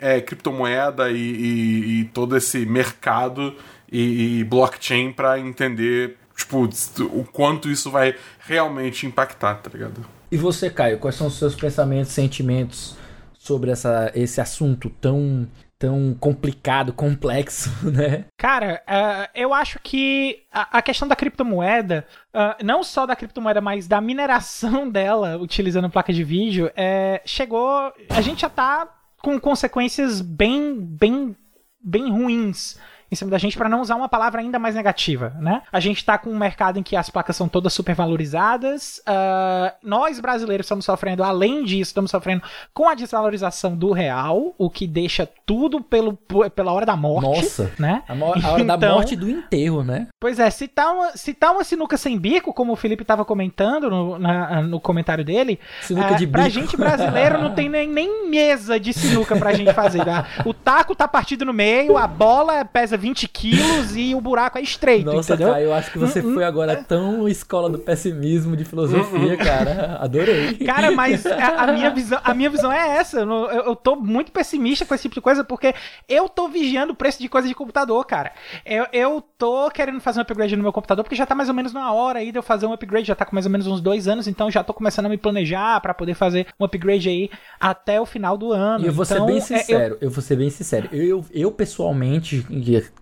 é, 0.00 0.20
criptomoeda 0.20 1.08
e, 1.08 1.16
e, 1.16 2.00
e, 2.00 2.04
todo 2.06 2.36
esse 2.36 2.66
mercado 2.66 3.54
e, 3.90 4.40
e 4.40 4.44
blockchain 4.44 5.12
para 5.12 5.38
entender 5.38 6.16
tipo, 6.36 6.68
o 7.04 7.24
quanto 7.24 7.70
isso 7.70 7.88
vai 7.88 8.16
realmente 8.40 9.06
impactar, 9.06 9.54
tá 9.56 9.70
ligado? 9.72 10.04
E 10.28 10.36
você, 10.36 10.68
Caio, 10.68 10.98
quais 10.98 11.14
são 11.14 11.28
os 11.28 11.38
seus 11.38 11.54
pensamentos, 11.54 12.12
sentimentos 12.12 12.96
sobre 13.38 13.70
essa, 13.70 14.10
esse 14.12 14.40
assunto 14.40 14.90
tão 15.00 15.46
tão 15.80 16.14
complicado, 16.20 16.92
complexo, 16.92 17.70
né? 17.90 18.26
Cara, 18.36 18.82
uh, 18.86 19.30
eu 19.34 19.54
acho 19.54 19.80
que 19.82 20.42
a, 20.52 20.78
a, 20.78 20.82
questão 20.82 21.08
da 21.08 21.16
criptomoeda, 21.16 22.06
uh, 22.34 22.62
não 22.62 22.84
só 22.84 23.06
da 23.06 23.16
criptomoeda, 23.16 23.62
mas 23.62 23.88
da 23.88 23.98
mineração 23.98 24.86
dela, 24.92 25.38
utilizando 25.38 25.88
placa 25.88 26.12
de 26.12 26.22
vídeo, 26.22 26.70
é, 26.76 27.22
chegou. 27.24 27.90
A 28.10 28.20
gente 28.20 28.42
já 28.42 28.50
tá 28.50 28.94
com 29.22 29.40
consequências 29.40 30.20
bem, 30.20 30.78
bem, 30.78 31.34
bem 31.82 32.10
ruins 32.10 32.78
em 33.10 33.16
cima 33.16 33.30
da 33.30 33.38
gente 33.38 33.58
para 33.58 33.68
não 33.68 33.80
usar 33.80 33.96
uma 33.96 34.08
palavra 34.08 34.40
ainda 34.40 34.58
mais 34.58 34.74
negativa, 34.74 35.34
né? 35.40 35.62
A 35.72 35.80
gente 35.80 36.04
tá 36.04 36.16
com 36.16 36.30
um 36.30 36.38
mercado 36.38 36.78
em 36.78 36.82
que 36.82 36.94
as 36.94 37.10
placas 37.10 37.34
são 37.34 37.48
todas 37.48 37.72
supervalorizadas. 37.72 38.98
Uh, 38.98 39.72
nós 39.82 40.20
brasileiros 40.20 40.66
estamos 40.66 40.84
sofrendo, 40.84 41.24
além 41.24 41.64
disso, 41.64 41.90
estamos 41.90 42.10
sofrendo 42.10 42.42
com 42.72 42.88
a 42.88 42.94
desvalorização 42.94 43.76
do 43.76 43.92
real, 43.92 44.54
o 44.56 44.70
que 44.70 44.86
deixa 44.86 45.28
tudo 45.44 45.80
pelo, 45.80 46.16
pela 46.54 46.72
hora 46.72 46.86
da 46.86 46.94
morte. 46.94 47.42
Nossa, 47.42 47.72
né? 47.78 48.02
A, 48.08 48.12
a 48.12 48.52
hora 48.52 48.62
então, 48.62 48.78
da 48.78 48.92
morte 48.92 49.16
do 49.16 49.28
enterro, 49.28 49.82
né? 49.82 50.06
Pois 50.20 50.38
é, 50.38 50.48
se 50.50 50.68
tá, 50.68 50.92
uma, 50.92 51.16
se 51.16 51.34
tá 51.34 51.50
uma 51.50 51.64
sinuca 51.64 51.96
sem 51.96 52.16
bico, 52.16 52.52
como 52.52 52.72
o 52.72 52.76
Felipe 52.76 53.04
tava 53.04 53.24
comentando 53.24 53.90
no, 53.90 54.18
na, 54.18 54.62
no 54.62 54.78
comentário 54.78 55.24
dele, 55.24 55.58
sinuca 55.82 56.14
uh, 56.14 56.16
de 56.16 56.26
pra 56.26 56.44
bico. 56.44 56.54
gente 56.54 56.76
brasileiro 56.76 57.40
não 57.40 57.54
tem 57.54 57.68
nem, 57.68 57.88
nem 57.88 58.30
mesa 58.30 58.78
de 58.78 58.92
sinuca 58.92 59.34
pra 59.36 59.52
gente 59.52 59.72
fazer. 59.72 60.04
Tá? 60.04 60.26
O 60.44 60.54
taco 60.54 60.94
tá 60.94 61.08
partido 61.08 61.44
no 61.44 61.52
meio, 61.52 61.96
a 61.96 62.06
bola 62.06 62.64
pesa 62.64 62.99
20 63.00 63.28
quilos 63.28 63.96
e 63.96 64.14
o 64.14 64.20
buraco 64.20 64.58
é 64.58 64.60
estreito, 64.60 65.06
Nossa, 65.06 65.34
entendeu? 65.34 65.52
Cara, 65.52 65.62
eu 65.62 65.74
acho 65.74 65.90
que 65.90 65.98
você 65.98 66.22
foi 66.22 66.44
agora 66.44 66.84
tão 66.84 67.28
escola 67.28 67.68
do 67.68 67.78
pessimismo, 67.78 68.56
de 68.56 68.64
filosofia, 68.64 69.36
cara. 69.36 69.96
Adorei. 70.00 70.54
Cara, 70.58 70.90
mas 70.90 71.26
a, 71.26 71.64
a, 71.64 71.72
minha, 71.72 71.90
visão, 71.90 72.20
a 72.22 72.34
minha 72.34 72.50
visão 72.50 72.70
é 72.70 72.96
essa. 72.96 73.20
Eu, 73.20 73.28
eu 73.28 73.76
tô 73.76 73.96
muito 73.96 74.30
pessimista 74.30 74.84
com 74.84 74.94
esse 74.94 75.02
tipo 75.02 75.14
de 75.14 75.20
coisa, 75.20 75.42
porque 75.42 75.74
eu 76.08 76.28
tô 76.28 76.48
vigiando 76.48 76.92
o 76.92 76.96
preço 76.96 77.20
de 77.20 77.28
coisa 77.28 77.48
de 77.48 77.54
computador, 77.54 78.04
cara. 78.04 78.32
Eu, 78.64 78.86
eu 78.92 79.24
tô 79.38 79.70
querendo 79.70 80.00
fazer 80.00 80.20
um 80.20 80.22
upgrade 80.22 80.56
no 80.56 80.62
meu 80.62 80.72
computador, 80.72 81.02
porque 81.02 81.16
já 81.16 81.26
tá 81.26 81.34
mais 81.34 81.48
ou 81.48 81.54
menos 81.54 81.72
uma 81.72 81.92
hora 81.92 82.18
aí 82.18 82.30
de 82.30 82.38
eu 82.38 82.42
fazer 82.42 82.66
um 82.66 82.72
upgrade, 82.72 83.08
já 83.08 83.14
tá 83.14 83.24
com 83.24 83.34
mais 83.34 83.46
ou 83.46 83.52
menos 83.52 83.66
uns 83.66 83.80
dois 83.80 84.06
anos, 84.06 84.28
então 84.28 84.50
já 84.50 84.62
tô 84.62 84.74
começando 84.74 85.06
a 85.06 85.08
me 85.08 85.16
planejar 85.16 85.80
para 85.80 85.94
poder 85.94 86.14
fazer 86.14 86.46
um 86.58 86.64
upgrade 86.64 87.08
aí 87.08 87.30
até 87.58 88.00
o 88.00 88.06
final 88.06 88.36
do 88.36 88.52
ano. 88.52 88.84
E 88.84 88.88
eu 88.88 88.92
vou 88.92 89.04
então, 89.04 89.26
ser 89.26 89.32
bem 89.32 89.40
sincero, 89.40 89.94
é, 89.94 89.96
eu... 89.96 89.98
eu 90.02 90.10
vou 90.10 90.22
ser 90.22 90.36
bem 90.36 90.50
sincero. 90.50 90.88
Eu, 90.92 91.24
eu 91.32 91.50
pessoalmente, 91.50 92.46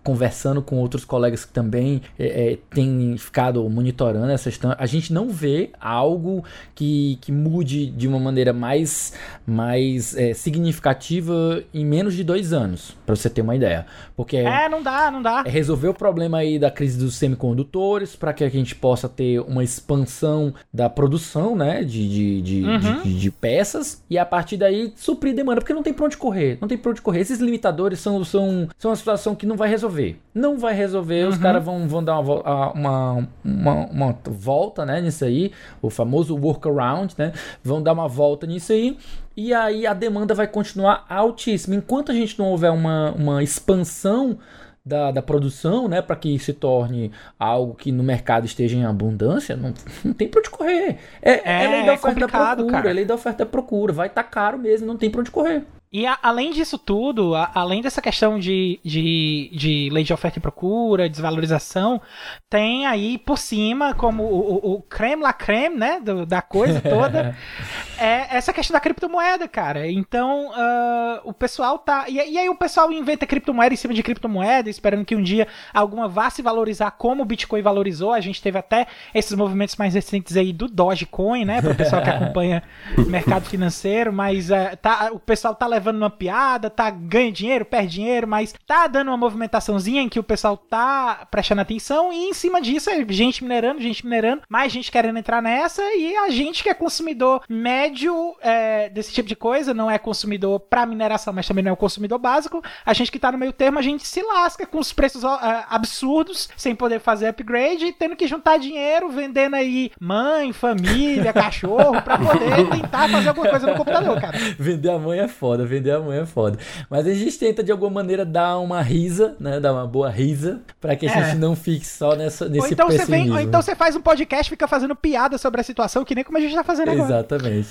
conversando 0.03 0.61
com 0.61 0.77
outros 0.77 1.05
colegas 1.05 1.45
que 1.45 1.53
também 1.53 2.01
é, 2.17 2.53
é, 2.53 2.57
têm 2.73 3.15
ficado 3.17 3.67
monitorando 3.69 4.31
essa 4.31 4.49
questão, 4.49 4.75
a 4.77 4.85
gente 4.85 5.13
não 5.13 5.29
vê 5.29 5.71
algo 5.79 6.43
que, 6.73 7.17
que 7.21 7.31
mude 7.31 7.87
de 7.87 8.07
uma 8.07 8.19
maneira 8.19 8.53
mais, 8.53 9.13
mais 9.45 10.15
é, 10.17 10.33
significativa 10.33 11.63
em 11.73 11.85
menos 11.85 12.15
de 12.15 12.23
dois 12.23 12.53
anos, 12.53 12.97
para 13.05 13.15
você 13.15 13.29
ter 13.29 13.41
uma 13.41 13.55
ideia. 13.55 13.85
Porque 14.15 14.37
é, 14.37 14.69
não 14.69 14.81
dá, 14.81 15.11
não 15.11 15.21
dá. 15.21 15.43
É 15.45 15.49
resolver 15.49 15.89
o 15.89 15.93
problema 15.93 16.39
aí 16.39 16.57
da 16.57 16.71
crise 16.71 16.97
dos 16.97 17.15
semicondutores, 17.15 18.15
para 18.15 18.33
que 18.33 18.43
a 18.43 18.49
gente 18.49 18.75
possa 18.75 19.07
ter 19.07 19.39
uma 19.41 19.63
expansão 19.63 20.53
da 20.73 20.89
produção, 20.89 21.55
né, 21.55 21.83
de, 21.83 22.09
de, 22.09 22.41
de, 22.41 22.63
uhum. 22.63 23.01
de, 23.03 23.19
de 23.19 23.31
peças, 23.31 24.03
e 24.09 24.17
a 24.17 24.25
partir 24.25 24.57
daí 24.57 24.93
suprir 24.95 25.35
demanda, 25.35 25.61
porque 25.61 25.73
não 25.73 25.83
tem 25.83 25.93
pra 25.93 26.05
onde 26.05 26.17
correr, 26.17 26.57
não 26.61 26.67
tem 26.67 26.77
pra 26.77 26.91
onde 26.91 27.01
correr. 27.01 27.19
Esses 27.19 27.39
limitadores 27.39 27.99
são, 27.99 28.23
são, 28.23 28.67
são 28.77 28.91
uma 28.91 28.97
situação 28.97 29.35
que 29.35 29.45
não 29.45 29.55
vai 29.55 29.69
resolver. 29.79 30.19
Não 30.33 30.57
vai 30.57 30.73
resolver, 30.73 31.23
uhum. 31.23 31.29
os 31.29 31.37
caras 31.37 31.63
vão, 31.63 31.87
vão 31.87 32.03
dar 32.03 32.19
uma, 32.19 32.71
uma, 32.73 33.27
uma, 33.43 33.85
uma, 33.87 34.19
volta 34.25 34.85
né, 34.85 34.99
nisso 35.01 35.23
aí, 35.23 35.51
o 35.81 35.89
famoso 35.89 36.35
workaround, 36.35 37.15
né? 37.17 37.31
Vão 37.63 37.81
dar 37.81 37.93
uma 37.93 38.07
volta 38.07 38.45
nisso 38.45 38.73
aí. 38.73 38.97
E 39.35 39.53
aí 39.53 39.87
a 39.87 39.93
demanda 39.93 40.35
vai 40.35 40.47
continuar 40.47 41.05
altíssima. 41.09 41.75
Enquanto 41.75 42.11
a 42.11 42.15
gente 42.15 42.37
não 42.37 42.47
houver 42.47 42.71
uma, 42.71 43.11
uma 43.11 43.41
expansão 43.41 44.37
da, 44.85 45.11
da 45.11 45.21
produção, 45.21 45.87
né, 45.87 46.01
para 46.01 46.15
que 46.15 46.37
se 46.39 46.51
torne 46.51 47.11
algo 47.37 47.75
que 47.75 47.91
no 47.91 48.03
mercado 48.03 48.45
esteja 48.45 48.75
em 48.75 48.85
abundância, 48.85 49.55
não, 49.55 49.73
não 50.03 50.13
tem 50.13 50.27
para 50.27 50.39
onde 50.39 50.49
correr. 50.49 50.97
É, 51.21 51.31
é, 51.31 51.63
é 51.63 51.67
lei 51.67 51.85
da 51.85 51.91
é 51.91 51.95
oferta 51.95 52.19
e 52.19 52.27
procura, 52.27 52.71
cara. 52.71 52.89
é 52.89 52.93
lei 52.93 53.05
da 53.05 53.15
oferta 53.15 53.43
e 53.43 53.45
procura. 53.45 53.93
Vai 53.93 54.07
estar 54.07 54.23
tá 54.23 54.29
caro 54.29 54.57
mesmo, 54.57 54.87
não 54.87 54.97
tem 54.97 55.09
para 55.09 55.21
onde 55.21 55.31
correr. 55.31 55.63
E 55.91 56.05
a, 56.05 56.19
além 56.21 56.51
disso 56.51 56.77
tudo, 56.77 57.33
a, 57.33 57.49
além 57.55 57.81
dessa 57.81 57.99
questão 57.99 58.37
de, 58.37 58.79
de, 58.85 59.49
de 59.51 59.89
lei 59.91 60.03
de 60.03 60.13
oferta 60.13 60.37
e 60.37 60.41
procura, 60.41 61.09
desvalorização, 61.09 61.99
tem 62.47 62.85
aí 62.85 63.17
por 63.17 63.39
cima, 63.39 63.95
como 63.95 64.21
o, 64.21 64.53
o, 64.53 64.73
o 64.75 64.81
creme 64.83 65.23
la 65.23 65.33
creme, 65.33 65.75
né, 65.75 65.99
do, 65.99 66.27
da 66.27 66.43
coisa 66.43 66.79
toda, 66.79 67.35
é 67.97 68.37
essa 68.37 68.53
questão 68.53 68.75
da 68.75 68.79
criptomoeda, 68.79 69.47
cara. 69.47 69.89
Então, 69.89 70.49
uh, 70.49 71.21
o 71.23 71.33
pessoal 71.33 71.79
tá... 71.79 72.05
E, 72.07 72.17
e, 72.17 72.37
aí 72.37 72.47
o 72.49 72.55
pessoal 72.55 72.91
inventa 72.91 73.25
criptomoeda 73.25 73.73
em 73.73 73.77
cima 73.77 73.93
de 73.93 74.03
criptomoeda, 74.03 74.69
esperando 74.69 75.03
que 75.03 75.15
um 75.15 75.23
dia 75.23 75.47
alguma 75.73 76.07
vá 76.07 76.29
se 76.29 76.43
valorizar 76.43 76.91
como 76.91 77.23
o 77.23 77.25
Bitcoin 77.25 77.63
valorizou. 77.63 78.13
A 78.13 78.21
gente 78.21 78.43
teve 78.43 78.59
até 78.59 78.85
esses 79.11 79.35
movimentos 79.35 79.75
mais 79.75 79.95
recentes 79.95 80.37
aí 80.37 80.53
do 80.53 80.67
Dogecoin, 80.67 81.45
né, 81.45 81.63
para 81.63 81.71
o 81.71 81.75
pessoal 81.75 82.03
que 82.03 82.09
acompanha 82.11 82.61
o 82.95 83.09
mercado 83.09 83.45
financeiro, 83.45 84.13
mas 84.13 84.51
uh, 84.51 84.77
tá, 84.79 85.09
o 85.11 85.19
pessoal 85.19 85.55
tá 85.55 85.65
levando 85.65 85.78
levando 85.79 85.97
uma 85.97 86.09
piada, 86.09 86.69
tá 86.69 86.89
ganha 86.89 87.31
dinheiro, 87.31 87.65
perde 87.65 87.93
dinheiro, 87.93 88.27
mas 88.27 88.53
tá 88.67 88.85
dando 88.85 89.07
uma 89.07 89.17
movimentaçãozinha 89.17 90.01
em 90.01 90.09
que 90.09 90.19
o 90.19 90.23
pessoal 90.23 90.57
tá 90.57 91.25
prestando 91.31 91.61
atenção 91.61 92.11
e 92.11 92.29
em 92.29 92.33
cima 92.33 92.61
disso 92.61 92.89
é 92.89 93.03
gente 93.07 93.43
minerando, 93.43 93.81
gente 93.81 94.03
minerando, 94.03 94.41
mais 94.49 94.71
gente 94.71 94.91
querendo 94.91 95.17
entrar 95.17 95.41
nessa 95.41 95.81
e 95.95 96.15
a 96.15 96.29
gente 96.29 96.61
que 96.61 96.69
é 96.69 96.73
consumidor 96.73 97.43
médio 97.49 98.35
é, 98.41 98.89
desse 98.89 99.13
tipo 99.13 99.27
de 99.27 99.35
coisa, 99.35 99.73
não 99.73 99.89
é 99.89 99.97
consumidor 99.97 100.59
para 100.59 100.85
mineração, 100.85 101.33
mas 101.33 101.47
também 101.47 101.63
não 101.63 101.71
é 101.71 101.73
o 101.73 101.77
consumidor 101.77 102.19
básico, 102.19 102.61
a 102.85 102.93
gente 102.93 103.11
que 103.11 103.19
tá 103.19 103.31
no 103.31 103.37
meio 103.37 103.53
termo, 103.53 103.79
a 103.79 103.81
gente 103.81 104.05
se 104.05 104.21
lasca 104.21 104.65
com 104.65 104.79
os 104.79 104.91
preços 104.91 105.23
uh, 105.23 105.39
absurdos, 105.69 106.49
sem 106.57 106.75
poder 106.75 106.99
fazer 106.99 107.27
upgrade, 107.27 107.93
tendo 107.93 108.15
que 108.15 108.27
juntar 108.27 108.57
dinheiro, 108.57 109.09
vendendo 109.09 109.55
aí 109.55 109.91
mãe, 109.99 110.51
família, 110.51 111.31
cachorro, 111.33 112.01
para 112.01 112.17
poder 112.17 112.67
tentar 112.69 113.09
fazer 113.09 113.29
alguma 113.29 113.49
coisa 113.49 113.67
no 113.67 113.75
computador, 113.75 114.19
cara. 114.19 114.37
Vender 114.57 114.89
a 114.89 114.99
mãe 114.99 115.19
é 115.19 115.27
foda, 115.27 115.65
vender 115.69 115.91
amanhã 115.91 116.23
é 116.23 116.25
foda. 116.25 116.57
Mas 116.89 117.07
a 117.07 117.13
gente 117.13 117.37
tenta 117.37 117.63
de 117.63 117.71
alguma 117.71 117.91
maneira 117.91 118.25
dar 118.25 118.57
uma 118.59 118.81
risa, 118.81 119.35
né? 119.39 119.59
Dar 119.59 119.73
uma 119.73 119.87
boa 119.87 120.09
risa, 120.09 120.61
para 120.81 120.95
que 120.95 121.07
a 121.07 121.11
é. 121.11 121.25
gente 121.25 121.37
não 121.37 121.55
fique 121.55 121.85
só 121.85 122.15
nessa, 122.15 122.47
nesse 122.49 122.67
ou 122.67 122.71
então 122.71 122.87
Você 122.87 123.05
vem, 123.05 123.31
ou 123.31 123.39
então 123.39 123.61
você 123.61 123.75
faz 123.75 123.95
um 123.95 124.01
podcast 124.01 124.47
e 124.47 124.49
fica 124.49 124.67
fazendo 124.67 124.95
piada 124.95 125.37
sobre 125.37 125.61
a 125.61 125.63
situação, 125.63 126.03
que 126.03 126.15
nem 126.15 126.23
como 126.23 126.37
a 126.37 126.41
gente 126.41 126.55
tá 126.55 126.63
fazendo 126.63 126.91
agora. 126.91 127.05
Exatamente. 127.05 127.69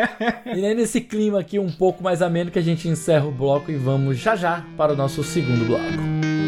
e 0.56 0.64
é 0.64 0.74
nesse 0.74 1.00
clima 1.00 1.40
aqui 1.40 1.58
um 1.58 1.70
pouco 1.70 2.02
mais 2.02 2.22
ameno 2.22 2.50
que 2.50 2.58
a 2.58 2.62
gente 2.62 2.88
encerra 2.88 3.26
o 3.26 3.32
bloco 3.32 3.70
e 3.70 3.76
vamos 3.76 4.18
já 4.18 4.36
já 4.36 4.64
para 4.76 4.92
o 4.92 4.96
nosso 4.96 5.22
segundo 5.22 5.66
bloco. 5.66 6.39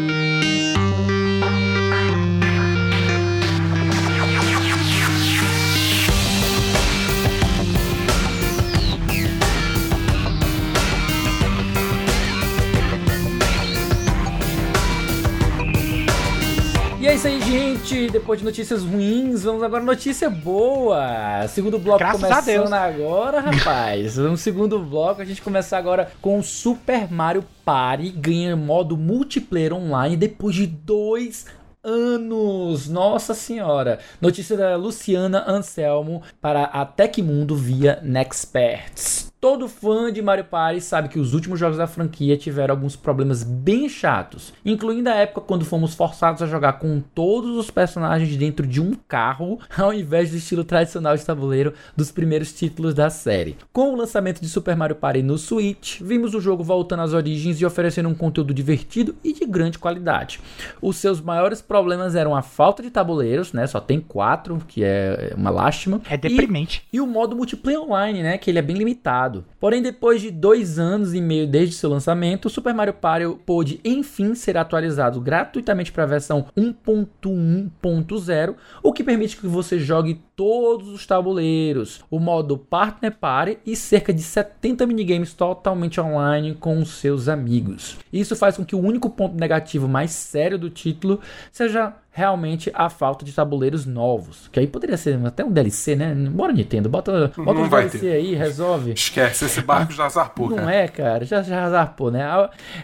Gente. 17.93 18.11
Depois 18.11 18.39
de 18.39 18.45
notícias 18.45 18.83
ruins, 18.83 19.43
vamos 19.43 19.63
agora 19.63 19.83
notícia 19.83 20.29
boa. 20.29 21.47
Segundo 21.47 21.77
bloco 21.77 21.99
Graças 21.99 22.21
começando 22.21 22.73
agora, 22.73 23.39
rapaz. 23.39 24.17
no 24.17 24.35
segundo 24.35 24.79
bloco, 24.79 25.21
a 25.21 25.25
gente 25.25 25.41
começa 25.41 25.77
agora 25.77 26.11
com 26.21 26.41
Super 26.41 27.11
Mario 27.11 27.45
Party. 27.63 28.09
Ganha 28.09 28.55
modo 28.55 28.97
multiplayer 28.97 29.73
online 29.73 30.17
depois 30.17 30.55
de 30.55 30.67
dois 30.67 31.45
anos. 31.83 32.89
Nossa 32.89 33.33
senhora. 33.33 33.99
Notícia 34.19 34.57
da 34.57 34.75
Luciana 34.75 35.43
Anselmo 35.47 36.23
para 36.41 36.63
a 36.63 36.85
Tecmundo 36.85 37.55
via 37.55 37.99
Nexperts. 38.01 39.32
Todo 39.43 39.67
fã 39.67 40.09
de 40.09 40.21
Mario 40.21 40.45
Party 40.45 40.79
sabe 40.79 41.09
que 41.09 41.19
os 41.19 41.33
últimos 41.33 41.59
jogos 41.59 41.77
da 41.77 41.85
franquia 41.85 42.37
tiveram 42.37 42.75
alguns 42.75 42.95
problemas 42.95 43.43
bem 43.43 43.89
chatos, 43.89 44.53
incluindo 44.63 45.09
a 45.09 45.15
época 45.15 45.41
quando 45.41 45.65
fomos 45.65 45.93
forçados 45.93 46.41
a 46.41 46.47
jogar 46.47 46.79
com 46.79 47.03
todos 47.13 47.57
os 47.57 47.69
personagens 47.69 48.37
dentro 48.37 48.65
de 48.65 48.79
um 48.79 48.93
carro, 49.05 49.59
ao 49.77 49.93
invés 49.93 50.31
do 50.31 50.37
estilo 50.37 50.63
tradicional 50.63 51.17
de 51.17 51.25
tabuleiro 51.25 51.73
dos 51.93 52.09
primeiros 52.09 52.53
títulos 52.53 52.93
da 52.93 53.09
série. 53.09 53.57
Com 53.73 53.91
o 53.91 53.97
lançamento 53.97 54.39
de 54.39 54.47
Super 54.47 54.77
Mario 54.77 54.95
Party 54.95 55.21
no 55.21 55.37
Switch, 55.37 55.99
vimos 55.99 56.33
o 56.33 56.39
jogo 56.39 56.63
voltando 56.63 57.01
às 57.01 57.11
origens 57.11 57.59
e 57.59 57.65
oferecendo 57.65 58.07
um 58.07 58.15
conteúdo 58.15 58.53
divertido 58.53 59.13
e 59.25 59.33
de 59.33 59.45
grande 59.45 59.77
qualidade. 59.77 60.39
Os 60.81 60.95
seus 60.95 61.19
maiores 61.19 61.61
problemas 61.61 62.15
eram 62.15 62.33
a 62.33 62.41
falta 62.41 62.81
de 62.81 62.89
tabuleiros, 62.89 63.51
né? 63.51 63.67
Só 63.67 63.81
tem 63.81 63.99
quatro, 63.99 64.61
que 64.69 64.85
é 64.85 65.33
uma 65.35 65.49
lástima. 65.49 65.99
É 66.09 66.15
deprimente. 66.15 66.87
E, 66.93 66.95
e 66.95 67.01
o 67.01 67.05
modo 67.05 67.35
multiplayer 67.35 67.81
online, 67.81 68.23
né? 68.23 68.37
Que 68.37 68.49
ele 68.49 68.59
é 68.59 68.61
bem 68.61 68.77
limitado. 68.77 69.32
Porém, 69.59 69.81
depois 69.81 70.21
de 70.21 70.29
dois 70.29 70.77
anos 70.77 71.13
e 71.13 71.21
meio 71.21 71.47
desde 71.47 71.75
seu 71.75 71.89
lançamento, 71.89 72.45
o 72.45 72.49
Super 72.49 72.73
Mario 72.73 72.93
Party 72.93 73.25
pôde 73.45 73.79
enfim 73.83 74.35
ser 74.35 74.57
atualizado 74.57 75.19
gratuitamente 75.21 75.91
para 75.91 76.03
a 76.03 76.07
versão 76.07 76.45
1.1.0, 76.57 78.55
o 78.81 78.93
que 78.93 79.03
permite 79.03 79.37
que 79.37 79.47
você 79.47 79.79
jogue 79.79 80.21
todos 80.35 80.89
os 80.89 81.05
tabuleiros, 81.05 82.03
o 82.09 82.19
modo 82.19 82.57
Partner 82.57 83.15
Party 83.15 83.59
e 83.65 83.75
cerca 83.75 84.13
de 84.13 84.21
70 84.21 84.85
minigames 84.85 85.33
totalmente 85.33 86.01
online 86.01 86.55
com 86.55 86.83
seus 86.83 87.27
amigos. 87.27 87.97
Isso 88.11 88.35
faz 88.35 88.57
com 88.57 88.65
que 88.65 88.75
o 88.75 88.79
único 88.79 89.09
ponto 89.09 89.35
negativo 89.35 89.87
mais 89.87 90.11
sério 90.11 90.57
do 90.57 90.69
título 90.69 91.19
seja 91.51 91.93
realmente 92.15 92.71
a 92.75 92.89
falta 92.89 93.25
de 93.25 93.33
tabuleiros 93.33 93.87
novos. 93.87 94.47
Que 94.51 94.59
aí 94.59 94.67
poderia 94.67 94.95
ser 94.95 95.19
até 95.25 95.43
um 95.43 95.51
DLC, 95.51 95.95
né? 95.95 96.13
Bora 96.13 96.53
Nintendo, 96.53 96.87
bota, 96.87 97.31
bota 97.35 97.59
um 97.59 97.67
DLC 97.67 97.97
ter. 97.97 98.11
aí, 98.11 98.35
resolve. 98.35 98.91
Esquece, 98.91 99.45
esse 99.45 99.61
barco 99.61 99.91
já 99.91 100.07
zarpou, 100.07 100.47
Não 100.47 100.57
cara. 100.57 100.75
é, 100.75 100.87
cara, 100.87 101.25
já, 101.25 101.41
já 101.41 101.67
zarpou, 101.71 102.11
né? 102.11 102.23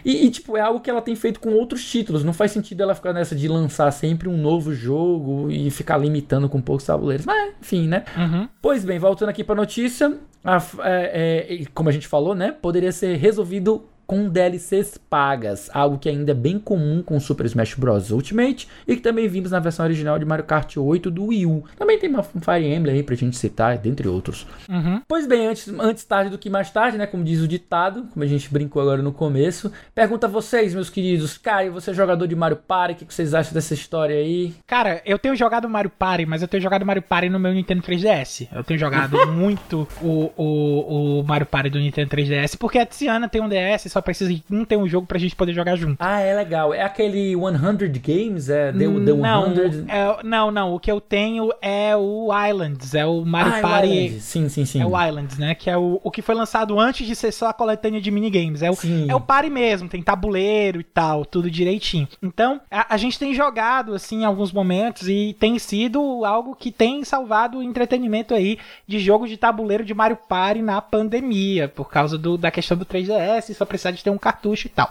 E, 0.04 0.26
e, 0.26 0.30
tipo, 0.30 0.56
é 0.56 0.60
algo 0.60 0.80
que 0.80 0.90
ela 0.90 1.00
tem 1.00 1.14
feito 1.14 1.38
com 1.38 1.52
outros 1.52 1.88
títulos. 1.88 2.24
Não 2.24 2.32
faz 2.32 2.50
sentido 2.50 2.82
ela 2.82 2.94
ficar 2.94 3.12
nessa 3.12 3.36
de 3.36 3.46
lançar 3.46 3.90
sempre 3.92 4.28
um 4.28 4.36
novo 4.36 4.74
jogo 4.74 5.48
e 5.48 5.70
ficar 5.70 5.96
limitando 5.96 6.48
com 6.48 6.60
poucos 6.60 6.84
tabuleiros. 6.84 7.24
Mas, 7.24 7.54
enfim, 7.60 7.86
né? 7.86 8.04
Uhum. 8.16 8.48
Pois 8.60 8.84
bem, 8.84 8.98
voltando 8.98 9.28
aqui 9.28 9.44
pra 9.44 9.54
notícia, 9.54 10.18
a, 10.44 10.56
é, 10.82 11.62
é, 11.62 11.64
como 11.72 11.88
a 11.88 11.92
gente 11.92 12.08
falou, 12.08 12.34
né? 12.34 12.50
Poderia 12.50 12.90
ser 12.90 13.16
resolvido 13.16 13.84
com 14.10 14.28
DLCs 14.28 14.98
pagas, 14.98 15.70
algo 15.72 15.96
que 15.96 16.08
ainda 16.08 16.32
é 16.32 16.34
bem 16.34 16.58
comum 16.58 17.00
com 17.00 17.20
Super 17.20 17.46
Smash 17.46 17.74
Bros. 17.74 18.10
Ultimate 18.10 18.66
e 18.84 18.96
que 18.96 19.02
também 19.02 19.28
vimos 19.28 19.52
na 19.52 19.60
versão 19.60 19.86
original 19.86 20.18
de 20.18 20.24
Mario 20.24 20.44
Kart 20.44 20.76
8 20.76 21.08
do 21.12 21.26
Wii 21.26 21.46
U. 21.46 21.62
Também 21.78 21.96
tem 21.96 22.10
uma 22.10 22.24
Fire 22.24 22.66
Emblem 22.66 22.96
aí 22.96 23.02
pra 23.04 23.14
gente 23.14 23.36
citar, 23.36 23.78
dentre 23.78 24.08
outros. 24.08 24.48
Uhum. 24.68 25.00
Pois 25.06 25.28
bem, 25.28 25.46
antes, 25.46 25.68
antes 25.78 26.02
tarde 26.02 26.28
do 26.28 26.38
que 26.38 26.50
mais 26.50 26.72
tarde, 26.72 26.98
né? 26.98 27.06
Como 27.06 27.22
diz 27.22 27.40
o 27.40 27.46
ditado, 27.46 28.08
como 28.12 28.24
a 28.24 28.26
gente 28.26 28.52
brincou 28.52 28.82
agora 28.82 29.00
no 29.00 29.12
começo. 29.12 29.70
Pergunta 29.94 30.26
a 30.26 30.30
vocês, 30.30 30.74
meus 30.74 30.90
queridos. 30.90 31.38
Caio, 31.38 31.72
você 31.72 31.92
é 31.92 31.94
jogador 31.94 32.26
de 32.26 32.34
Mario 32.34 32.56
Party, 32.56 33.04
o 33.04 33.06
que 33.06 33.14
vocês 33.14 33.32
acham 33.32 33.54
dessa 33.54 33.74
história 33.74 34.16
aí? 34.16 34.52
Cara, 34.66 35.00
eu 35.06 35.20
tenho 35.20 35.36
jogado 35.36 35.68
Mario 35.68 35.92
Party, 35.96 36.26
mas 36.26 36.42
eu 36.42 36.48
tenho 36.48 36.60
jogado 36.60 36.84
Mario 36.84 37.02
Party 37.02 37.28
no 37.28 37.38
meu 37.38 37.54
Nintendo 37.54 37.80
3DS. 37.82 38.48
Eu 38.52 38.64
tenho 38.64 38.80
jogado 38.80 39.24
muito 39.30 39.86
o, 40.02 40.32
o, 40.36 41.20
o 41.20 41.22
Mario 41.22 41.46
Party 41.46 41.70
do 41.70 41.78
Nintendo 41.78 42.10
3DS, 42.10 42.56
porque 42.58 42.76
a 42.76 42.84
Tiziana 42.84 43.28
tem 43.28 43.40
um 43.40 43.48
DS, 43.48 43.84
só 43.88 43.99
precisa 44.02 44.32
de 44.32 44.42
um 44.50 44.64
ter 44.64 44.76
um 44.76 44.88
jogo 44.88 45.06
pra 45.06 45.18
gente 45.18 45.36
poder 45.36 45.52
jogar 45.52 45.76
junto. 45.76 45.96
Ah, 46.00 46.20
é 46.20 46.34
legal. 46.34 46.72
É 46.72 46.82
aquele 46.82 47.34
100 47.34 48.00
Games? 48.00 48.48
É 48.48 48.72
The, 48.72 48.78
the 48.78 48.86
100? 48.86 49.16
Não, 49.16 49.46
é, 49.88 50.22
não, 50.22 50.50
não. 50.50 50.74
O 50.74 50.80
que 50.80 50.90
eu 50.90 51.00
tenho 51.00 51.50
é 51.60 51.96
o 51.96 52.28
Islands. 52.48 52.94
É 52.94 53.04
o 53.04 53.24
Mario 53.24 53.54
ah, 53.56 53.60
Party. 53.60 54.08
É 54.14 54.16
o 54.16 54.20
sim, 54.20 54.48
sim, 54.48 54.64
sim. 54.64 54.80
É 54.80 54.86
o 54.86 55.06
Islands, 55.06 55.38
né? 55.38 55.54
Que 55.54 55.70
é 55.70 55.76
o, 55.76 56.00
o 56.02 56.10
que 56.10 56.22
foi 56.22 56.34
lançado 56.34 56.78
antes 56.78 57.06
de 57.06 57.14
ser 57.14 57.32
só 57.32 57.48
a 57.48 57.52
coletânea 57.52 58.00
de 58.00 58.10
minigames. 58.10 58.62
É 58.62 58.70
o, 58.70 58.74
é 59.08 59.14
o 59.14 59.20
Party 59.20 59.50
mesmo. 59.50 59.88
Tem 59.88 60.02
tabuleiro 60.02 60.80
e 60.80 60.84
tal, 60.84 61.24
tudo 61.24 61.50
direitinho. 61.50 62.08
Então, 62.22 62.60
a, 62.70 62.94
a 62.94 62.96
gente 62.96 63.18
tem 63.18 63.34
jogado, 63.34 63.94
assim, 63.94 64.22
em 64.22 64.24
alguns 64.24 64.52
momentos 64.52 65.08
e 65.08 65.36
tem 65.38 65.58
sido 65.58 66.24
algo 66.24 66.54
que 66.54 66.70
tem 66.70 67.04
salvado 67.04 67.58
o 67.58 67.62
entretenimento 67.62 68.34
aí 68.34 68.58
de 68.86 68.98
jogos 68.98 69.28
de 69.28 69.36
tabuleiro 69.36 69.84
de 69.84 69.94
Mario 69.94 70.16
Party 70.16 70.62
na 70.62 70.80
pandemia, 70.80 71.68
por 71.68 71.90
causa 71.90 72.16
do, 72.16 72.36
da 72.36 72.50
questão 72.50 72.76
do 72.76 72.84
3DS, 72.84 73.54
só 73.54 73.64
precisar 73.90 73.92
de 73.92 74.04
ter 74.04 74.10
um 74.10 74.18
cartucho 74.18 74.66
e 74.66 74.70
tal. 74.70 74.90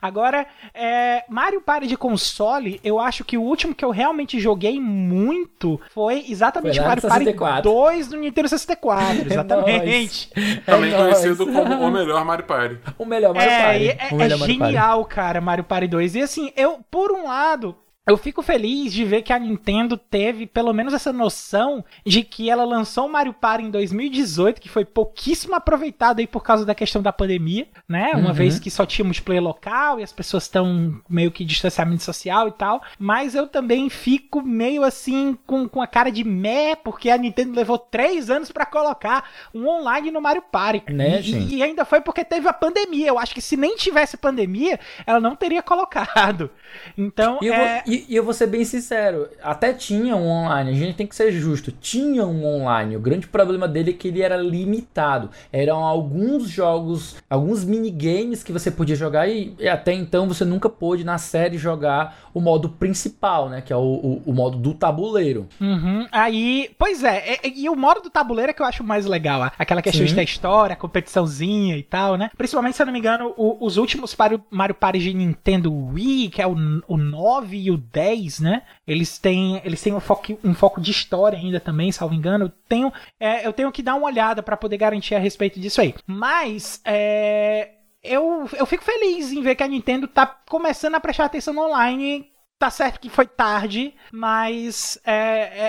Agora, 0.00 0.46
é, 0.74 1.24
Mario 1.28 1.60
Party 1.60 1.86
de 1.86 1.96
console, 1.96 2.80
eu 2.82 2.98
acho 2.98 3.24
que 3.24 3.38
o 3.38 3.42
último 3.42 3.74
que 3.74 3.84
eu 3.84 3.90
realmente 3.90 4.38
joguei 4.40 4.80
muito 4.80 5.80
foi 5.90 6.24
exatamente 6.28 6.76
foi 6.76 6.86
Mario 6.86 7.02
Party 7.02 7.62
2 7.62 8.08
no 8.10 8.18
Nintendo 8.18 8.48
64. 8.48 9.26
Exatamente. 9.32 10.30
É 10.36 10.56
Também 10.70 10.92
é 10.92 10.96
conhecido 10.96 11.46
como 11.46 11.74
o 11.74 11.90
melhor 11.90 12.24
Mario 12.24 12.44
Party. 12.44 12.78
O 12.98 13.04
melhor 13.04 13.34
Mario 13.34 13.50
é, 13.50 13.62
Party. 13.62 14.22
É, 14.22 14.26
é 14.26 14.38
genial, 14.38 14.98
Party. 15.00 15.14
cara, 15.14 15.40
Mario 15.40 15.64
Party 15.64 15.88
2. 15.88 16.14
E 16.14 16.22
assim, 16.22 16.52
eu, 16.56 16.80
por 16.90 17.10
um 17.10 17.26
lado, 17.26 17.76
eu 18.04 18.16
fico 18.16 18.42
feliz 18.42 18.92
de 18.92 19.04
ver 19.04 19.22
que 19.22 19.32
a 19.32 19.38
Nintendo 19.38 19.96
teve 19.96 20.44
pelo 20.44 20.72
menos 20.72 20.92
essa 20.92 21.12
noção 21.12 21.84
de 22.04 22.24
que 22.24 22.50
ela 22.50 22.64
lançou 22.64 23.06
o 23.06 23.12
Mario 23.12 23.32
Party 23.32 23.64
em 23.64 23.70
2018, 23.70 24.60
que 24.60 24.68
foi 24.68 24.84
pouquíssimo 24.84 25.54
aproveitado 25.54 26.18
aí 26.18 26.26
por 26.26 26.42
causa 26.42 26.66
da 26.66 26.74
questão 26.74 27.00
da 27.00 27.12
pandemia, 27.12 27.68
né? 27.88 28.10
Uma 28.14 28.30
uhum. 28.30 28.34
vez 28.34 28.58
que 28.58 28.72
só 28.72 28.84
tinha 28.84 29.04
multiplayer 29.04 29.42
local 29.42 30.00
e 30.00 30.02
as 30.02 30.12
pessoas 30.12 30.44
estão 30.44 31.00
meio 31.08 31.30
que 31.30 31.44
distanciamento 31.44 32.02
social 32.02 32.48
e 32.48 32.52
tal. 32.52 32.82
Mas 32.98 33.36
eu 33.36 33.46
também 33.46 33.88
fico 33.88 34.42
meio 34.42 34.82
assim 34.82 35.38
com, 35.46 35.68
com 35.68 35.80
a 35.80 35.86
cara 35.86 36.10
de 36.10 36.24
meh, 36.24 36.74
porque 36.74 37.08
a 37.08 37.16
Nintendo 37.16 37.54
levou 37.54 37.78
três 37.78 38.28
anos 38.30 38.50
para 38.50 38.66
colocar 38.66 39.30
um 39.54 39.68
online 39.68 40.10
no 40.10 40.20
Mario 40.20 40.42
Party. 40.42 40.92
Né, 40.92 41.20
e, 41.20 41.56
e, 41.56 41.62
ainda 41.62 41.84
foi 41.84 42.00
porque 42.00 42.24
teve 42.24 42.48
a 42.48 42.52
pandemia. 42.52 43.06
Eu 43.06 43.18
acho 43.18 43.32
que 43.32 43.40
se 43.40 43.56
nem 43.56 43.76
tivesse 43.76 44.16
pandemia, 44.16 44.80
ela 45.06 45.20
não 45.20 45.36
teria 45.36 45.62
colocado. 45.62 46.50
Então, 46.98 47.38
e 47.40 47.48
é... 47.48 47.84
E, 47.92 48.06
e, 48.08 48.16
eu 48.16 48.24
vou 48.24 48.32
ser 48.32 48.46
bem 48.46 48.64
sincero, 48.64 49.28
até 49.42 49.70
tinha 49.74 50.16
um 50.16 50.26
online, 50.26 50.70
a 50.70 50.74
gente 50.74 50.96
tem 50.96 51.06
que 51.06 51.14
ser 51.14 51.30
justo, 51.30 51.70
tinha 51.70 52.24
um 52.24 52.42
online. 52.42 52.96
O 52.96 53.00
grande 53.00 53.26
problema 53.26 53.68
dele 53.68 53.90
é 53.90 53.92
que 53.92 54.08
ele 54.08 54.22
era 54.22 54.38
limitado. 54.38 55.28
Eram 55.52 55.84
alguns 55.84 56.48
jogos, 56.48 57.16
alguns 57.28 57.66
minigames 57.66 58.42
que 58.42 58.50
você 58.50 58.70
podia 58.70 58.96
jogar 58.96 59.28
e, 59.28 59.54
e 59.58 59.68
até 59.68 59.92
então 59.92 60.26
você 60.26 60.42
nunca 60.42 60.70
pôde 60.70 61.04
na 61.04 61.18
série 61.18 61.58
jogar 61.58 62.16
o 62.32 62.40
modo 62.40 62.70
principal, 62.70 63.50
né? 63.50 63.60
Que 63.60 63.74
é 63.74 63.76
o, 63.76 63.80
o, 63.80 64.22
o 64.24 64.32
modo 64.32 64.56
do 64.56 64.72
tabuleiro. 64.72 65.46
Uhum. 65.60 66.06
Aí, 66.10 66.70
pois 66.78 67.04
é, 67.04 67.40
e, 67.44 67.64
e, 67.64 67.68
o 67.68 67.76
modo 67.76 68.00
do 68.00 68.08
tabuleiro 68.08 68.52
é 68.52 68.54
que 68.54 68.62
eu 68.62 68.66
acho 68.66 68.82
mais 68.82 69.04
legal. 69.04 69.52
Aquela 69.58 69.82
questão 69.82 70.00
Sim. 70.00 70.06
de 70.06 70.14
ter 70.14 70.24
história, 70.24 70.76
competiçãozinha 70.76 71.76
e 71.76 71.82
tal, 71.82 72.16
né? 72.16 72.30
Principalmente, 72.38 72.74
se 72.74 72.80
eu 72.82 72.86
não 72.86 72.92
me 72.94 72.98
engano, 72.98 73.34
o, 73.36 73.66
os 73.66 73.76
últimos 73.76 74.16
Mario 74.50 74.74
Party 74.74 74.98
de 74.98 75.12
Nintendo 75.12 75.70
Wii, 75.70 76.30
que 76.30 76.40
é 76.40 76.46
o, 76.46 76.56
o 76.88 76.96
9 76.96 77.58
e 77.58 77.70
o 77.70 77.81
10, 77.82 78.40
né? 78.40 78.62
Eles 78.86 79.18
têm, 79.18 79.60
eles 79.64 79.82
têm 79.82 79.92
um, 79.92 80.00
foco, 80.00 80.38
um 80.42 80.54
foco 80.54 80.80
de 80.80 80.90
história 80.90 81.38
ainda 81.38 81.60
também, 81.60 81.92
salvo 81.92 82.14
engano. 82.14 82.46
Eu 82.46 82.52
tenho, 82.68 82.92
é, 83.18 83.46
eu 83.46 83.52
tenho 83.52 83.72
que 83.72 83.82
dar 83.82 83.94
uma 83.94 84.06
olhada 84.06 84.42
para 84.42 84.56
poder 84.56 84.76
garantir 84.76 85.14
a 85.14 85.18
respeito 85.18 85.60
disso 85.60 85.80
aí. 85.80 85.94
Mas, 86.06 86.80
é, 86.84 87.70
eu, 88.02 88.48
eu 88.54 88.66
fico 88.66 88.82
feliz 88.82 89.32
em 89.32 89.42
ver 89.42 89.54
que 89.54 89.62
a 89.62 89.68
Nintendo 89.68 90.08
tá 90.08 90.26
começando 90.26 90.94
a 90.94 91.00
prestar 91.00 91.26
atenção 91.26 91.54
no 91.54 91.68
online 91.68 92.31
Tá 92.62 92.70
certo 92.70 93.00
que 93.00 93.10
foi 93.10 93.26
tarde, 93.26 93.92
mas 94.12 94.96
é, 95.04 95.14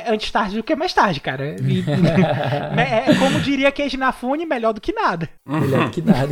é 0.02 0.14
antes 0.14 0.30
tarde 0.30 0.58
do 0.58 0.62
que 0.62 0.76
mais 0.76 0.94
tarde, 0.94 1.20
cara. 1.20 1.56
é, 2.78 3.10
é, 3.10 3.16
como 3.16 3.40
diria 3.40 3.72
Keiji 3.72 3.98
Nafune, 3.98 4.46
melhor 4.46 4.74
do 4.74 4.80
que 4.80 4.94
nada. 4.94 5.28
Melhor 5.44 5.86
do 5.86 5.90
que 5.90 6.04
nada. 6.06 6.30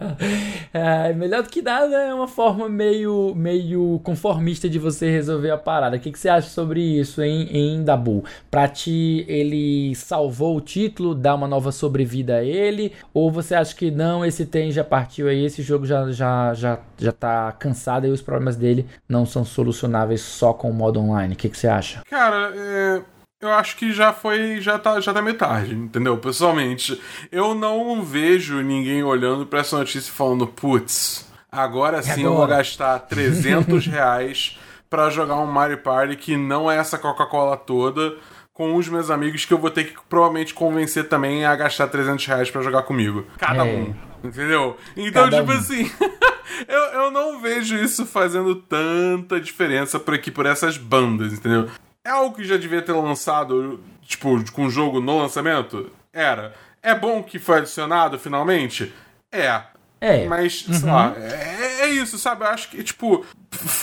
é, 0.72 1.12
melhor 1.12 1.42
do 1.42 1.50
que 1.50 1.60
nada 1.60 1.94
é 1.94 2.14
uma 2.14 2.26
forma 2.26 2.70
meio, 2.70 3.34
meio 3.36 4.00
conformista 4.02 4.66
de 4.66 4.78
você 4.78 5.10
resolver 5.10 5.50
a 5.50 5.58
parada. 5.58 5.98
O 5.98 6.00
que, 6.00 6.10
que 6.10 6.18
você 6.18 6.30
acha 6.30 6.48
sobre 6.48 6.80
isso, 6.80 7.20
hein, 7.20 7.46
em 7.52 7.84
Dabu? 7.84 8.24
Pra 8.50 8.66
ti, 8.68 9.26
ele 9.28 9.94
salvou 9.94 10.56
o 10.56 10.60
título, 10.62 11.14
dá 11.14 11.34
uma 11.34 11.46
nova 11.46 11.70
sobrevida 11.70 12.36
a 12.36 12.42
ele? 12.42 12.92
Ou 13.12 13.30
você 13.30 13.54
acha 13.54 13.76
que 13.76 13.90
não, 13.90 14.24
esse 14.24 14.46
tem 14.46 14.72
já 14.72 14.82
partiu 14.82 15.28
aí, 15.28 15.44
esse 15.44 15.60
jogo 15.60 15.84
já, 15.84 16.10
já, 16.12 16.54
já, 16.54 16.78
já 16.96 17.12
tá 17.12 17.52
cansado 17.52 18.06
e 18.06 18.10
os 18.10 18.22
problemas 18.22 18.56
dele 18.56 18.86
não 19.06 19.26
são 19.26 19.44
solucionados? 19.44 19.65
Solucionáveis 19.66 20.20
só 20.20 20.52
com 20.52 20.70
o 20.70 20.74
modo 20.74 21.00
online. 21.00 21.34
O 21.34 21.36
que, 21.36 21.48
que 21.48 21.58
você 21.58 21.66
acha? 21.66 22.02
Cara, 22.08 22.52
é, 22.54 23.02
eu 23.40 23.50
acho 23.52 23.76
que 23.76 23.92
já 23.92 24.12
foi. 24.12 24.60
Já 24.60 24.78
tá, 24.78 25.00
já 25.00 25.12
tá 25.12 25.20
meio 25.20 25.36
tarde, 25.36 25.74
entendeu? 25.74 26.16
Pessoalmente, 26.18 27.00
eu 27.32 27.54
não 27.54 28.02
vejo 28.02 28.60
ninguém 28.62 29.02
olhando 29.02 29.46
pra 29.46 29.60
essa 29.60 29.76
notícia 29.76 30.08
e 30.10 30.12
falando, 30.12 30.46
putz, 30.46 31.26
agora 31.50 32.02
sim 32.02 32.22
eu 32.22 32.34
vou 32.34 32.46
gastar 32.46 32.98
300 33.08 33.86
reais 33.86 34.58
pra 34.88 35.10
jogar 35.10 35.36
um 35.36 35.46
Mario 35.46 35.78
Party 35.78 36.16
que 36.16 36.36
não 36.36 36.70
é 36.70 36.76
essa 36.76 36.96
Coca-Cola 36.96 37.56
toda 37.56 38.14
com 38.56 38.74
os 38.74 38.88
meus 38.88 39.10
amigos 39.10 39.44
que 39.44 39.52
eu 39.52 39.58
vou 39.58 39.70
ter 39.70 39.84
que 39.84 39.94
provavelmente 40.08 40.54
convencer 40.54 41.06
também 41.08 41.44
a 41.44 41.54
gastar 41.54 41.88
300 41.88 42.24
reais 42.24 42.50
pra 42.50 42.62
jogar 42.62 42.84
comigo. 42.84 43.26
Cada 43.36 43.66
é. 43.66 43.76
um. 43.76 43.94
Entendeu? 44.24 44.78
Então, 44.96 45.24
Cada 45.24 45.40
tipo 45.40 45.52
um. 45.52 45.54
assim. 45.54 45.92
eu, 46.66 46.80
eu 47.02 47.10
não 47.10 47.38
vejo 47.38 47.76
isso 47.76 48.06
fazendo 48.06 48.54
tanta 48.54 49.38
diferença 49.38 50.00
por 50.00 50.14
aqui, 50.14 50.30
por 50.30 50.46
essas 50.46 50.78
bandas, 50.78 51.34
entendeu? 51.34 51.68
É 52.02 52.08
algo 52.08 52.34
que 52.34 52.44
já 52.44 52.56
devia 52.56 52.80
ter 52.80 52.92
lançado, 52.92 53.78
tipo, 54.00 54.42
com 54.52 54.64
o 54.64 54.70
jogo 54.70 55.00
no 55.00 55.18
lançamento? 55.18 55.90
Era. 56.10 56.54
É 56.82 56.94
bom 56.94 57.22
que 57.22 57.38
foi 57.38 57.58
adicionado 57.58 58.18
finalmente? 58.18 58.90
É. 59.30 59.64
É. 60.00 60.26
Mas, 60.26 60.64
sei 60.64 60.90
lá, 60.90 61.14
é, 61.14 61.65
é 61.86 61.90
isso, 61.90 62.18
sabe? 62.18 62.44
Eu 62.44 62.48
acho 62.48 62.68
que, 62.70 62.82
tipo, 62.82 63.24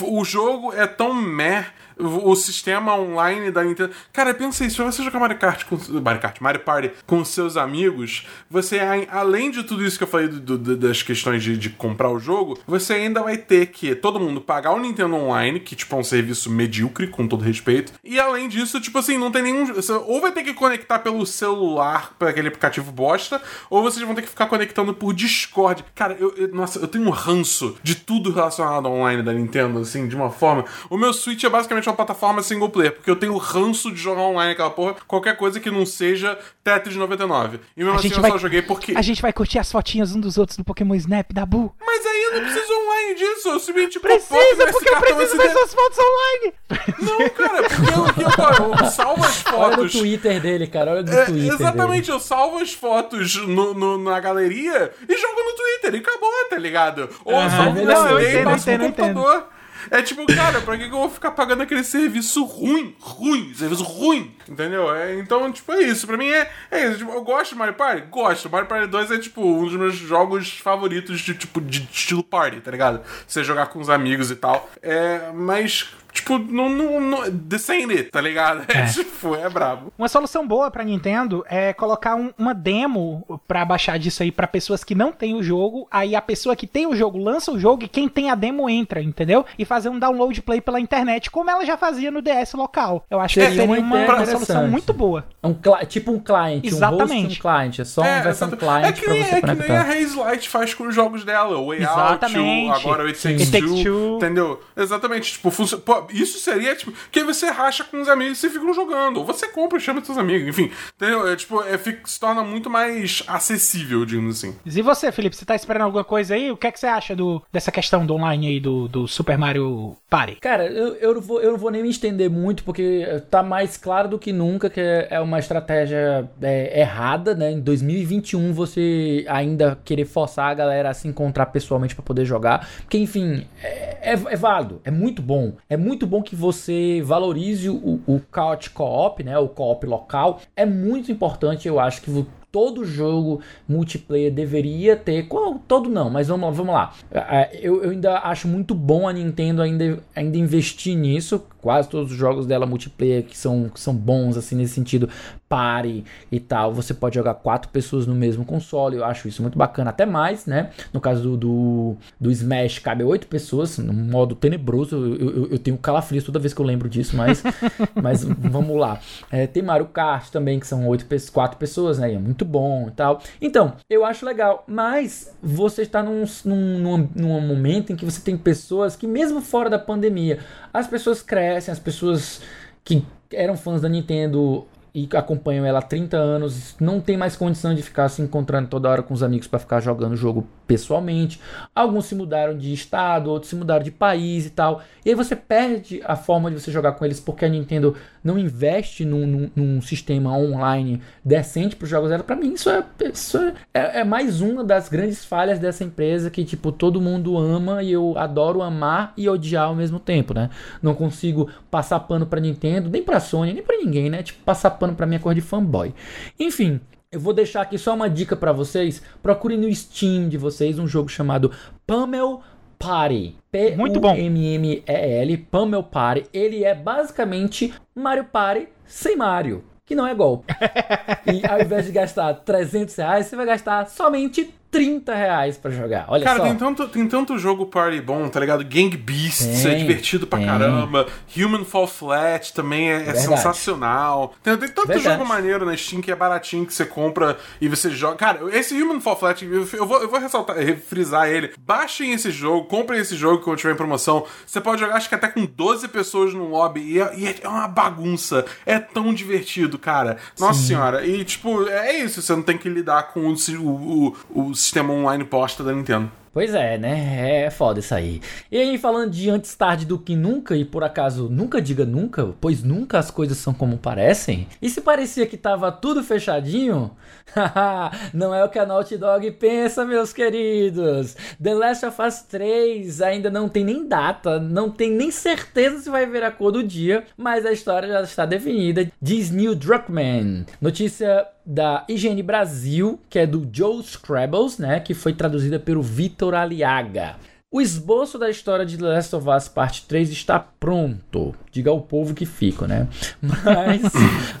o 0.02 0.24
jogo 0.24 0.72
é 0.72 0.86
tão 0.86 1.12
meh, 1.14 1.66
o, 1.96 2.34
sistema 2.34 2.96
online 2.96 3.52
da 3.52 3.62
Nintendo. 3.62 3.92
Cara, 4.12 4.34
pensa 4.34 4.64
isso, 4.64 4.76
pra 4.76 4.86
você 4.86 5.00
jogar 5.02 5.20
Mario 5.20 5.38
Kart 5.38 5.62
com. 5.64 5.78
Mario 6.00 6.20
Kart, 6.20 6.40
Mario 6.40 6.60
Party 6.60 6.90
com 7.06 7.24
seus 7.24 7.56
amigos, 7.56 8.26
você, 8.50 8.80
além 9.08 9.48
de 9.52 9.62
tudo 9.62 9.84
isso 9.84 9.96
que 9.96 10.02
eu 10.02 10.08
falei 10.08 10.26
do- 10.26 10.58
do- 10.58 10.76
das 10.76 11.02
questões 11.04 11.40
de, 11.44 11.56
de 11.56 11.70
comprar 11.70 12.10
o 12.10 12.18
jogo, 12.18 12.58
você 12.66 12.94
ainda 12.94 13.22
vai 13.22 13.36
ter 13.36 13.66
que 13.66 13.94
todo 13.94 14.18
mundo 14.18 14.40
pagar 14.40 14.72
o 14.72 14.80
Nintendo 14.80 15.14
Online, 15.14 15.60
que, 15.60 15.76
tipo, 15.76 15.94
é 15.94 15.98
um 16.00 16.02
serviço 16.02 16.50
medíocre, 16.50 17.06
com 17.06 17.28
todo 17.28 17.44
respeito. 17.44 17.92
E 18.02 18.18
além 18.18 18.48
disso, 18.48 18.80
tipo 18.80 18.98
assim, 18.98 19.16
não 19.16 19.30
tem 19.30 19.42
nenhum. 19.44 19.64
Ou 20.06 20.20
vai 20.20 20.32
ter 20.32 20.42
que 20.42 20.52
conectar 20.52 20.98
pelo 20.98 21.24
celular 21.24 22.12
para 22.18 22.30
aquele 22.30 22.48
aplicativo 22.48 22.90
bosta, 22.90 23.40
ou 23.70 23.82
vocês 23.84 24.04
vão 24.04 24.16
ter 24.16 24.22
que 24.22 24.28
ficar 24.28 24.46
conectando 24.46 24.92
por 24.94 25.14
Discord. 25.14 25.84
Cara, 25.94 26.16
eu, 26.18 26.34
eu- 26.36 26.48
nossa, 26.48 26.80
eu 26.80 26.88
tenho 26.88 27.04
um 27.06 27.10
ranço 27.10 27.76
de 27.84 27.93
tudo 27.96 28.32
relacionado 28.32 28.86
ao 28.86 28.94
online 28.94 29.22
da 29.22 29.32
Nintendo, 29.32 29.80
assim, 29.80 30.06
de 30.08 30.14
uma 30.16 30.30
forma. 30.30 30.64
O 30.90 30.96
meu 30.96 31.12
Switch 31.12 31.44
é 31.44 31.48
basicamente 31.48 31.88
uma 31.88 31.94
plataforma 31.96 32.42
single 32.42 32.68
player, 32.68 32.92
porque 32.94 33.10
eu 33.10 33.16
tenho 33.16 33.36
ranço 33.36 33.90
de 33.92 33.98
jogar 34.00 34.22
online 34.22 34.52
aquela 34.52 34.70
porra, 34.70 34.96
qualquer 35.06 35.36
coisa 35.36 35.58
que 35.60 35.70
não 35.70 35.84
seja 35.86 36.38
Tetris 36.62 36.96
99. 36.96 37.60
E 37.76 37.80
mesmo 37.80 37.92
A 37.92 37.94
assim 37.96 38.08
gente 38.08 38.16
eu 38.16 38.22
vai- 38.22 38.30
só 38.30 38.38
joguei 38.38 38.62
porque. 38.62 38.94
A 38.96 39.02
gente 39.02 39.20
vai 39.22 39.32
curtir 39.32 39.58
as 39.58 39.70
fotinhas 39.70 40.14
um 40.14 40.20
dos 40.20 40.38
outros 40.38 40.56
do 40.56 40.64
Pokémon 40.64 40.94
Snap 40.94 41.32
da 41.32 41.44
Bu. 41.46 41.72
Mas 41.84 42.04
aí 42.06 42.22
eu 42.24 42.32
não 42.34 42.40
preciso 42.40 42.72
online 42.72 43.14
disso, 43.14 43.48
eu 43.48 43.58
simplesmente 43.60 44.00
Precisa, 44.00 44.66
porque 44.72 44.88
eu 44.88 45.00
preciso 45.00 45.36
ver 45.36 45.50
suas 45.50 45.74
fotos 45.74 45.98
online. 45.98 46.54
Não, 47.00 47.28
cara, 47.30 47.62
porque 47.62 47.90
eu, 47.90 48.24
eu, 48.24 48.68
eu, 48.70 48.84
eu 48.84 48.90
salvo 48.90 49.24
as 49.24 49.44
Olha 49.46 49.68
no 49.68 49.74
fotos. 49.76 49.92
Twitter 49.92 50.40
dele, 50.40 50.66
cara. 50.66 50.92
Olha 50.92 51.02
no 51.02 51.12
É, 51.12 51.24
Twitter. 51.26 51.54
exatamente, 51.54 52.10
eu 52.10 52.18
salvo 52.20 52.58
as 52.58 52.72
fotos 52.72 53.36
no, 53.46 53.74
no- 53.74 53.98
na 53.98 54.18
galeria 54.20 54.92
e 55.08 55.16
jogo 55.16 55.40
no 55.42 55.56
Twitter 55.56 55.94
e 55.94 55.98
acabou, 55.98 56.30
tá 56.50 56.56
ligado? 56.58 57.08
Ou 57.24 57.32
eu 57.34 57.38
Aham. 57.40 57.50
salvo 57.64 57.83
no 57.84 57.92
Não, 57.92 58.08
eu 58.10 58.20
entendo, 58.20 58.44
passo 58.44 58.66
no 58.68 58.74
entendo, 58.74 58.86
computador. 58.86 59.54
É 59.90 60.02
tipo, 60.02 60.24
cara, 60.26 60.60
pra 60.60 60.76
que, 60.76 60.88
que 60.88 60.94
eu 60.94 60.98
vou 60.98 61.10
ficar 61.10 61.32
pagando 61.32 61.62
aquele 61.62 61.84
serviço 61.84 62.44
ruim? 62.44 62.94
Ruim, 62.98 63.52
serviço 63.54 63.82
ruim, 63.82 64.34
entendeu? 64.48 64.94
É, 64.94 65.18
então, 65.18 65.50
tipo, 65.52 65.72
é 65.72 65.82
isso. 65.82 66.06
Pra 66.06 66.16
mim 66.16 66.28
é, 66.28 66.50
é 66.70 66.88
isso. 66.88 66.98
Tipo, 66.98 67.12
eu 67.12 67.22
gosto 67.22 67.52
de 67.52 67.58
Mario 67.58 67.74
Party? 67.74 68.06
Gosto. 68.10 68.48
Mario 68.48 68.66
Party 68.66 68.86
2 68.86 69.10
é, 69.10 69.18
tipo, 69.18 69.42
um 69.42 69.64
dos 69.64 69.76
meus 69.76 69.94
jogos 69.94 70.58
favoritos 70.58 71.20
de, 71.20 71.34
tipo, 71.34 71.60
de 71.60 71.86
estilo 71.92 72.22
party, 72.22 72.60
tá 72.60 72.70
ligado? 72.70 73.02
Você 73.26 73.44
jogar 73.44 73.66
com 73.66 73.78
os 73.78 73.90
amigos 73.90 74.30
e 74.30 74.36
tal. 74.36 74.70
É, 74.82 75.30
mas, 75.34 75.88
tipo, 76.14 76.38
não, 76.38 76.68
não, 76.70 77.00
não 77.00 77.22
it, 77.22 78.04
tá 78.04 78.20
ligado? 78.20 78.64
É, 78.72 78.78
É. 78.84 78.86
tipo, 78.86 79.34
é 79.34 79.48
brabo. 79.50 79.92
Uma 79.98 80.08
solução 80.08 80.46
boa 80.46 80.70
pra 80.70 80.84
Nintendo 80.84 81.44
é 81.48 81.72
colocar 81.72 82.14
um- 82.14 82.32
uma 82.38 82.54
demo 82.54 83.40
pra 83.46 83.64
baixar 83.64 83.98
disso 83.98 84.22
aí 84.22 84.30
pra 84.32 84.46
pessoas 84.46 84.82
que 84.84 84.94
não 84.94 85.10
têm 85.12 85.34
o 85.34 85.42
jogo. 85.42 85.86
Aí 85.90 86.14
a 86.14 86.22
pessoa 86.22 86.54
que 86.56 86.66
tem 86.66 86.86
o 86.86 86.94
jogo 86.96 87.18
lança 87.18 87.50
o 87.52 87.58
jogo 87.58 87.84
e 87.84 87.88
quem 87.88 88.08
tem 88.08 88.30
a 88.30 88.34
demo 88.34 88.68
entra, 88.70 89.02
entendeu? 89.02 89.44
E 89.58 89.64
fazer 89.64 89.88
um 89.88 89.98
download 89.98 90.40
play 90.42 90.60
pela 90.60 90.78
internet, 90.80 91.30
como 91.30 91.50
ela 91.50 91.64
já 91.66 91.76
fazia 91.76 92.10
no 92.10 92.22
DS 92.22 92.54
local. 92.54 93.04
Eu 93.10 93.20
acho 93.20 93.34
que 93.34 93.40
Seria 93.40 93.56
seria 93.66 93.80
uma 93.80 93.96
uma, 94.04 94.26
solução 94.26 94.68
muito 94.68 94.92
boa. 94.92 95.26
É 95.42 95.46
um 95.46 95.56
tipo 95.86 96.12
um 96.12 96.18
client, 96.18 96.64
um 96.64 96.68
host 96.68 96.74
Exatamente. 96.76 97.38
um 97.38 97.42
client. 97.42 97.78
É 97.80 97.84
só 97.84 98.02
uma 98.02 98.20
versão 98.20 98.48
exato. 98.48 98.56
client 98.64 98.84
é 98.84 98.92
que 98.92 99.00
pra 99.04 99.12
nem, 99.12 99.24
você 99.24 99.34
é 99.34 99.40
que 99.40 99.46
nem 99.54 99.76
a. 99.76 99.82
Haze 99.82 100.16
Light 100.16 100.48
faz 100.48 100.74
com 100.74 100.86
os 100.86 100.94
jogos 100.94 101.24
dela, 101.24 101.58
o 101.58 101.66
Way 101.68 101.82
Exatamente. 101.82 102.70
Out, 102.70 102.86
o, 102.86 102.88
agora 102.88 103.04
o 103.04 103.06
It. 103.06 103.22
Takes, 103.22 103.50
Two, 103.82 104.16
entendeu? 104.16 104.60
Exatamente, 104.76 105.32
tipo, 105.32 105.50
funcio- 105.50 105.82
pô, 106.04 106.12
isso 106.12 106.38
seria, 106.38 106.74
tipo, 106.74 106.92
que 107.10 107.20
aí 107.20 107.24
você 107.24 107.50
racha 107.50 107.84
com 107.84 108.00
os 108.00 108.08
amigos 108.08 108.42
e 108.42 108.48
ficam 108.50 108.72
jogando, 108.72 109.18
ou 109.18 109.24
você 109.24 109.46
compra 109.48 109.78
e 109.78 109.80
chama 109.80 110.04
seus 110.04 110.18
amigos, 110.18 110.48
enfim, 110.48 110.70
entendeu? 110.96 111.26
É, 111.28 111.36
tipo, 111.36 111.62
é, 111.62 111.78
fica- 111.78 112.02
se 112.06 112.18
torna 112.18 112.42
muito 112.42 112.68
mais 112.68 113.22
acessível, 113.26 114.04
digamos 114.04 114.38
assim. 114.38 114.56
E 114.64 114.82
você, 114.82 115.10
Felipe, 115.12 115.36
você 115.36 115.44
tá 115.44 115.54
esperando 115.54 115.82
alguma 115.82 116.04
coisa 116.04 116.34
aí? 116.34 116.50
O 116.50 116.56
que 116.56 116.66
é 116.66 116.72
que 116.72 116.80
você 116.80 116.86
acha 116.86 117.14
do, 117.14 117.42
dessa 117.52 117.70
questão 117.70 118.04
do 118.04 118.14
online 118.14 118.48
aí 118.48 118.60
do, 118.60 118.88
do 118.88 119.06
Super 119.06 119.38
Mario 119.38 119.96
Party? 120.10 120.36
Cara, 120.40 120.66
eu, 120.66 120.94
eu, 120.96 121.14
não 121.14 121.20
vou, 121.20 121.40
eu 121.40 121.52
não 121.52 121.58
vou 121.58 121.70
nem 121.70 121.82
me 121.82 121.90
estender 121.90 122.28
muito, 122.28 122.64
porque 122.64 123.22
tá 123.30 123.42
mais 123.42 123.76
claro 123.76 124.08
do 124.08 124.18
que 124.18 124.32
nunca 124.32 124.68
que 124.68 124.80
é 124.80 125.04
é 125.14 125.20
uma 125.20 125.38
estratégia 125.38 126.28
é, 126.42 126.80
errada, 126.80 127.34
né? 127.34 127.52
Em 127.52 127.60
2021 127.60 128.52
você 128.52 129.24
ainda 129.28 129.78
querer 129.84 130.04
forçar 130.04 130.50
a 130.50 130.54
galera 130.54 130.90
a 130.90 130.94
se 130.94 131.06
encontrar 131.06 131.46
pessoalmente 131.46 131.94
pra 131.94 132.02
poder 132.04 132.24
jogar. 132.24 132.68
Porque, 132.80 132.98
enfim, 132.98 133.46
é, 133.62 133.98
é, 134.02 134.12
é 134.12 134.36
válido, 134.36 134.80
é 134.84 134.90
muito 134.90 135.22
bom. 135.22 135.52
É 135.68 135.76
muito 135.76 135.93
bom 136.06 136.22
que 136.22 136.34
você 136.34 137.00
valorize 137.04 137.68
o, 137.70 138.00
o 138.06 138.20
couch 138.32 138.70
co-op, 138.70 139.22
né? 139.22 139.38
O 139.38 139.48
co-op 139.48 139.86
local. 139.86 140.40
É 140.56 140.66
muito 140.66 141.12
importante, 141.12 141.68
eu 141.68 141.78
acho, 141.78 142.02
que 142.02 142.10
todo 142.50 142.84
jogo 142.84 143.40
multiplayer 143.68 144.32
deveria 144.32 144.96
ter. 144.96 145.26
qual- 145.26 145.58
Todo 145.66 145.88
não, 145.90 146.08
mas 146.08 146.28
vamos, 146.28 146.46
lá, 146.46 146.52
vamos 146.52 146.74
lá. 146.74 146.92
É, 147.12 147.58
Eu, 147.60 147.82
eu 147.82 147.90
ainda 147.90 148.18
acho 148.20 148.46
muito 148.46 148.74
bom 148.74 149.08
a 149.08 149.12
Nintendo 149.12 149.60
ainda, 149.62 149.98
ainda 150.14 150.36
investir 150.38 150.96
nisso. 150.96 151.42
Quase 151.64 151.88
todos 151.88 152.12
os 152.12 152.18
jogos 152.18 152.44
dela 152.46 152.66
multiplayer 152.66 153.24
que 153.24 153.34
são, 153.34 153.70
que 153.70 153.80
são 153.80 153.94
bons, 153.94 154.36
assim, 154.36 154.54
nesse 154.54 154.74
sentido, 154.74 155.08
pare 155.48 156.04
e 156.30 156.38
tal. 156.38 156.74
Você 156.74 156.92
pode 156.92 157.14
jogar 157.14 157.32
quatro 157.32 157.70
pessoas 157.70 158.06
no 158.06 158.14
mesmo 158.14 158.44
console. 158.44 158.98
Eu 158.98 159.04
acho 159.06 159.26
isso 159.26 159.40
muito 159.40 159.56
bacana, 159.56 159.88
até 159.88 160.04
mais, 160.04 160.44
né? 160.44 160.68
No 160.92 161.00
caso 161.00 161.22
do, 161.22 161.36
do, 161.38 161.96
do 162.20 162.30
Smash, 162.30 162.80
cabe 162.80 163.02
oito 163.02 163.26
pessoas, 163.28 163.78
num 163.78 163.94
modo 163.94 164.34
tenebroso. 164.34 164.94
Eu, 164.94 165.14
eu, 165.14 165.50
eu 165.52 165.58
tenho 165.58 165.78
calafrios 165.78 166.22
toda 166.22 166.38
vez 166.38 166.52
que 166.52 166.60
eu 166.60 166.66
lembro 166.66 166.86
disso, 166.86 167.16
mas, 167.16 167.42
mas 167.96 168.24
vamos 168.24 168.76
lá. 168.76 169.00
É, 169.30 169.46
tem 169.46 169.62
Mario 169.62 169.86
Kart 169.86 170.28
também, 170.28 170.60
que 170.60 170.66
são 170.66 170.86
oito, 170.86 171.06
quatro 171.32 171.56
pessoas, 171.56 171.98
né? 171.98 172.12
E 172.12 172.14
é 172.14 172.18
muito 172.18 172.44
bom 172.44 172.88
e 172.88 172.90
tal. 172.90 173.22
Então, 173.40 173.72
eu 173.88 174.04
acho 174.04 174.26
legal, 174.26 174.64
mas 174.68 175.34
você 175.42 175.80
está 175.80 176.02
num, 176.02 176.24
num, 176.44 176.78
num, 176.78 177.08
num 177.14 177.40
momento 177.40 177.90
em 177.90 177.96
que 177.96 178.04
você 178.04 178.20
tem 178.20 178.36
pessoas 178.36 178.94
que, 178.94 179.06
mesmo 179.06 179.40
fora 179.40 179.70
da 179.70 179.78
pandemia, 179.78 180.40
as 180.74 180.88
pessoas 180.88 181.22
crescem, 181.22 181.70
as 181.70 181.78
pessoas 181.78 182.42
que 182.84 183.06
eram 183.32 183.56
fãs 183.56 183.80
da 183.80 183.88
Nintendo 183.88 184.66
e 184.94 185.08
acompanham 185.16 185.64
ela 185.66 185.80
há 185.80 185.82
30 185.82 186.16
anos, 186.16 186.76
não 186.80 187.00
tem 187.00 187.16
mais 187.16 187.34
condição 187.34 187.74
de 187.74 187.82
ficar 187.82 188.08
se 188.08 188.22
encontrando 188.22 188.68
toda 188.68 188.88
hora 188.88 189.02
com 189.02 189.12
os 189.12 189.24
amigos 189.24 189.48
para 189.48 189.58
ficar 189.58 189.80
jogando 189.80 190.12
o 190.12 190.16
jogo 190.16 190.46
pessoalmente. 190.68 191.40
Alguns 191.74 192.06
se 192.06 192.14
mudaram 192.14 192.56
de 192.56 192.72
estado, 192.72 193.28
outros 193.30 193.50
se 193.50 193.56
mudaram 193.56 193.82
de 193.82 193.90
país 193.90 194.46
e 194.46 194.50
tal. 194.50 194.82
E 195.04 195.08
aí 195.10 195.14
você 195.14 195.34
perde 195.34 196.00
a 196.04 196.14
forma 196.14 196.50
de 196.50 196.60
você 196.60 196.70
jogar 196.70 196.92
com 196.92 197.04
eles 197.04 197.18
porque 197.18 197.44
a 197.44 197.48
Nintendo 197.48 197.96
não 198.22 198.38
investe 198.38 199.04
num, 199.04 199.26
num- 199.26 199.50
num 199.54 199.82
sistema 199.82 200.30
online 200.36 201.02
decente 201.24 201.74
para 201.76 201.84
os 201.84 201.90
jogos 201.90 202.08
dela. 202.10 202.22
Para 202.22 202.36
mim, 202.36 202.52
isso, 202.54 202.70
é, 202.70 202.82
isso 203.12 203.36
é, 203.38 203.52
é- 203.74 204.00
é 204.00 204.04
mais 204.04 204.40
uma 204.40 204.62
das 204.62 204.88
grandes 204.88 205.24
falhas 205.24 205.58
dessa 205.58 205.82
empresa 205.84 206.30
que, 206.30 206.44
tipo, 206.44 206.70
todo 206.70 207.00
mundo 207.00 207.36
ama 207.36 207.82
e 207.82 207.90
eu 207.92 208.14
adoro 208.16 208.62
amar 208.62 209.12
e 209.16 209.28
odiar 209.28 209.64
ao 209.66 209.74
mesmo 209.74 209.98
tempo, 209.98 210.32
né? 210.32 210.50
Não 210.80 210.94
consigo 210.94 211.50
passar 211.70 211.98
pano 212.00 212.26
pra 212.26 212.40
Nintendo, 212.40 212.88
nem 212.88 213.02
pra 213.02 213.18
Sony, 213.20 213.52
nem 213.52 213.62
pra 213.62 213.76
ninguém, 213.76 214.08
né? 214.08 214.22
Tipo, 214.22 214.42
passar 214.44 214.70
pano 214.70 214.83
pra 214.92 215.06
minha 215.06 215.20
cor 215.20 215.34
de 215.34 215.40
fanboy. 215.40 215.94
Enfim, 216.38 216.80
eu 217.14 217.20
vou 217.20 217.32
deixar 217.32 217.62
aqui 217.62 217.78
só 217.78 217.94
uma 217.94 218.10
dica 218.10 218.34
pra 218.34 218.50
vocês. 218.50 219.00
Procurem 219.22 219.56
no 219.56 219.72
Steam 219.72 220.28
de 220.28 220.36
vocês 220.36 220.80
um 220.80 220.86
jogo 220.88 221.08
chamado 221.08 221.52
Pummel 221.86 222.42
Party. 222.76 223.36
Muito 223.76 224.00
bom. 224.00 224.12
P-U-M-M-E-L, 224.12 225.36
Pummel 225.50 225.84
Party. 225.84 226.26
Ele 226.32 226.64
é 226.64 226.74
basicamente 226.74 227.72
Mario 227.94 228.24
Party 228.24 228.68
sem 228.84 229.16
Mario. 229.16 229.64
Que 229.86 229.94
não 229.94 230.06
é 230.06 230.14
golpe. 230.14 230.52
e 231.32 231.46
ao 231.46 231.60
invés 231.60 231.86
de 231.86 231.92
gastar 231.92 232.34
300 232.34 232.96
reais, 232.96 233.26
você 233.26 233.36
vai 233.36 233.46
gastar 233.46 233.86
somente 233.86 234.52
30 234.74 235.14
reais 235.14 235.56
pra 235.56 235.70
jogar. 235.70 236.06
Olha 236.08 236.24
Cara, 236.24 236.38
só. 236.38 236.44
tem 236.46 236.56
tanto, 236.56 236.88
tem 236.88 237.06
tanto 237.06 237.38
jogo 237.38 237.66
party 237.66 238.00
bom, 238.00 238.28
tá 238.28 238.40
ligado? 238.40 238.64
Gang 238.64 238.96
Beasts 238.96 239.62
Tem, 239.62 239.70
é 239.72 239.74
divertido 239.76 240.26
pra 240.26 240.40
tem. 240.40 240.48
caramba. 240.48 241.06
Human 241.36 241.64
Fall 241.64 241.86
Flat 241.86 242.52
também 242.52 242.90
é, 242.90 243.08
é 243.10 243.14
sensacional. 243.14 244.34
Tem, 244.42 244.56
tem 244.56 244.68
tanto 244.68 244.88
Verdade. 244.88 245.16
jogo 245.16 245.24
maneiro 245.24 245.64
na 245.64 245.76
Steam 245.76 246.02
que 246.02 246.10
é 246.10 246.16
baratinho 246.16 246.66
que 246.66 246.74
você 246.74 246.84
compra 246.84 247.38
e 247.60 247.68
você 247.68 247.88
joga. 247.90 248.16
Cara, 248.16 248.40
esse 248.56 248.74
Human 248.80 249.00
Fall 249.00 249.16
Flat, 249.16 249.44
eu, 249.44 249.68
eu 249.72 249.86
vou, 249.86 250.02
eu 250.02 250.08
vou 250.08 250.18
ressaltar, 250.18 250.56
frisar 250.88 251.28
ele. 251.28 251.52
Baixem 251.60 252.12
esse 252.12 252.32
jogo, 252.32 252.66
comprem 252.66 252.98
esse 253.00 253.14
jogo 253.16 253.44
quando 253.44 253.58
tiver 253.58 253.74
em 253.74 253.76
promoção. 253.76 254.24
Você 254.44 254.60
pode 254.60 254.80
jogar, 254.80 254.96
acho 254.96 255.08
que 255.08 255.14
até 255.14 255.28
com 255.28 255.46
12 255.46 255.86
pessoas 255.86 256.34
no 256.34 256.48
lobby. 256.48 256.80
E 256.80 257.00
é, 257.00 257.14
e 257.16 257.26
é 257.42 257.48
uma 257.48 257.68
bagunça. 257.68 258.44
É 258.66 258.80
tão 258.80 259.14
divertido, 259.14 259.78
cara. 259.78 260.16
Nossa 260.38 260.60
senhora. 260.60 261.06
E, 261.06 261.24
tipo, 261.24 261.68
é 261.68 261.96
isso. 261.96 262.20
Você 262.20 262.34
não 262.34 262.42
tem 262.42 262.58
que 262.58 262.68
lidar 262.68 263.12
com 263.12 263.20
o, 263.20 263.36
o, 263.60 264.16
o 264.48 264.54
sistema 264.64 264.92
online 264.92 265.24
posta 265.24 265.62
da 265.62 265.72
Nintendo. 265.72 266.10
Pois 266.34 266.52
é, 266.52 266.76
né? 266.76 267.44
É 267.44 267.50
foda 267.50 267.78
isso 267.78 267.94
aí. 267.94 268.20
E 268.50 268.58
aí, 268.58 268.76
falando 268.76 269.12
de 269.12 269.30
antes 269.30 269.54
tarde 269.54 269.86
do 269.86 269.96
que 269.96 270.16
nunca, 270.16 270.56
e 270.56 270.64
por 270.64 270.82
acaso 270.82 271.28
nunca 271.28 271.62
diga 271.62 271.86
nunca, 271.86 272.34
pois 272.40 272.60
nunca 272.60 272.98
as 272.98 273.08
coisas 273.08 273.38
são 273.38 273.54
como 273.54 273.78
parecem. 273.78 274.48
E 274.60 274.68
se 274.68 274.80
parecia 274.80 275.26
que 275.26 275.36
tava 275.36 275.70
tudo 275.70 276.02
fechadinho? 276.02 276.90
Não 278.12 278.34
é 278.34 278.42
o 278.42 278.48
que 278.48 278.58
a 278.58 278.66
Naughty 278.66 278.96
Dog 278.96 279.30
pensa, 279.32 279.84
meus 279.84 280.12
queridos. 280.12 281.16
The 281.40 281.54
Last 281.54 281.86
of 281.86 282.02
Us 282.02 282.22
3 282.22 283.00
ainda 283.00 283.30
não 283.30 283.48
tem 283.48 283.64
nem 283.64 283.86
data, 283.86 284.40
não 284.40 284.70
tem 284.70 284.90
nem 284.90 285.10
certeza 285.10 285.78
se 285.78 285.88
vai 285.88 286.04
ver 286.04 286.24
a 286.24 286.32
cor 286.32 286.50
do 286.50 286.64
dia, 286.64 287.04
mas 287.16 287.46
a 287.46 287.52
história 287.52 287.88
já 287.88 288.02
está 288.02 288.26
definida. 288.26 288.90
Diz 289.00 289.30
Neil 289.30 289.54
Druckmann. 289.54 290.46
Notícia 290.60 291.26
da 291.44 291.84
IGN 291.88 292.22
Brasil, 292.22 292.98
que 293.08 293.18
é 293.18 293.26
do 293.26 293.48
Joe 293.52 293.82
Scrabbles, 293.82 294.58
né? 294.58 294.80
Que 294.80 294.94
foi 294.94 295.12
traduzida 295.12 295.58
pelo 295.58 295.82
Vitor 295.82 296.34
Aliaga. 296.34 297.16
O 297.54 297.60
esboço 297.60 298.18
da 298.18 298.28
história 298.28 298.66
de 298.66 298.76
The 298.76 298.84
Last 298.84 299.14
of 299.14 299.28
Us 299.28 299.46
Parte 299.46 299.86
3 299.86 300.10
está 300.10 300.40
pronto. 300.40 301.32
Diga 301.52 301.70
ao 301.70 301.80
povo 301.80 302.12
que 302.12 302.26
fica, 302.26 302.66
né? 302.66 302.88
Mas 303.22 303.92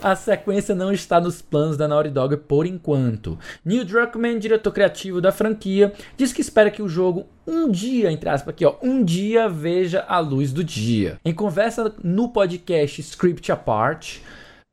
a 0.02 0.16
sequência 0.16 0.74
não 0.74 0.90
está 0.90 1.20
nos 1.20 1.40
planos 1.40 1.76
da 1.76 1.86
Naughty 1.86 2.10
Dog 2.10 2.36
por 2.38 2.66
enquanto. 2.66 3.38
Neil 3.64 3.84
Druckmann, 3.84 4.40
diretor 4.40 4.72
criativo 4.72 5.20
da 5.20 5.30
franquia, 5.30 5.92
diz 6.16 6.32
que 6.32 6.40
espera 6.40 6.72
que 6.72 6.82
o 6.82 6.88
jogo 6.88 7.24
um 7.46 7.70
dia, 7.70 8.10
entre 8.10 8.28
aspas 8.28 8.52
aqui, 8.52 8.66
ó, 8.66 8.74
um 8.82 9.04
dia 9.04 9.48
veja 9.48 10.04
a 10.08 10.18
luz 10.18 10.52
do 10.52 10.64
dia. 10.64 11.20
Em 11.24 11.32
conversa 11.32 11.94
no 12.02 12.30
podcast 12.30 13.00
Script 13.00 13.52
Apart, 13.52 14.16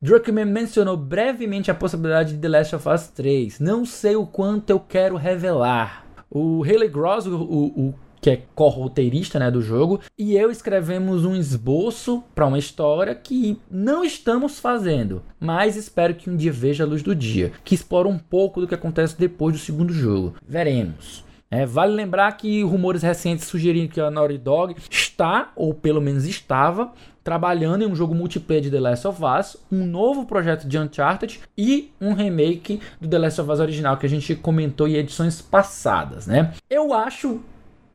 Druckmann 0.02 0.46
mencionou 0.46 0.96
brevemente 0.96 1.70
a 1.70 1.74
possibilidade 1.74 2.34
de 2.34 2.40
The 2.40 2.48
Last 2.48 2.74
of 2.74 2.88
Us 2.88 3.06
3. 3.06 3.60
Não 3.60 3.86
sei 3.86 4.16
o 4.16 4.26
quanto 4.26 4.70
eu 4.70 4.80
quero 4.80 5.14
revelar. 5.14 6.04
O 6.28 6.64
Haley 6.64 6.88
Gross, 6.88 7.26
o, 7.26 7.36
o, 7.36 7.88
o 7.88 7.94
que 8.20 8.30
é 8.30 8.42
co-roteirista 8.52 9.38
né, 9.38 9.48
do 9.48 9.62
jogo, 9.62 10.00
e 10.18 10.36
eu 10.36 10.50
escrevemos 10.50 11.24
um 11.24 11.36
esboço 11.36 12.24
para 12.34 12.46
uma 12.46 12.58
história 12.58 13.14
que 13.14 13.56
não 13.70 14.04
estamos 14.04 14.58
fazendo, 14.58 15.22
mas 15.38 15.76
espero 15.76 16.16
que 16.16 16.28
um 16.28 16.36
dia 16.36 16.50
veja 16.50 16.82
a 16.82 16.86
luz 16.86 17.04
do 17.04 17.14
dia, 17.14 17.52
que 17.62 17.74
explora 17.74 18.08
um 18.08 18.18
pouco 18.18 18.60
do 18.60 18.66
que 18.66 18.74
acontece 18.74 19.16
depois 19.16 19.54
do 19.54 19.60
segundo 19.60 19.92
jogo. 19.92 20.34
Veremos. 20.44 21.24
É, 21.48 21.66
vale 21.66 21.92
lembrar 21.92 22.32
que 22.38 22.62
rumores 22.62 23.02
recentes 23.02 23.44
sugeriram 23.44 23.86
que 23.86 24.00
a 24.00 24.10
Naughty 24.10 24.38
Dog 24.38 24.74
está, 24.90 25.52
ou 25.54 25.74
pelo 25.74 26.00
menos 26.00 26.24
estava, 26.24 26.92
trabalhando 27.22 27.82
em 27.82 27.86
um 27.86 27.94
jogo 27.94 28.14
multiplayer 28.14 28.62
de 28.62 28.70
The 28.70 28.80
Last 28.80 29.06
of 29.06 29.20
Us, 29.22 29.56
um 29.70 29.84
novo 29.86 30.26
projeto 30.26 30.66
de 30.66 30.78
Uncharted 30.78 31.40
e 31.56 31.90
um 32.00 32.12
remake 32.12 32.80
do 33.00 33.08
The 33.08 33.18
Last 33.18 33.40
of 33.40 33.50
Us 33.50 33.60
original 33.60 33.96
que 33.96 34.06
a 34.06 34.08
gente 34.08 34.34
comentou 34.34 34.88
em 34.88 34.94
edições 34.94 35.40
passadas, 35.40 36.26
né? 36.26 36.52
Eu 36.68 36.92
acho 36.92 37.40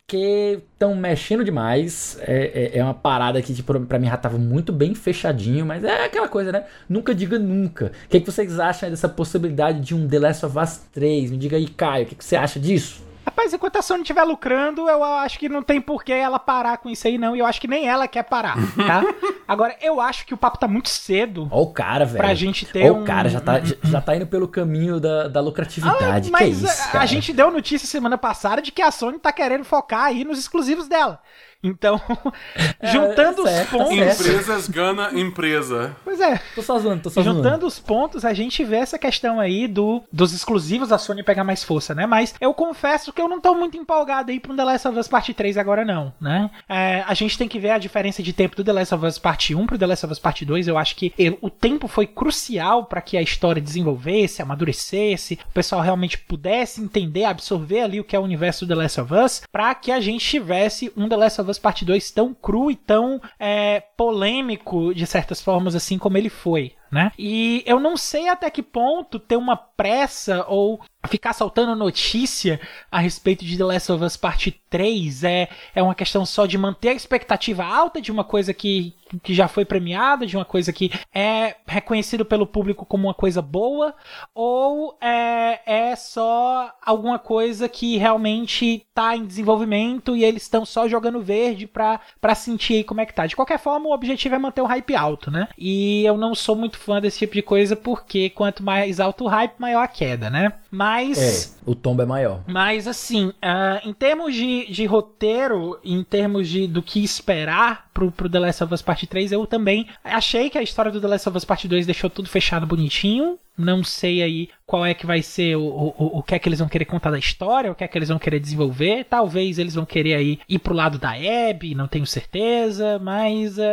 que 0.08 0.62
estão 0.74 0.96
mexendo 0.96 1.44
demais. 1.44 2.18
É, 2.22 2.72
é, 2.76 2.78
é, 2.78 2.84
uma 2.84 2.94
parada 2.94 3.42
que, 3.42 3.54
tipo, 3.54 3.78
pra 3.82 4.00
mim 4.00 4.08
já 4.08 4.16
tava 4.16 4.38
muito 4.38 4.72
bem 4.72 4.96
fechadinho, 4.96 5.66
mas 5.66 5.84
é 5.84 6.06
aquela 6.06 6.30
coisa, 6.30 6.52
né? 6.52 6.64
Nunca 6.88 7.14
diga 7.14 7.38
nunca. 7.38 7.92
O 8.06 8.10
que, 8.10 8.22
que 8.22 8.32
vocês 8.32 8.58
acham 8.58 8.90
dessa 8.90 9.10
possibilidade 9.10 9.82
de 9.82 9.94
um 9.94 10.08
The 10.08 10.20
Last 10.20 10.46
of 10.46 10.58
Us 10.58 10.78
3? 10.94 11.32
Me 11.32 11.38
diga 11.38 11.58
aí, 11.58 11.68
Caio, 11.68 12.06
o 12.06 12.08
que, 12.08 12.16
que 12.16 12.24
você 12.24 12.38
acha 12.38 12.58
disso? 12.58 13.06
Rapaz, 13.38 13.54
enquanto 13.54 13.78
a 13.78 13.84
Sony 13.84 14.02
estiver 14.02 14.24
lucrando, 14.24 14.90
eu 14.90 15.04
acho 15.04 15.38
que 15.38 15.48
não 15.48 15.62
tem 15.62 15.80
por 15.80 16.04
que 16.04 16.12
ela 16.12 16.40
parar 16.40 16.80
com 16.80 16.90
isso 16.90 17.08
aí, 17.08 17.20
não. 17.20 17.36
E 17.36 17.40
eu 17.40 17.46
acho 17.46 17.62
que 17.62 17.68
nem 17.68 17.88
ela 17.88 18.08
quer 18.08 18.24
parar, 18.24 18.56
tá? 18.76 19.04
Agora, 19.48 19.76
eu 19.80 20.02
acho 20.02 20.26
que 20.26 20.34
o 20.34 20.38
papo 20.38 20.58
tá 20.58 20.68
muito 20.68 20.90
cedo. 20.90 21.48
Ó 21.52 21.62
o 21.62 21.72
cara, 21.72 22.04
velho. 22.04 22.18
Pra 22.18 22.34
gente 22.34 22.66
ter 22.66 22.90
Ó 22.90 22.96
um... 22.96 23.04
o 23.04 23.06
cara, 23.06 23.30
já 23.30 23.40
tá, 23.40 23.62
já 23.84 24.02
tá 24.02 24.16
indo 24.16 24.26
pelo 24.26 24.48
caminho 24.48 25.00
da, 25.00 25.28
da 25.28 25.40
lucratividade. 25.40 26.30
Ah, 26.30 26.32
mas 26.32 26.40
que 26.40 26.66
é 26.66 26.70
isso, 26.70 26.82
a, 26.82 26.92
cara? 26.92 27.04
a 27.04 27.06
gente 27.06 27.32
deu 27.32 27.52
notícia 27.52 27.88
semana 27.88 28.18
passada 28.18 28.60
de 28.60 28.72
que 28.72 28.82
a 28.82 28.90
Sony 28.90 29.20
tá 29.20 29.32
querendo 29.32 29.64
focar 29.64 30.06
aí 30.06 30.24
nos 30.24 30.40
exclusivos 30.40 30.88
dela. 30.88 31.22
Então, 31.64 32.00
juntando 32.84 33.48
é 33.48 33.52
certo, 33.52 33.78
os 33.78 33.84
pontos. 33.84 33.98
tá 33.98 34.06
certo. 34.14 34.22
Empresas 34.24 34.68
gana 34.70 35.20
empresa. 35.20 35.96
Pois 36.04 36.20
é. 36.20 36.40
Tô 36.56 36.62
só 36.62 36.78
zoando, 36.80 37.04
tô 37.04 37.10
só 37.10 37.22
zoando. 37.22 37.44
Juntando 37.44 37.66
os 37.66 37.80
pontos, 37.80 38.24
a 38.26 38.34
gente 38.34 38.64
vê 38.64 38.78
essa 38.78 38.98
questão 39.00 39.40
aí 39.40 39.68
do, 39.68 40.04
dos 40.12 40.34
exclusivos 40.34 40.90
da 40.90 40.98
Sony 40.98 41.24
pegar 41.24 41.44
mais 41.44 41.64
força, 41.64 41.94
né? 41.96 42.06
Mas 42.06 42.34
eu 42.40 42.54
confesso 42.54 43.12
que 43.12 43.22
eu 43.22 43.28
não 43.28 43.42
tô 43.42 43.56
muito 43.56 43.78
empolgado 43.78 44.32
aí 44.32 44.40
pra 44.40 44.54
um 44.54 44.56
The 44.56 44.64
Last 44.64 44.88
of 44.88 45.00
Us 45.00 45.08
Parte 45.08 45.34
3 45.34 45.58
agora, 45.58 45.84
não, 45.84 46.14
né? 46.22 46.50
É, 46.70 47.04
a 47.08 47.14
gente 47.14 47.38
tem 47.38 47.48
que 47.48 47.60
ver 47.60 47.72
a 47.72 47.78
diferença 47.78 48.22
de 48.22 48.34
tempo 48.34 48.56
do 48.56 48.64
The 48.64 48.74
Last 48.74 48.94
of 48.96 49.06
Us 49.06 49.18
Parte 49.20 49.56
1 49.56 49.66
pro 49.66 49.78
The 49.78 49.86
Last 49.88 50.06
of 50.06 50.12
Us 50.14 50.20
Parte 50.20 50.46
2. 50.46 50.68
Eu 50.68 50.78
acho 50.78 50.96
que 50.96 51.14
ele- 51.18 51.38
o 51.42 51.50
tempo 51.50 51.88
foi 51.88 52.06
crucial 52.08 52.86
para 52.86 53.02
que 53.02 53.18
a 53.18 53.22
história 53.22 53.62
desenvolvesse, 53.62 54.42
amadurecesse, 54.42 55.40
o 55.50 55.54
pessoal 55.54 55.82
realmente 55.82 56.18
pudesse 56.18 56.82
entender, 56.82 57.24
absorver 57.26 57.82
ali 57.82 58.00
o 58.00 58.04
que 58.04 58.16
é 58.16 58.20
o 58.20 58.24
universo 58.24 58.66
do 58.66 58.70
The 58.76 58.82
Last 58.84 59.02
of 59.02 59.14
Us, 59.14 59.42
para 59.52 59.74
que 59.76 59.92
a 59.92 60.00
gente 60.00 60.26
tivesse 60.26 60.92
um 60.96 61.08
The 61.10 61.16
Last 61.16 61.42
of 61.42 61.47
Us 61.52 61.60
Parte 61.60 61.86
2 61.86 62.12
tão 62.12 62.34
cru 62.34 62.72
e 62.72 62.76
tão 62.76 63.22
é, 63.40 63.82
polêmico, 63.96 64.94
de 64.94 65.06
certas 65.06 65.42
formas, 65.42 65.76
assim 65.76 65.98
como 65.98 66.18
ele 66.18 66.30
foi. 66.30 66.74
Né? 66.92 67.12
E 67.18 67.64
eu 67.66 67.80
não 67.80 67.98
sei 67.98 68.30
até 68.30 68.50
que 68.50 68.64
ponto 68.64 69.20
ter 69.20 69.36
uma 69.36 69.58
pressa 69.58 70.46
ou 70.48 70.82
ficar 71.08 71.34
soltando 71.34 71.76
notícia 71.76 72.60
a 72.92 73.00
respeito 73.00 73.44
de 73.46 73.58
The 73.58 73.64
Last 73.64 73.92
of 73.92 74.04
Us 74.04 74.18
Parte 74.18 74.62
3 74.70 75.24
é, 75.24 75.50
é 75.74 75.82
uma 75.82 75.96
questão 75.96 76.26
só 76.26 76.46
de 76.46 76.58
manter 76.58 76.90
a 76.90 76.94
expectativa 76.94 77.64
alta 77.64 78.02
de 78.02 78.12
uma 78.12 78.24
coisa 78.24 78.54
que, 78.54 78.94
que 79.24 79.34
já 79.34 79.48
foi 79.48 79.64
premiada, 79.64 80.26
de 80.26 80.36
uma 80.36 80.46
coisa 80.46 80.74
que 80.74 80.92
é 81.14 81.56
reconhecido 81.66 82.26
pelo 82.26 82.46
público 82.46 82.86
como 82.86 83.08
uma 83.08 83.14
coisa 83.14 83.42
boa, 83.42 83.96
ou 84.36 84.98
é, 85.02 85.62
é 85.66 85.96
só 85.96 86.74
alguma 86.86 87.18
coisa 87.18 87.70
que 87.70 87.98
realmente 87.98 88.86
tá 88.94 89.16
em 89.16 89.26
desenvolvimento 89.26 90.16
e 90.16 90.24
eles 90.24 90.44
estão 90.44 90.66
só 90.66 90.88
jogando 90.88 91.22
verde 91.22 91.68
pra 91.68 92.36
sentir 92.36 92.84
como 92.84 93.02
é 93.02 93.06
que 93.06 93.14
tá. 93.14 93.26
De 93.26 93.36
qualquer 93.36 93.60
forma, 93.60 93.88
o 93.88 93.94
objetivo 93.94 94.36
é 94.36 94.40
manter 94.40 94.62
o 94.62 94.66
hype 94.66 94.96
alto, 94.96 95.32
né? 95.32 95.48
E 95.58 96.04
eu 96.04 96.18
não 96.18 96.36
sou 96.36 96.56
muito 96.56 96.77
fã 96.78 97.02
desse 97.02 97.20
tipo 97.20 97.34
de 97.34 97.42
coisa 97.42 97.76
porque 97.76 98.30
quanto 98.30 98.64
mais 98.64 99.00
alto 99.00 99.26
o 99.26 99.28
hype, 99.28 99.54
maior 99.60 99.84
a 99.84 99.88
queda, 99.88 100.30
né? 100.30 100.54
Mas. 100.72 101.18
É, 101.18 101.70
o 101.70 101.76
tombo 101.76 102.02
é 102.02 102.06
maior. 102.06 102.44
Mas 102.48 102.88
assim, 102.88 103.34
ah, 103.42 103.82
em 103.84 103.94
termos 103.94 104.34
de, 104.34 104.72
de 104.72 104.86
roteiro, 104.86 105.80
em 105.84 106.04
termos 106.04 106.48
de 106.48 106.68
do 106.68 106.82
que 106.82 107.04
esperar 107.04 107.90
pro, 107.94 108.12
pro 108.12 108.30
The 108.30 108.40
Last 108.40 108.64
of 108.64 108.74
Us 108.74 108.82
Part 108.82 109.06
3, 109.08 109.32
eu 109.32 109.46
também 109.46 109.88
achei 110.04 110.50
que 110.50 110.58
a 110.58 110.64
história 110.64 110.92
do 110.92 111.02
The 111.02 111.08
Last 111.08 111.30
of 111.30 111.38
Us 111.38 111.46
Part 111.46 111.68
2 111.68 111.86
deixou 111.86 112.10
tudo 112.10 112.30
fechado 112.30 112.66
bonitinho. 112.66 113.40
Não 113.58 113.84
sei 113.84 114.22
aí 114.22 114.50
qual 114.66 114.86
é 114.86 114.94
que 114.94 115.06
vai 115.06 115.22
ser 115.22 115.56
o, 115.56 115.62
o, 115.64 116.18
o- 116.20 116.24
que 116.24 116.36
é 116.36 116.40
que 116.40 116.48
eles 116.48 116.60
vão 116.60 116.68
querer 116.70 116.86
contar 116.86 117.10
da 117.12 117.18
história, 117.18 117.72
o 117.72 117.76
que 117.76 117.84
é 117.84 117.88
que 117.88 117.98
eles 117.98 118.10
vão 118.10 118.20
querer 118.20 118.40
desenvolver. 118.40 119.06
Talvez 119.10 119.58
eles 119.58 119.74
vão 119.76 119.86
querer 119.86 120.14
aí 120.16 120.40
ir 120.48 120.60
pro 120.60 120.74
lado 120.76 121.00
da 121.00 121.12
Abby, 121.50 121.74
não 121.74 121.88
tenho 121.88 122.06
certeza, 122.06 123.00
mas 123.00 123.58
é, 123.58 123.64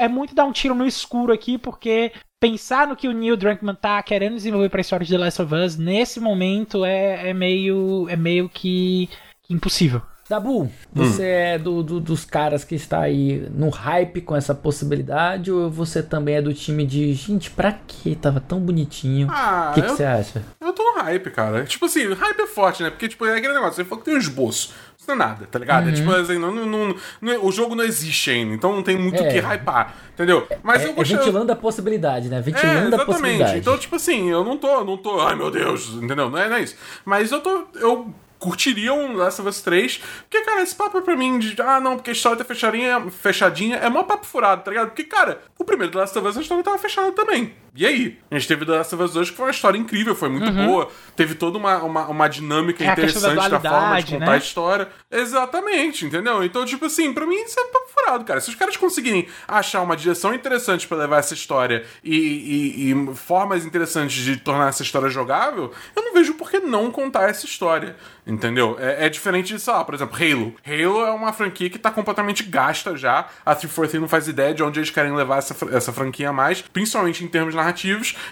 é- 0.00 0.04
é 0.04 0.08
muito 0.08 0.34
dar 0.34 0.44
um 0.44 0.52
tiro 0.52 0.74
no 0.74 0.86
escuro 0.86 1.32
aqui, 1.32 1.58
porque 1.58 2.12
pensar 2.40 2.86
no 2.86 2.96
que 2.96 3.08
o 3.08 3.12
Neil 3.12 3.36
Druckmann 3.36 3.74
tá 3.74 4.02
querendo 4.02 4.36
desenvolver 4.36 4.68
pra 4.68 4.80
história 4.80 5.04
de 5.04 5.12
The 5.12 5.18
Last 5.18 5.42
of 5.42 5.54
Us 5.54 5.76
nesse 5.76 6.20
momento 6.20 6.84
é, 6.84 7.30
é 7.30 7.34
meio 7.34 8.08
é 8.08 8.16
meio 8.16 8.48
que 8.48 9.08
impossível. 9.50 10.00
Dabu, 10.28 10.70
você 10.92 11.24
é 11.24 11.58
do, 11.58 11.82
do- 11.82 12.00
dos 12.00 12.24
caras 12.24 12.62
que 12.64 12.74
está 12.74 13.00
aí 13.00 13.48
no 13.50 13.70
hype 13.70 14.20
com 14.20 14.36
essa 14.36 14.54
possibilidade 14.54 15.50
ou 15.50 15.70
você 15.70 16.02
também 16.02 16.36
é 16.36 16.42
do 16.42 16.52
time 16.52 16.84
de 16.84 17.12
gente, 17.14 17.50
pra 17.50 17.72
que 17.72 18.14
tava 18.14 18.38
tão 18.40 18.60
bonitinho? 18.60 19.28
Ah, 19.30 19.70
o 19.70 19.74
que 19.74 19.82
que 19.82 19.88
eu- 19.90 19.96
você 19.96 20.04
acha? 20.04 20.42
Eu 20.60 20.72
tô 20.74 20.82
no 20.82 21.00
hype, 21.02 21.30
cara. 21.30 21.64
Tipo 21.64 21.86
assim, 21.86 22.12
hype 22.12 22.40
é 22.40 22.46
forte, 22.46 22.82
né? 22.82 22.90
Porque, 22.90 23.08
tipo, 23.08 23.24
é 23.24 23.36
aquele 23.38 23.54
negócio, 23.54 23.74
você 23.76 23.84
falou 23.84 23.98
que 24.00 24.04
tem 24.04 24.14
um 24.14 24.18
esboço. 24.18 24.72
Isso 24.98 25.06
não 25.08 25.14
é 25.14 25.18
nada, 25.18 25.46
tá 25.50 25.58
ligado? 25.58 25.84
Uhum. 25.84 25.90
É 25.92 25.94
tipo 25.94 26.10
assim, 26.10 26.38
não, 26.38 26.52
não, 26.54 26.66
não- 26.66 26.94
não- 27.22 27.44
o 27.46 27.50
jogo 27.50 27.74
não 27.74 27.84
existe 27.84 28.30
ainda, 28.30 28.52
então 28.54 28.72
não 28.74 28.82
tem 28.82 28.98
muito 28.98 29.22
o 29.22 29.26
É. 29.26 29.32
que 29.32 29.38
hypar, 29.40 29.94
entendeu? 30.12 30.46
Mas 30.62 30.82
É, 30.82 30.86
eu 30.86 30.90
é 30.90 30.92
gostei. 30.94 31.16
ventilando 31.16 31.50
a 31.52 31.56
possibilidade, 31.56 32.28
né? 32.28 32.38
É, 32.38 32.40
Ventilando 32.42 32.96
a 32.96 33.04
possibilidade. 33.04 33.34
exatamente. 33.34 33.58
Então, 33.60 33.78
tipo 33.78 33.96
assim, 33.96 34.28
eu 34.28 34.44
não 34.44 34.58
tô, 34.58 34.84
não 34.84 34.96
tô, 34.98 35.20
ai 35.20 35.34
meu 35.36 35.50
Deus, 35.50 35.88
entendeu? 35.94 36.28
Não 36.28 36.36
é, 36.38 36.48
não 36.50 36.56
é 36.56 36.62
isso. 36.62 36.76
Mas 37.04 37.30
eu 37.32 37.40
tô, 37.40 37.64
eu 37.76 38.12
curtiria 38.38 38.92
um 38.92 39.14
Last 39.14 39.40
of 39.40 39.48
Us 39.48 39.60
3, 39.60 40.00
porque, 40.28 40.44
cara, 40.44 40.62
esse 40.62 40.74
papo 40.74 41.00
pra 41.02 41.16
mim 41.16 41.38
de, 41.38 41.60
ah, 41.60 41.80
não, 41.80 41.96
porque 41.96 42.10
a 42.10 42.12
história 42.12 42.38
tá 42.38 42.44
fechadinha, 42.44 43.10
fechadinha, 43.10 43.76
é 43.76 43.88
mó 43.88 44.04
papo 44.04 44.26
furado, 44.26 44.62
tá 44.62 44.70
ligado? 44.70 44.88
Porque, 44.88 45.04
cara, 45.04 45.42
o 45.58 45.64
primeiro 45.64 45.92
The 45.92 45.98
Last 45.98 46.18
of 46.18 46.28
Us, 46.28 46.36
a 46.36 46.40
história 46.40 46.64
tava 46.64 46.78
fechada 46.78 47.12
também. 47.12 47.54
E 47.78 47.86
aí? 47.86 48.18
A 48.28 48.34
gente 48.36 48.48
teve 48.48 48.66
The 48.66 48.72
Last 48.72 48.92
of 48.92 49.04
Us 49.04 49.12
2, 49.12 49.30
que 49.30 49.36
foi 49.36 49.44
uma 49.46 49.52
história 49.52 49.78
incrível, 49.78 50.12
foi 50.16 50.28
muito 50.28 50.50
boa, 50.50 50.88
teve 51.14 51.36
toda 51.36 51.56
uma, 51.56 51.78
uma, 51.84 52.06
uma 52.08 52.28
dinâmica 52.28 52.82
Uhum. 52.82 52.90
É 52.90 52.94
questão 52.96 53.22
da 53.22 53.28
interessante 53.32 53.62
da, 53.62 53.70
forma 53.70 54.02
de 54.02 54.12
contar 54.14 54.26
né? 54.26 54.32
a 54.32 54.36
história. 54.36 54.88
Exatamente, 55.08 56.04
entendeu? 56.04 56.42
Então, 56.42 56.64
tipo 56.64 56.86
assim, 56.86 57.12
pra 57.12 57.24
mim 57.24 57.36
isso 57.36 57.58
é 57.60 57.64
papo 57.66 57.86
furado, 57.94 58.24
cara. 58.24 58.40
Se 58.40 58.48
os 58.50 58.56
caras 58.56 58.76
conseguirem 58.76 59.28
achar 59.46 59.80
uma 59.82 59.96
direção 59.96 60.34
interessante 60.34 60.88
pra 60.88 60.96
levar 60.98 61.18
essa 61.18 61.34
história 61.34 61.84
e, 62.02 62.16
e- 62.16 62.90
e 62.92 63.14
formas 63.14 63.64
interessantes 63.64 64.24
de 64.24 64.36
tornar 64.36 64.68
essa 64.70 64.82
história 64.82 65.08
jogável, 65.08 65.72
eu 65.94 66.02
não 66.02 66.12
vejo 66.12 66.34
por 66.34 66.50
que 66.50 66.58
não 66.58 66.90
contar 66.90 67.30
essa 67.30 67.46
história, 67.46 67.94
entendeu? 68.26 68.76
É, 68.80 69.06
é 69.06 69.08
diferente 69.08 69.54
de, 69.54 69.60
sei 69.60 69.72
lá, 69.72 69.84
por 69.84 69.94
exemplo, 69.94 70.16
Halo. 70.16 70.54
Halo 70.66 71.04
é 71.06 71.12
uma 71.12 71.32
franquia 71.32 71.70
que 71.70 71.78
tá 71.78 71.92
completamente 71.92 72.42
gasta 72.42 72.96
já. 72.96 73.28
A 73.46 73.54
343 73.54 74.00
não 74.00 74.08
faz 74.08 74.26
ideia 74.26 74.52
de 74.52 74.64
onde 74.64 74.80
eles 74.80 74.90
querem 74.90 75.14
levar 75.14 75.38
essa, 75.38 75.54
essa 75.70 75.92
franquia 75.92 76.32
mais, 76.32 76.60
principalmente 76.62 77.22
em 77.24 77.28
termos 77.28 77.54
narrativos. 77.54 77.67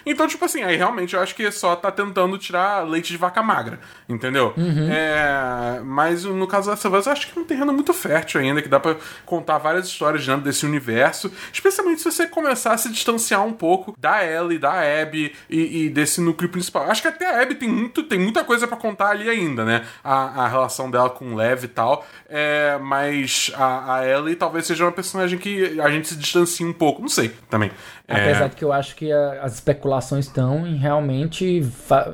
Então, 0.05 0.27
tipo 0.27 0.43
assim, 0.45 0.63
aí 0.63 0.75
realmente 0.75 1.15
eu 1.15 1.21
acho 1.21 1.35
que 1.35 1.49
só 1.51 1.75
tá 1.75 1.91
tentando 1.91 2.37
tirar 2.37 2.87
leite 2.87 3.09
de 3.09 3.17
vaca 3.17 3.41
magra, 3.41 3.79
entendeu? 4.07 4.53
É, 4.91 5.81
mas 5.83 6.23
no 6.23 6.47
caso 6.47 6.69
dessa 6.69 6.89
vez, 6.89 7.05
eu 7.05 7.11
acho 7.11 7.31
que 7.31 7.37
é 7.37 7.41
um 7.41 7.45
terreno 7.45 7.73
muito 7.73 7.93
fértil 7.93 8.41
ainda, 8.41 8.61
que 8.61 8.69
dá 8.69 8.79
pra 8.79 8.95
contar 9.25 9.57
várias 9.57 9.87
histórias 9.87 10.25
dentro 10.25 10.41
desse 10.41 10.65
universo, 10.65 11.31
especialmente 11.51 12.01
se 12.01 12.11
você 12.11 12.27
começar 12.27 12.73
a 12.73 12.77
se 12.77 12.89
distanciar 12.89 13.45
um 13.45 13.53
pouco 13.53 13.95
da 13.97 14.23
Ellie, 14.25 14.59
da 14.59 14.73
Abby 15.01 15.33
e, 15.49 15.85
e 15.85 15.89
desse 15.89 16.21
núcleo 16.21 16.49
principal. 16.49 16.89
Acho 16.89 17.01
que 17.01 17.07
até 17.07 17.25
a 17.27 17.41
Abby 17.41 17.55
tem, 17.55 17.69
muito, 17.69 18.03
tem 18.03 18.19
muita 18.19 18.43
coisa 18.43 18.67
pra 18.67 18.77
contar 18.77 19.09
ali 19.09 19.29
ainda, 19.29 19.63
né? 19.65 19.85
A, 20.03 20.45
a 20.45 20.47
relação 20.47 20.89
dela 20.89 21.09
com 21.09 21.33
o 21.33 21.35
Lev 21.35 21.63
e 21.63 21.67
tal. 21.67 22.05
É, 22.29 22.77
mas 22.81 23.51
a, 23.55 23.95
a 23.95 24.07
Ellie 24.07 24.35
talvez 24.35 24.65
seja 24.65 24.83
uma 24.83 24.91
personagem 24.91 25.37
que 25.39 25.79
a 25.79 25.89
gente 25.89 26.07
se 26.07 26.15
distancie 26.15 26.65
um 26.65 26.73
pouco. 26.73 27.01
Não 27.01 27.09
sei, 27.09 27.31
também. 27.49 27.71
É, 28.07 28.21
Apesar 28.21 28.47
de 28.47 28.55
que 28.55 28.63
eu 28.63 28.71
acho 28.71 28.95
que 28.95 29.11
a- 29.11 29.41
as 29.43 29.55
especulações 29.55 30.25
estão 30.27 30.65
em 30.65 30.77
realmente 30.77 31.61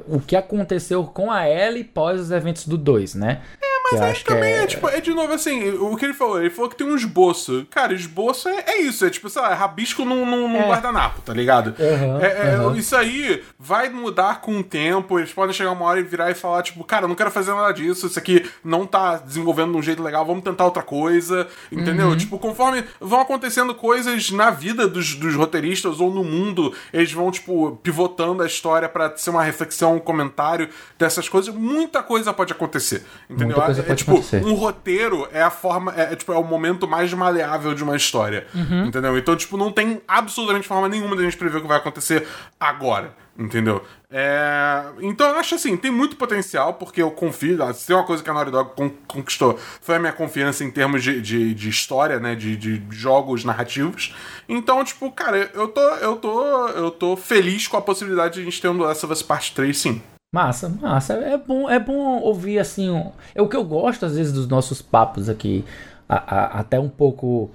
o 0.08 0.20
que 0.20 0.36
aconteceu 0.36 1.04
com 1.04 1.32
a 1.32 1.48
Ellie 1.48 1.84
pós 1.84 2.20
os 2.20 2.32
eventos 2.32 2.68
do 2.68 2.78
2, 2.78 3.14
né? 3.14 3.42
É, 3.86 3.98
Mas 3.98 4.02
aí 4.02 4.24
também 4.24 4.54
é... 4.54 4.66
tipo, 4.66 4.88
é 4.88 5.02
de 5.02 5.14
novo 5.14 5.34
assim, 5.34 5.70
o 5.72 5.96
que 5.96 6.06
ele 6.06 6.14
falou, 6.14 6.40
ele 6.40 6.50
falou 6.50 6.70
que 6.70 6.76
tem 6.78 6.88
um 6.88 6.96
esboço. 6.96 7.68
Cara, 7.70 7.94
esboço 7.94 8.48
é, 8.50 8.64
é 8.68 8.82
isso, 8.82 9.06
é 9.06 9.10
tipo, 9.10 9.30
sei 9.30 9.42
lá, 9.42 9.54
rabisco 9.54 10.06
num, 10.06 10.26
num, 10.26 10.48
num 10.48 10.62
É. 10.62 10.68
guardanapo, 10.68 11.22
tá 11.22 11.34
ligado? 11.34 11.76
É- 11.80 12.26
é, 12.26 12.56
aham. 12.56 12.76
Isso 12.76 12.96
aí 12.96 13.44
vai 13.60 13.90
mudar 13.90 14.42
com 14.42 14.58
o 14.60 14.64
tempo, 14.64 15.20
eles 15.20 15.32
podem 15.34 15.54
chegar 15.54 15.72
uma 15.72 15.86
hora 15.86 16.00
e 16.00 16.04
virar 16.04 16.32
e 16.32 16.34
falar, 16.34 16.64
tipo, 16.64 16.84
cara, 16.84 17.04
eu 17.06 17.08
não 17.10 17.16
quero 17.16 17.30
fazer 17.32 17.54
nada 17.54 17.72
disso, 17.74 18.08
isso 18.08 18.18
aqui 18.18 18.50
não 18.64 18.86
tá 18.86 19.18
desenvolvendo 19.18 19.72
de 19.72 19.78
um 19.78 19.82
jeito 19.82 20.02
legal, 20.02 20.26
vamos 20.26 20.44
tentar 20.44 20.66
outra 20.66 20.82
coisa, 20.84 21.48
entendeu? 21.72 22.08
Uhum. 22.10 22.18
Tipo, 22.18 22.40
conforme 22.40 22.84
vão 23.00 23.20
acontecendo 23.22 23.76
coisas 23.76 24.32
na 24.32 24.50
vida 24.50 24.88
dos, 24.88 25.16
dos 25.16 25.36
roteiristas 25.36 26.00
ou 26.00 26.12
no 26.12 26.24
mundo, 26.24 26.74
eles 26.94 27.12
vão, 27.12 27.30
tipo, 27.32 27.78
pivotando 27.84 28.42
a 28.44 28.46
história 28.48 28.88
pra 28.88 29.16
ser 29.18 29.30
uma 29.30 29.44
reflexão, 29.44 29.96
um 29.96 30.00
comentário 30.00 30.70
dessas 30.98 31.28
coisas, 31.30 31.54
muita 31.54 32.02
coisa 32.02 32.34
pode 32.34 32.54
acontecer, 32.54 33.04
entendeu? 33.30 33.58
Coisa 33.76 33.82
é, 33.82 33.86
pode 33.86 33.98
tipo, 34.00 34.12
acontecer. 34.12 34.44
um 34.46 34.54
roteiro 34.54 35.28
é 35.32 35.42
a 35.42 35.50
forma, 35.50 35.94
é, 35.96 36.14
é, 36.14 36.16
tipo, 36.16 36.32
é 36.34 36.38
o 36.38 36.44
momento 36.44 36.88
mais 36.88 37.14
maleável 37.14 37.74
de 37.74 37.84
uma 37.84 37.96
história, 37.96 38.46
Uhum. 38.54 38.86
entendeu? 38.86 39.18
Então, 39.18 39.36
tipo, 39.36 39.58
não 39.58 39.72
tem 39.72 40.02
absolutamente 40.08 40.68
forma 40.68 40.88
nenhuma 40.90 41.16
da 41.16 41.24
gente 41.24 41.38
prever 41.38 41.58
o 41.58 41.62
que 41.62 41.68
vai 41.68 41.78
acontecer 41.78 42.28
agora, 42.60 43.14
entendeu? 43.38 43.84
É, 44.16 44.84
Então, 45.02 45.28
eu 45.30 45.36
acho 45.38 45.56
assim, 45.56 45.76
tem 45.76 45.90
muito 45.92 46.16
potencial, 46.16 46.76
porque 46.76 47.02
eu 47.02 47.10
confio, 47.12 47.64
ah, 47.64 47.74
se 47.74 47.88
tem 47.88 47.96
uma 47.96 48.06
coisa 48.06 48.22
que 48.24 48.30
a 48.30 48.34
Naughty 48.34 48.52
Dog 48.52 48.72
con- 48.76 48.92
conquistou, 49.08 49.60
foi 49.82 49.96
a 49.96 50.00
minha 50.00 50.14
confiança 50.14 50.64
em 50.64 50.70
termos 50.70 51.04
de, 51.04 51.20
de, 51.22 51.54
de 51.54 51.70
história, 51.70 52.20
né, 52.20 52.36
de, 52.36 52.56
de 52.56 52.82
jogos 52.92 53.44
narrativos. 53.44 54.14
Então, 54.48 54.84
tipo, 54.84 55.12
cara, 55.12 55.50
eu 55.54 55.68
tô, 55.68 55.82
eu 55.82 56.16
tô, 56.18 56.68
eu 56.70 56.92
tô 56.92 57.16
feliz 57.18 57.68
com 57.68 57.76
a 57.78 57.82
possibilidade 57.82 58.36
de 58.36 58.42
a 58.42 58.44
gente 58.44 58.62
ter 58.62 58.68
um 58.68 58.78
The 58.78 58.84
Last 58.86 59.06
of 59.06 59.14
Us 59.14 59.24
Part 59.24 59.52
3, 59.54 59.76
sim. 59.78 60.02
Massa, 60.34 60.68
massa. 60.68 61.14
É 61.14 61.38
bom, 61.38 61.70
é 61.70 61.78
bom 61.80 62.20
ouvir 62.22 62.58
assim. 62.58 62.90
um- 62.90 63.12
É 63.36 63.42
o 63.42 63.48
que 63.48 63.56
eu 63.56 63.64
gosto 63.64 64.06
às 64.06 64.16
vezes 64.18 64.34
dos 64.34 64.48
nossos 64.48 64.82
papos 64.82 65.30
aqui, 65.30 65.64
a- 66.10 66.36
a- 66.36 66.60
até 66.60 66.80
um 66.80 66.90
pouco 66.90 67.52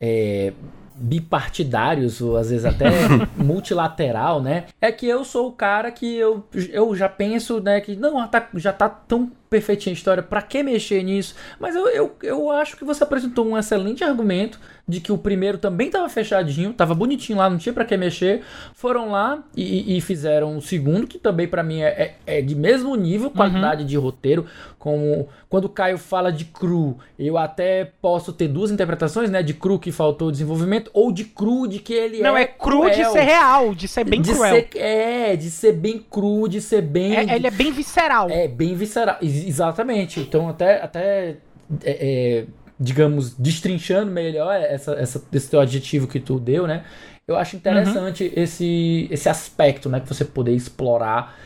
é, 0.00 0.52
bipartidários, 0.94 2.20
ou 2.20 2.36
às 2.36 2.50
vezes 2.50 2.64
até 2.64 2.86
multilateral, 3.36 4.40
né? 4.40 4.64
É 4.80 4.90
que 4.92 5.06
eu 5.06 5.24
sou 5.24 5.48
o 5.48 5.52
cara 5.52 5.90
que 5.90 6.14
eu, 6.16 6.44
eu 6.72 6.94
já 6.94 7.08
penso, 7.08 7.60
né, 7.60 7.80
que 7.80 7.96
não, 7.96 8.26
tá- 8.28 8.48
já 8.54 8.72
tá 8.72 8.88
tão 8.88 9.30
perfeitinha 9.50 9.92
a 9.92 9.94
história, 9.94 10.22
pra 10.22 10.40
que 10.40 10.62
mexer 10.62 11.02
nisso? 11.02 11.34
Mas 11.58 11.74
eu, 11.74 11.88
eu, 11.88 12.12
eu 12.22 12.50
acho 12.52 12.76
que 12.76 12.84
você 12.84 13.02
apresentou 13.02 13.44
um 13.44 13.58
excelente 13.58 14.04
argumento 14.04 14.60
de 14.86 15.00
que 15.00 15.10
o 15.12 15.18
primeiro 15.18 15.58
também 15.58 15.90
tava 15.90 16.08
fechadinho, 16.08 16.72
tava 16.72 16.94
bonitinho 16.94 17.38
lá, 17.38 17.50
não 17.50 17.58
tinha 17.58 17.72
pra 17.72 17.84
que 17.84 17.96
mexer. 17.96 18.42
Foram 18.74 19.10
lá 19.10 19.42
e, 19.56 19.96
e 19.96 20.00
fizeram 20.00 20.56
o 20.56 20.62
segundo, 20.62 21.06
que 21.06 21.18
também 21.18 21.48
pra 21.48 21.62
mim 21.62 21.80
é, 21.80 22.14
é, 22.26 22.38
é 22.38 22.42
de 22.42 22.54
mesmo 22.54 22.94
nível, 22.94 23.30
qualidade 23.30 23.84
de 23.84 23.96
roteiro, 23.96 24.46
como 24.78 25.28
quando 25.48 25.64
o 25.64 25.68
Caio 25.68 25.98
fala 25.98 26.32
de 26.32 26.44
cru, 26.44 26.96
eu 27.18 27.36
até 27.36 27.90
posso 28.00 28.32
ter 28.32 28.46
duas 28.48 28.70
interpretações, 28.70 29.30
né? 29.30 29.42
De 29.42 29.52
cru 29.52 29.78
que 29.78 29.90
faltou 29.92 30.30
desenvolvimento, 30.30 30.90
ou 30.94 31.10
de 31.12 31.24
cru 31.24 31.66
de 31.66 31.80
que 31.80 31.92
ele 31.92 32.20
Não, 32.20 32.36
é 32.36 32.46
cru 32.46 32.84
de 32.88 32.96
cruel. 32.96 33.12
ser 33.12 33.20
real, 33.22 33.74
de 33.74 33.88
ser 33.88 34.04
bem 34.04 34.20
de 34.22 34.32
cruel. 34.32 34.54
Ser, 34.54 34.68
é, 34.76 35.36
de 35.36 35.50
ser 35.50 35.72
bem 35.72 36.04
cru, 36.10 36.48
de 36.48 36.60
ser 36.60 36.82
bem. 36.82 37.16
É- 37.16 37.34
ele 37.34 37.46
é 37.46 37.50
bem 37.50 37.72
visceral. 37.72 38.28
É, 38.30 38.46
bem 38.48 38.74
visceral. 38.74 39.16
Ex- 39.20 39.39
Exatamente. 39.46 40.20
Então, 40.20 40.48
até, 40.48 40.82
até 40.82 41.36
é, 41.82 42.40
é, 42.40 42.46
digamos, 42.78 43.34
destrinchando 43.36 44.10
melhor 44.10 44.54
essa, 44.54 44.92
essa, 44.94 45.22
esse 45.32 45.50
teu 45.50 45.60
adjetivo 45.60 46.06
que 46.08 46.20
tu 46.20 46.38
deu, 46.38 46.66
né? 46.66 46.84
Eu 47.26 47.36
acho 47.36 47.54
interessante 47.56 48.32
esse, 48.34 49.06
esse 49.10 49.28
aspecto, 49.28 49.88
né? 49.88 50.00
Que 50.00 50.08
você 50.08 50.24
poder 50.24 50.52
explorar 50.52 51.38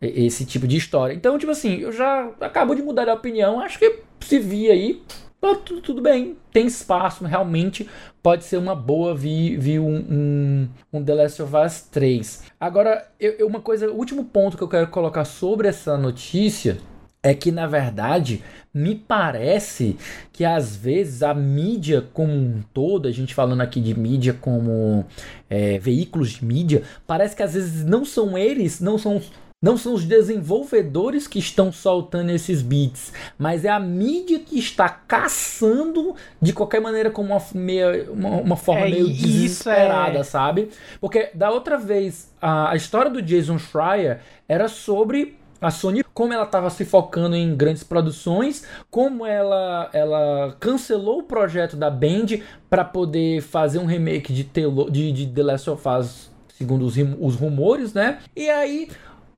esse 0.00 0.44
tipo 0.46 0.66
de 0.66 0.76
história. 0.76 1.14
Então, 1.14 1.38
tipo 1.38 1.52
assim, 1.52 1.76
eu 1.80 1.92
já 1.92 2.30
acabo 2.40 2.74
de 2.74 2.82
mudar 2.82 3.04
de 3.04 3.10
opinião. 3.10 3.60
Acho 3.60 3.78
que 3.78 4.00
se 4.20 4.38
vir 4.38 4.70
aí, 4.70 5.02
tá 5.40 5.54
tu- 5.54 5.80
tudo 5.80 6.00
bem. 6.02 6.36
Tem 6.52 6.66
espaço, 6.66 7.24
realmente 7.24 7.88
pode 8.22 8.44
ser 8.44 8.56
uma 8.58 8.74
boa 8.74 9.14
vir, 9.14 9.58
vir 9.58 9.78
um, 9.78 9.96
um, 10.10 10.68
um 10.92 11.04
The 11.04 11.14
Last 11.14 11.42
of 11.42 11.54
Us 11.56 11.82
3. 11.82 12.42
Agora, 12.58 13.06
eu, 13.18 13.46
uma 13.46 13.60
coisa, 13.60 13.90
o 13.90 13.96
último 13.96 14.24
ponto 14.24 14.56
que 14.56 14.62
eu 14.62 14.68
quero 14.68 14.88
colocar 14.88 15.24
sobre 15.24 15.68
essa 15.68 15.96
notícia 15.96 16.78
é 17.22 17.34
que, 17.34 17.52
na 17.52 17.66
verdade, 17.66 18.42
me 18.72 18.94
parece 18.94 19.96
que 20.32 20.44
às 20.44 20.74
vezes 20.74 21.22
a 21.22 21.34
mídia 21.34 22.06
como 22.14 22.32
um 22.32 22.62
todo, 22.72 23.06
a 23.06 23.12
gente 23.12 23.34
falando 23.34 23.60
aqui 23.60 23.80
de 23.80 23.98
mídia 23.98 24.32
como 24.32 25.04
é, 25.48 25.78
veículos 25.78 26.30
de 26.30 26.44
mídia, 26.44 26.82
parece 27.06 27.36
que 27.36 27.42
às 27.42 27.54
vezes 27.54 27.84
não 27.84 28.04
são 28.04 28.38
eles, 28.38 28.80
não 28.80 28.96
são. 28.98 29.20
Não 29.62 29.76
são 29.76 29.92
os 29.92 30.06
desenvolvedores 30.06 31.26
que 31.26 31.38
estão 31.38 31.70
soltando 31.70 32.30
esses 32.30 32.62
bits, 32.62 33.12
mas 33.38 33.62
é 33.62 33.68
a 33.68 33.78
mídia 33.78 34.38
que 34.38 34.58
está 34.58 34.88
caçando 34.88 36.14
de 36.40 36.54
qualquer 36.54 36.80
maneira 36.80 37.10
como 37.10 37.34
uma, 37.34 37.42
meia, 37.54 38.10
uma, 38.10 38.30
uma 38.40 38.56
forma 38.56 38.86
É, 38.86 38.90
meio 38.90 39.10
isso 39.10 39.20
desesperada, 39.26 40.20
é- 40.20 40.22
sabe? 40.24 40.70
Porque 40.98 41.28
da 41.34 41.50
outra 41.50 41.76
vez, 41.76 42.32
a, 42.40 42.70
a 42.70 42.76
história 42.76 43.10
do 43.10 43.20
Jason 43.20 43.58
Schreier 43.58 44.20
era 44.48 44.66
sobre 44.66 45.36
a 45.60 45.70
Sony, 45.70 46.02
como 46.14 46.32
ela 46.32 46.44
estava 46.44 46.70
se 46.70 46.84
focando 46.84 47.36
em 47.36 47.54
grandes 47.54 47.84
produções, 47.84 48.64
como 48.90 49.26
ela, 49.26 49.90
ela 49.92 50.56
cancelou 50.58 51.18
o 51.20 51.22
projeto 51.22 51.76
da 51.76 51.90
Band 51.90 52.26
para 52.68 52.84
poder 52.84 53.42
fazer 53.42 53.78
um 53.78 53.86
remake 53.86 54.32
de, 54.32 54.44
Telo- 54.44 54.90
de, 54.90 55.12
de 55.12 55.26
The 55.26 55.42
Last 55.42 55.68
of 55.70 55.88
Us, 55.88 56.30
segundo 56.56 56.84
os, 56.84 56.94
os 57.20 57.34
rumores, 57.36 57.92
né? 57.92 58.18
E 58.34 58.48
aí, 58.48 58.88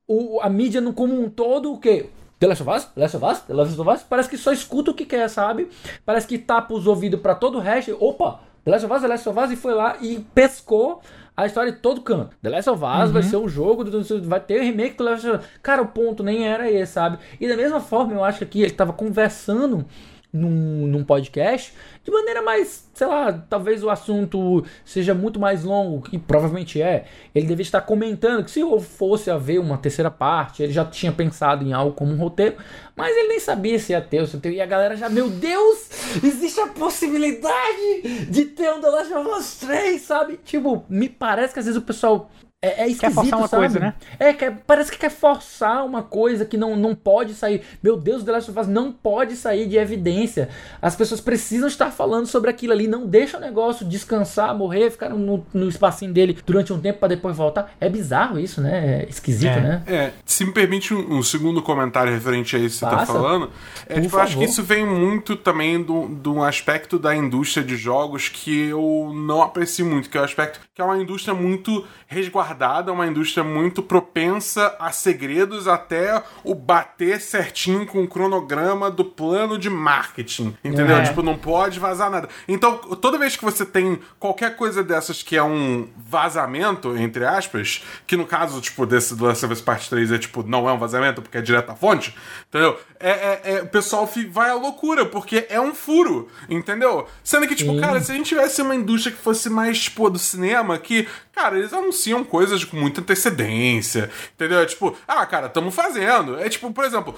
o, 0.07 0.41
a 0.41 0.49
mídia 0.49 0.81
no 0.81 0.93
como 0.93 1.20
um 1.20 1.29
todo, 1.29 1.73
o 1.73 1.79
quê? 1.79 2.11
The 2.39 2.49
Last 2.49 2.62
of 2.62 2.73
Us? 2.73 2.85
The 2.87 3.01
Last 3.01 3.16
of 3.16 3.27
Us? 3.27 3.39
The 3.41 3.55
Last 3.55 3.81
of 3.81 3.91
Us? 3.91 4.03
Parece 4.03 4.29
que 4.29 4.37
só 4.37 4.53
escuta 4.53 4.91
o 4.91 4.95
que 4.95 5.05
quer, 5.07 5.29
sabe? 5.29 5.68
Parece 6.05 6.27
que 6.27 6.39
tapa 6.39 6.75
os 6.75 6.87
ouvidos 6.89 7.20
para 7.20 7.35
todo 7.37 7.59
o 7.59 7.61
resto. 7.61 7.97
Opa! 8.01 8.41
The 8.64 8.70
Last 8.73 8.87
of 8.87 8.95
Us, 8.95 9.01
The 9.03 9.09
Last 9.09 9.29
of 9.29 9.39
Us, 9.41 9.51
e 9.53 9.57
foi 9.57 9.75
lá 9.75 9.97
e 10.01 10.18
pescou 10.35 11.01
a 11.37 11.47
história 11.47 11.72
de 11.72 11.78
todo 11.78 12.01
canto. 12.03 12.37
The 12.43 12.51
Last 12.51 12.70
of 12.70 12.83
Us 12.85 13.11
vai 13.11 13.22
ser 13.22 13.37
um 13.37 13.49
jogo, 13.49 13.85
do- 13.85 14.03
vai 14.28 14.41
ter 14.41 14.61
remake 14.62 14.97
do 14.97 15.05
Last 15.05 15.26
of 15.26 15.39
Us. 15.39 15.45
Cara, 15.62 15.80
o 15.83 15.89
ponto 15.89 16.22
nem 16.22 16.47
era 16.47 16.70
esse, 16.70 16.93
sabe? 16.93 17.18
E 17.41 17.49
da 17.49 17.57
mesma 17.57 17.80
forma, 17.80 18.12
eu 18.12 18.22
acho 18.24 18.39
que 18.39 18.45
aqui 18.45 18.61
ele 18.62 18.72
tava 18.72 18.93
conversando 18.93 19.85
num, 20.33 20.87
num 20.87 21.05
podcast 21.05 21.74
de 22.03 22.11
maneira 22.11 22.43
mais, 22.43 22.91
sei 22.95 23.07
lá, 23.07 23.33
talvez 23.33 23.85
o 23.85 23.91
assunto 23.91 24.64
seja 24.85 25.14
muito 25.14 25.39
mais 25.39 25.62
longo, 25.62 26.03
que 26.03 26.18
provavelmente 26.18 26.83
é. 26.83 27.05
Ele 27.35 27.47
devia 27.47 27.62
estar 27.62 27.80
comentando 27.83 28.45
que 28.45 28.51
se 28.51 28.61
fosse 28.80 29.30
haver 29.30 29.61
uma 29.61 29.78
terceira 29.78 30.11
parte, 30.11 30.62
ele 30.62 30.72
já 30.72 30.85
tinha 30.85 31.12
pensado 31.12 31.64
em 31.64 31.72
algo 31.72 31.95
como 31.95 32.12
um 32.12 32.16
roteiro, 32.16 32.57
mas 32.97 33.16
ele 33.16 33.28
nem 33.28 33.41
sabia 33.41 33.78
se 33.78 33.93
ia 33.93 34.01
ter 34.01 34.20
ou 34.20 34.26
se 34.26 34.37
ia 34.37 34.41
ter. 34.41 34.53
E 34.53 34.61
a 34.61 34.66
galera 34.66 34.97
já, 34.97 35.09
meu 35.09 35.28
Deus, 35.30 35.91
existe 36.24 36.61
a 36.61 36.68
possibilidade 36.68 38.26
de 38.28 38.47
ter 38.47 38.72
um 38.72 38.80
The 38.80 38.89
Last 38.89 39.14
of 39.14 39.30
Us 39.30 39.57
3, 39.59 40.01
sabe? 40.03 40.41
Tipo, 40.45 40.85
me 40.89 41.09
parece 41.09 41.53
que 41.53 41.61
às 41.61 41.66
vezes 41.66 41.78
o 41.78 41.83
pessoal. 41.85 42.30
É, 42.65 42.85
é 42.85 42.89
esquisito, 42.89 43.15
forçar 43.15 43.39
uma 43.41 43.49
sabe? 43.49 43.63
coisa, 43.63 43.81
né? 43.81 43.95
É, 44.21 44.33
quer, 44.33 44.57
parece 44.65 44.93
que 44.93 44.97
quer 44.97 45.11
forçar 45.11 45.85
uma 45.85 46.01
coisa 46.03 46.45
que 46.45 46.57
não, 46.57 46.77
não 46.77 46.95
pode 46.95 47.35
sair. 47.35 47.63
Meu 47.83 47.97
Deus, 47.97 48.23
The 48.23 48.31
Last 48.31 48.51
of 48.53 48.61
Us 48.61 48.69
não 48.69 48.93
pode 48.93 49.35
sair 49.35 49.67
de 49.67 49.77
evidência. 49.77 50.49
As 50.81 50.95
pessoas 50.95 51.21
precisam 51.21 51.67
estar 51.67 51.91
falando 51.91 52.27
sobre 52.27 52.49
aquilo 52.51 52.73
ali. 52.73 52.87
Não 52.87 53.05
deixa 53.05 53.37
o 53.37 53.41
negócio 53.41 53.85
descansar, 53.85 54.55
morrer, 54.57 54.91
ficar 54.91 55.09
no, 55.09 55.45
no 55.53 55.69
espacinho 55.69 56.13
dele 56.13 56.39
durante 56.47 56.73
um 56.73 56.81
tempo 56.81 57.01
para 57.01 57.09
depois 57.09 57.37
voltar. 57.37 57.73
É 57.81 57.89
bizarro 57.89 58.39
isso, 58.39 58.61
né? 58.61 59.03
É 59.03 59.09
esquisito, 59.09 59.51
É. 59.51 59.61
né? 59.61 59.83
É, 59.89 60.11
se 60.25 60.45
me 60.45 60.53
permite 60.53 60.95
um, 60.95 61.19
um 61.19 61.23
segundo 61.23 61.61
comentário 61.63 62.13
referente 62.13 62.55
a 62.55 62.61
isso 62.61 62.77
que 62.77 62.85
você 62.85 62.91
tá 62.91 62.97
Passa. 62.99 63.13
falando, 63.13 63.51
é, 63.89 64.01
tipo, 64.01 64.15
eu 64.17 64.21
acho 64.21 64.39
que 64.39 64.45
isso 64.45 64.63
vem 64.63 64.87
muito 64.87 65.35
também 65.35 65.83
do- 65.83 66.07
de 66.07 66.29
um 66.29 66.43
aspecto 66.45 66.97
da 66.97 67.13
indústria 67.17 67.65
de 67.65 67.77
jogos 67.77 68.29
que 68.29 68.69
eu 68.69 69.11
não 69.13 69.43
aprecio 69.43 69.85
muito, 69.85 70.09
que 70.09 70.17
é 70.17 70.21
o 70.21 70.25
aspecto 70.25 70.61
que 70.73 70.81
é 70.81 70.85
uma 70.85 70.97
indústria 70.97 71.35
muito 71.35 71.85
resguardada, 72.07 72.51
uma 72.92 73.07
indústria 73.07 73.42
muito 73.42 73.82
propensa 73.82 74.76
a 74.78 74.92
segredos 74.92 75.66
até 75.66 76.22
o 76.44 76.55
bater 76.55 77.20
certinho 77.20 77.86
com 77.86 78.03
o 78.03 78.09
cronograma 78.09 78.90
do 78.90 79.05
plano 79.05 79.59
de 79.59 79.70
marketing, 79.70 80.57
entendeu? 80.64 80.96
É. 80.96 81.03
Tipo, 81.03 81.22
não 81.22 81.36
pode 81.36 81.78
vazar 81.80 82.11
nada. 82.11 82.28
Então, 82.46 82.78
toda 82.78 83.18
vez 83.18 83.36
que 83.36 83.44
você 83.44 83.64
tem 83.64 83.98
qualquer 84.18 84.57
coisa 84.57 84.82
dessas 84.82 85.22
que 85.22 85.36
é 85.36 85.42
um 85.42 85.88
vazamento, 85.96 86.96
entre 86.96 87.24
aspas, 87.24 87.82
que 88.07 88.16
no 88.16 88.26
caso, 88.26 88.61
tipo, 88.61 88.84
desse 88.86 89.14
do 89.14 89.24
Last 89.24 89.44
of 89.44 89.53
Us 89.53 89.61
Part 89.61 89.88
3 89.88 90.12
é 90.12 90.18
tipo, 90.18 90.42
não 90.42 90.68
é 90.68 90.72
um 90.72 90.78
vazamento 90.78 91.22
porque 91.22 91.38
é 91.38 91.42
direto 91.42 91.70
à 91.70 91.74
fonte, 91.74 92.14
entendeu? 92.48 92.78
É, 93.00 93.11
é- 93.11 93.40
é- 93.44 93.62
o 93.62 93.66
pessoal 93.68 94.09
vai 94.30 94.50
à 94.50 94.55
loucura, 94.55 95.07
porque 95.07 95.46
é 95.48 95.61
um 95.61 95.74
furo, 95.74 96.28
entendeu? 96.48 97.07
Sendo 97.24 97.46
que, 97.48 97.55
tipo, 97.55 97.72
Sim. 97.72 97.80
cara, 97.80 98.00
se 98.00 98.12
a 98.12 98.14
gente 98.14 98.26
tivesse 98.26 98.62
uma 98.62 98.74
indústria 98.74 99.14
que 99.14 99.22
fosse 99.22 99.48
mais, 99.50 99.80
tipo, 99.80 100.09
do 100.11 100.18
cinema, 100.18 100.78
que, 100.78 101.09
cara, 101.33 101.59
eles 101.59 101.72
anunciam 101.72 102.22
coisas 102.22 102.64
com 102.64 102.76
muita 102.76 103.01
antecedência, 103.01 104.11
entendeu? 104.35 104.61
É 104.61 104.66
tipo, 104.66 104.97
ah, 105.09 105.24
cara, 105.26 105.47
estamos 105.47 105.74
fazendo. 105.74 106.39
É 106.39 106.49
tipo, 106.49 106.70
por 106.72 106.85
exemplo, 106.85 107.14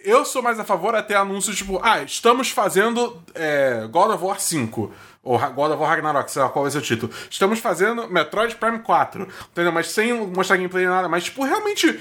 eu 0.00 0.24
sou 0.24 0.42
mais 0.42 0.58
a 0.58 0.64
favor 0.64 0.94
até 0.94 1.14
anúncios 1.14 1.56
tipo, 1.56 1.80
ah, 1.82 2.02
estamos 2.02 2.50
fazendo 2.50 3.22
é, 3.34 3.86
God 3.90 4.10
of 4.10 4.24
War 4.24 4.40
5 4.40 4.92
ou 5.22 5.38
God 5.38 5.72
of 5.72 5.80
War 5.80 5.90
Ragnarok, 5.90 6.30
sei 6.30 6.42
lá 6.42 6.48
qual 6.48 6.64
vai 6.64 6.70
ser 6.70 6.78
o 6.78 6.82
título. 6.82 7.12
Estamos 7.30 7.58
fazendo 7.58 8.08
Metroid 8.08 8.56
Prime 8.56 8.80
4, 8.80 9.26
entendeu? 9.50 9.72
Mas 9.72 9.90
sem 9.90 10.12
mostrar 10.12 10.56
gameplay 10.56 10.86
nada, 10.86 11.08
mas 11.08 11.24
tipo, 11.24 11.44
realmente 11.44 11.98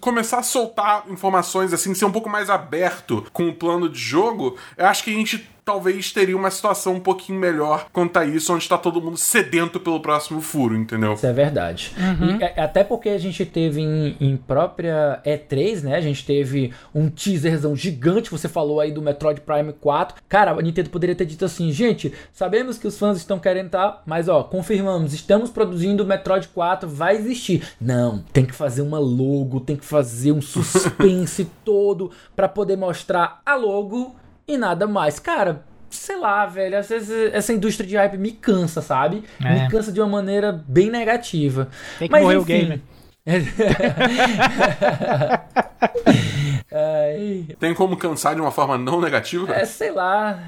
começar 0.00 0.38
a 0.38 0.42
soltar 0.42 1.04
informações 1.08 1.72
assim, 1.72 1.92
ser 1.92 2.04
um 2.04 2.12
pouco 2.12 2.30
mais 2.30 2.48
aberto 2.48 3.26
com 3.32 3.48
o 3.48 3.54
plano 3.54 3.88
de 3.88 3.98
jogo, 3.98 4.56
eu 4.76 4.86
acho 4.86 5.02
que 5.02 5.10
a 5.10 5.14
gente 5.14 5.50
talvez 5.66 6.12
teria 6.12 6.36
uma 6.36 6.48
situação 6.48 6.94
um 6.94 7.00
pouquinho 7.00 7.40
melhor 7.40 7.88
quanto 7.92 8.16
a 8.16 8.24
isso, 8.24 8.54
onde 8.54 8.62
está 8.62 8.78
todo 8.78 9.02
mundo 9.02 9.16
sedento 9.16 9.80
pelo 9.80 9.98
próximo 9.98 10.40
furo, 10.40 10.76
entendeu? 10.76 11.14
Isso 11.14 11.26
é 11.26 11.32
verdade. 11.32 11.92
Uhum. 11.98 12.38
E, 12.38 12.44
é, 12.44 12.60
até 12.60 12.84
porque 12.84 13.08
a 13.08 13.18
gente 13.18 13.44
teve 13.44 13.80
em, 13.80 14.16
em, 14.20 14.36
própria 14.36 15.20
E3, 15.26 15.82
né? 15.82 15.96
A 15.96 16.00
gente 16.00 16.24
teve 16.24 16.72
um 16.94 17.10
teaserzão 17.10 17.74
gigante, 17.74 18.30
você 18.30 18.48
falou 18.48 18.78
aí 18.78 18.92
do 18.92 19.02
Metroid 19.02 19.40
Prime 19.40 19.72
4. 19.72 20.22
Cara, 20.28 20.52
a 20.52 20.62
Nintendo 20.62 20.88
poderia 20.88 21.16
ter 21.16 21.24
dito 21.24 21.44
assim, 21.44 21.72
gente, 21.72 22.12
sabemos 22.32 22.78
que 22.78 22.86
os 22.86 22.96
fãs 22.96 23.16
estão 23.16 23.40
querendo 23.40 23.70
tá, 23.70 24.02
mas 24.06 24.28
ó, 24.28 24.44
confirmamos, 24.44 25.12
estamos 25.12 25.50
produzindo 25.50 26.04
o 26.04 26.06
Metroid 26.06 26.46
4, 26.46 26.88
vai 26.88 27.16
existir. 27.16 27.66
Não, 27.80 28.22
tem 28.32 28.44
que 28.46 28.54
fazer 28.54 28.82
uma 28.82 29.00
logo, 29.00 29.58
tem 29.58 29.74
que 29.74 29.84
fazer 29.84 30.30
um 30.30 30.40
suspense 30.40 31.50
todo 31.64 32.12
para 32.36 32.48
poder 32.48 32.76
mostrar 32.76 33.42
a 33.44 33.56
logo 33.56 34.14
e 34.46 34.56
nada 34.56 34.86
mais. 34.86 35.18
Cara, 35.18 35.64
sei 35.90 36.16
lá, 36.16 36.46
velho, 36.46 36.78
às 36.78 36.88
vezes 36.88 37.32
essa 37.32 37.52
indústria 37.52 37.88
de 37.88 37.96
hype 37.96 38.18
me 38.18 38.30
cansa, 38.32 38.82
sabe? 38.82 39.24
É. 39.44 39.62
Me 39.62 39.68
cansa 39.68 39.92
de 39.92 40.00
uma 40.00 40.08
maneira 40.08 40.52
bem 40.66 40.90
negativa. 40.90 41.68
Tem 41.98 42.08
que 42.08 42.12
Mas, 42.12 42.22
morrer 42.22 42.36
enfim, 42.36 42.42
o 42.42 42.46
game. 42.46 42.82
Tem 47.58 47.74
como 47.74 47.96
cansar 47.96 48.34
de 48.34 48.40
uma 48.40 48.52
forma 48.52 48.78
não 48.78 49.00
negativa? 49.00 49.52
É, 49.54 49.64
sei 49.64 49.90
lá. 49.90 50.38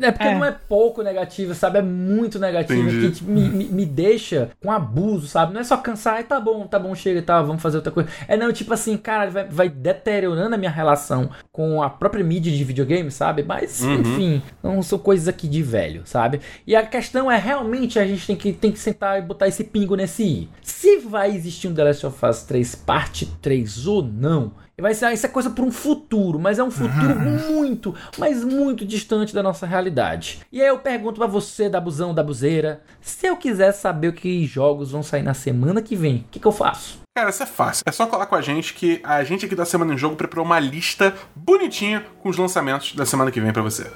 É, 0.00 0.06
é 0.06 0.12
porque 0.12 0.26
é. 0.26 0.34
não 0.34 0.44
é 0.44 0.50
pouco 0.52 1.02
negativo, 1.02 1.54
sabe? 1.54 1.78
É 1.78 1.82
muito 1.82 2.38
negativo. 2.38 2.88
Que 2.88 3.24
me, 3.24 3.48
me, 3.48 3.64
me, 3.66 3.86
deixa 3.86 4.50
com 4.62 4.70
abuso, 4.70 5.26
sabe? 5.26 5.52
Não 5.52 5.60
é 5.60 5.64
só 5.64 5.76
cansar, 5.76 6.20
e 6.20 6.24
tá 6.24 6.40
bom, 6.40 6.66
tá 6.66 6.78
bom, 6.78 6.94
chega 6.94 7.20
e 7.20 7.22
tá, 7.22 7.40
vamos 7.42 7.62
fazer 7.62 7.76
outra 7.76 7.92
coisa. 7.92 8.08
É 8.26 8.36
não, 8.36 8.52
tipo 8.52 8.72
assim, 8.72 8.96
cara, 8.96 9.30
vai, 9.30 9.44
vai 9.44 9.68
deteriorando 9.68 10.54
a 10.54 10.58
minha 10.58 10.70
relação 10.70 11.30
com 11.52 11.82
a 11.82 11.88
própria 11.88 12.24
mídia 12.24 12.52
de 12.52 12.64
videogame, 12.64 13.10
sabe? 13.10 13.42
Mas, 13.42 13.80
uhum. 13.82 14.00
enfim, 14.00 14.42
não 14.62 14.82
são 14.82 14.98
coisas 14.98 15.28
aqui 15.28 15.46
de 15.46 15.62
velho, 15.62 16.02
sabe? 16.04 16.40
E 16.66 16.74
a 16.74 16.84
questão 16.84 17.30
é 17.30 17.38
realmente 17.38 17.98
a 17.98 18.06
gente 18.06 18.26
tem 18.26 18.36
que, 18.36 18.52
tem 18.52 18.72
que 18.72 18.78
sentar 18.78 19.18
e 19.18 19.22
botar 19.22 19.48
esse 19.48 19.64
pingo 19.64 19.94
nesse 19.94 20.24
i. 20.24 20.48
Se 20.62 20.98
vai 20.98 21.30
existir 21.30 21.68
um 21.68 21.74
The 21.74 21.84
Last 21.84 22.06
of 22.06 22.26
Us 22.26 22.42
3 22.42 22.74
parte 22.74 23.26
3 23.40 23.86
ou 23.86 24.02
não, 24.02 24.52
Vai 24.80 24.92
ser, 24.92 25.12
isso 25.12 25.24
é 25.24 25.28
coisa 25.28 25.50
para 25.50 25.64
um 25.64 25.70
futuro, 25.70 26.38
mas 26.38 26.58
é 26.58 26.64
um 26.64 26.70
futuro 26.70 27.14
muito, 27.20 27.94
mas 28.18 28.42
muito 28.42 28.84
distante 28.84 29.32
da 29.32 29.42
nossa 29.42 29.66
realidade. 29.66 30.40
E 30.50 30.60
aí 30.60 30.66
eu 30.66 30.78
pergunto 30.78 31.18
para 31.18 31.28
você, 31.28 31.68
da 31.68 31.80
busão, 31.80 32.12
da 32.12 32.24
buzeira, 32.24 32.82
se 33.00 33.26
eu 33.26 33.36
quiser 33.36 33.70
saber 33.72 34.08
o 34.08 34.12
que 34.12 34.44
jogos 34.44 34.90
vão 34.90 35.02
sair 35.02 35.22
na 35.22 35.34
semana 35.34 35.80
que 35.80 35.94
vem, 35.94 36.16
o 36.16 36.24
que, 36.30 36.40
que 36.40 36.46
eu 36.46 36.52
faço? 36.52 37.04
Cara, 37.16 37.30
isso 37.30 37.44
é 37.44 37.46
fácil. 37.46 37.84
É 37.86 37.92
só 37.92 38.06
colar 38.06 38.26
com 38.26 38.34
a 38.34 38.42
gente 38.42 38.74
que 38.74 39.00
a 39.04 39.22
gente 39.22 39.46
aqui 39.46 39.54
da 39.54 39.64
Semana 39.64 39.94
em 39.94 39.98
Jogo 39.98 40.16
preparou 40.16 40.44
uma 40.44 40.58
lista 40.58 41.14
bonitinha 41.36 42.04
com 42.20 42.28
os 42.28 42.36
lançamentos 42.36 42.92
da 42.96 43.06
semana 43.06 43.30
que 43.30 43.40
vem 43.40 43.52
para 43.52 43.62
você. 43.62 43.86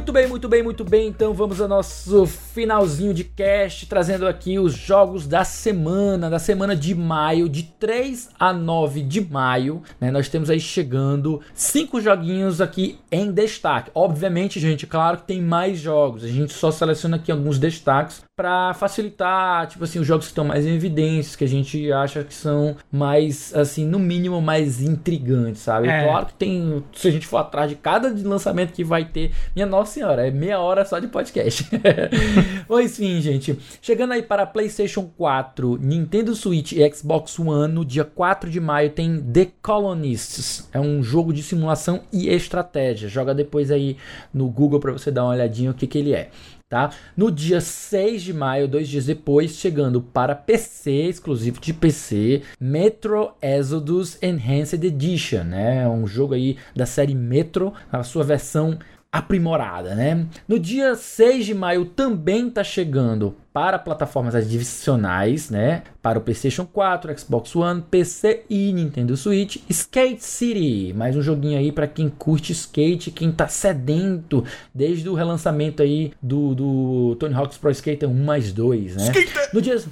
Muito 0.00 0.12
bem, 0.12 0.26
muito 0.26 0.48
bem, 0.48 0.62
muito 0.62 0.82
bem. 0.82 1.08
Então 1.08 1.34
vamos 1.34 1.60
ao 1.60 1.68
nosso 1.68 2.24
finalzinho 2.24 3.12
de 3.12 3.22
cast, 3.22 3.84
trazendo 3.84 4.26
aqui 4.26 4.58
os 4.58 4.72
jogos 4.72 5.26
da 5.26 5.44
semana, 5.44 6.30
da 6.30 6.38
semana 6.38 6.74
de 6.74 6.94
maio, 6.94 7.50
de 7.50 7.64
3 7.64 8.30
a 8.40 8.50
9 8.50 9.02
de 9.02 9.20
maio. 9.20 9.82
Né? 10.00 10.10
Nós 10.10 10.30
temos 10.30 10.48
aí 10.48 10.58
chegando 10.58 11.42
cinco 11.52 12.00
joguinhos 12.00 12.62
aqui 12.62 12.98
em 13.12 13.30
destaque. 13.30 13.90
Obviamente, 13.94 14.58
gente, 14.58 14.86
claro 14.86 15.18
que 15.18 15.24
tem 15.24 15.42
mais 15.42 15.78
jogos. 15.78 16.24
A 16.24 16.28
gente 16.28 16.54
só 16.54 16.70
seleciona 16.70 17.16
aqui 17.16 17.30
alguns 17.30 17.58
destaques 17.58 18.22
para 18.40 18.72
facilitar, 18.72 19.66
tipo 19.66 19.84
assim, 19.84 19.98
os 19.98 20.06
jogos 20.06 20.24
que 20.24 20.30
estão 20.30 20.46
mais 20.46 20.64
em 20.64 20.74
evidências, 20.74 21.36
que 21.36 21.44
a 21.44 21.46
gente 21.46 21.92
acha 21.92 22.24
que 22.24 22.32
são 22.32 22.74
mais, 22.90 23.54
assim, 23.54 23.84
no 23.84 23.98
mínimo 23.98 24.40
mais 24.40 24.80
intrigantes, 24.80 25.60
sabe? 25.60 25.88
É. 25.88 26.04
Claro 26.04 26.24
que 26.24 26.32
tem, 26.32 26.82
se 26.90 27.06
a 27.06 27.10
gente 27.10 27.26
for 27.26 27.36
atrás 27.36 27.68
de 27.68 27.76
cada 27.76 28.08
lançamento 28.26 28.72
que 28.72 28.82
vai 28.82 29.04
ter, 29.04 29.32
minha 29.54 29.66
nossa 29.66 29.92
senhora, 29.92 30.26
é 30.26 30.30
meia 30.30 30.58
hora 30.58 30.86
só 30.86 30.98
de 30.98 31.08
podcast. 31.08 31.68
pois 32.66 32.92
sim, 32.92 33.20
gente. 33.20 33.58
Chegando 33.82 34.14
aí 34.14 34.22
para 34.22 34.46
PlayStation 34.46 35.10
4, 35.18 35.76
Nintendo 35.76 36.34
Switch 36.34 36.72
e 36.72 36.90
Xbox 36.90 37.38
One, 37.38 37.70
no 37.70 37.84
dia 37.84 38.06
4 38.06 38.48
de 38.48 38.58
maio 38.58 38.88
tem 38.88 39.20
The 39.20 39.48
Colonists. 39.60 40.66
É 40.72 40.80
um 40.80 41.02
jogo 41.02 41.34
de 41.34 41.42
simulação 41.42 42.00
e 42.10 42.30
estratégia. 42.30 43.06
Joga 43.06 43.34
depois 43.34 43.70
aí 43.70 43.98
no 44.32 44.48
Google 44.48 44.80
para 44.80 44.92
você 44.92 45.10
dar 45.10 45.24
uma 45.24 45.32
olhadinha 45.32 45.72
o 45.72 45.74
que, 45.74 45.86
que 45.86 45.98
ele 45.98 46.14
é. 46.14 46.30
Tá? 46.70 46.92
No 47.16 47.32
dia 47.32 47.60
6 47.60 48.22
de 48.22 48.32
maio, 48.32 48.68
dois 48.68 48.88
dias 48.88 49.06
depois, 49.06 49.56
chegando 49.56 50.00
para 50.00 50.36
PC, 50.36 51.08
exclusivo 51.08 51.60
de 51.60 51.74
PC, 51.74 52.42
Metro 52.60 53.32
Exodus 53.42 54.16
Enhanced 54.22 54.84
Edition, 54.84 55.42
né? 55.42 55.88
Um 55.88 56.06
jogo 56.06 56.32
aí 56.32 56.56
da 56.72 56.86
série 56.86 57.12
Metro, 57.12 57.74
a 57.90 58.04
sua 58.04 58.22
versão 58.22 58.78
aprimorada, 59.12 59.94
né? 59.94 60.26
No 60.46 60.58
dia 60.58 60.94
6 60.94 61.46
de 61.46 61.54
maio 61.54 61.84
também 61.84 62.48
está 62.48 62.62
chegando 62.62 63.34
para 63.52 63.78
plataformas 63.78 64.36
adicionais, 64.36 65.50
né? 65.50 65.82
Para 66.00 66.18
o 66.18 66.22
PlayStation 66.22 66.64
4, 66.64 67.18
Xbox 67.18 67.56
One, 67.56 67.82
PC 67.82 68.44
e 68.48 68.72
Nintendo 68.72 69.16
Switch, 69.16 69.56
Skate 69.68 70.22
City, 70.22 70.92
mais 70.94 71.16
um 71.16 71.22
joguinho 71.22 71.58
aí 71.58 71.72
para 71.72 71.88
quem 71.88 72.08
curte 72.08 72.52
skate, 72.52 73.10
quem 73.10 73.32
tá 73.32 73.48
sedento 73.48 74.44
desde 74.72 75.08
o 75.08 75.14
relançamento 75.14 75.82
aí 75.82 76.12
do, 76.22 76.54
do 76.54 77.16
Tony 77.18 77.34
Hawk's 77.34 77.58
Pro 77.58 77.70
Skater 77.70 78.08
1 78.08 78.14
mais 78.24 78.52
2, 78.52 78.96
né? 78.96 79.12
No 79.52 79.60
dia 79.60 79.82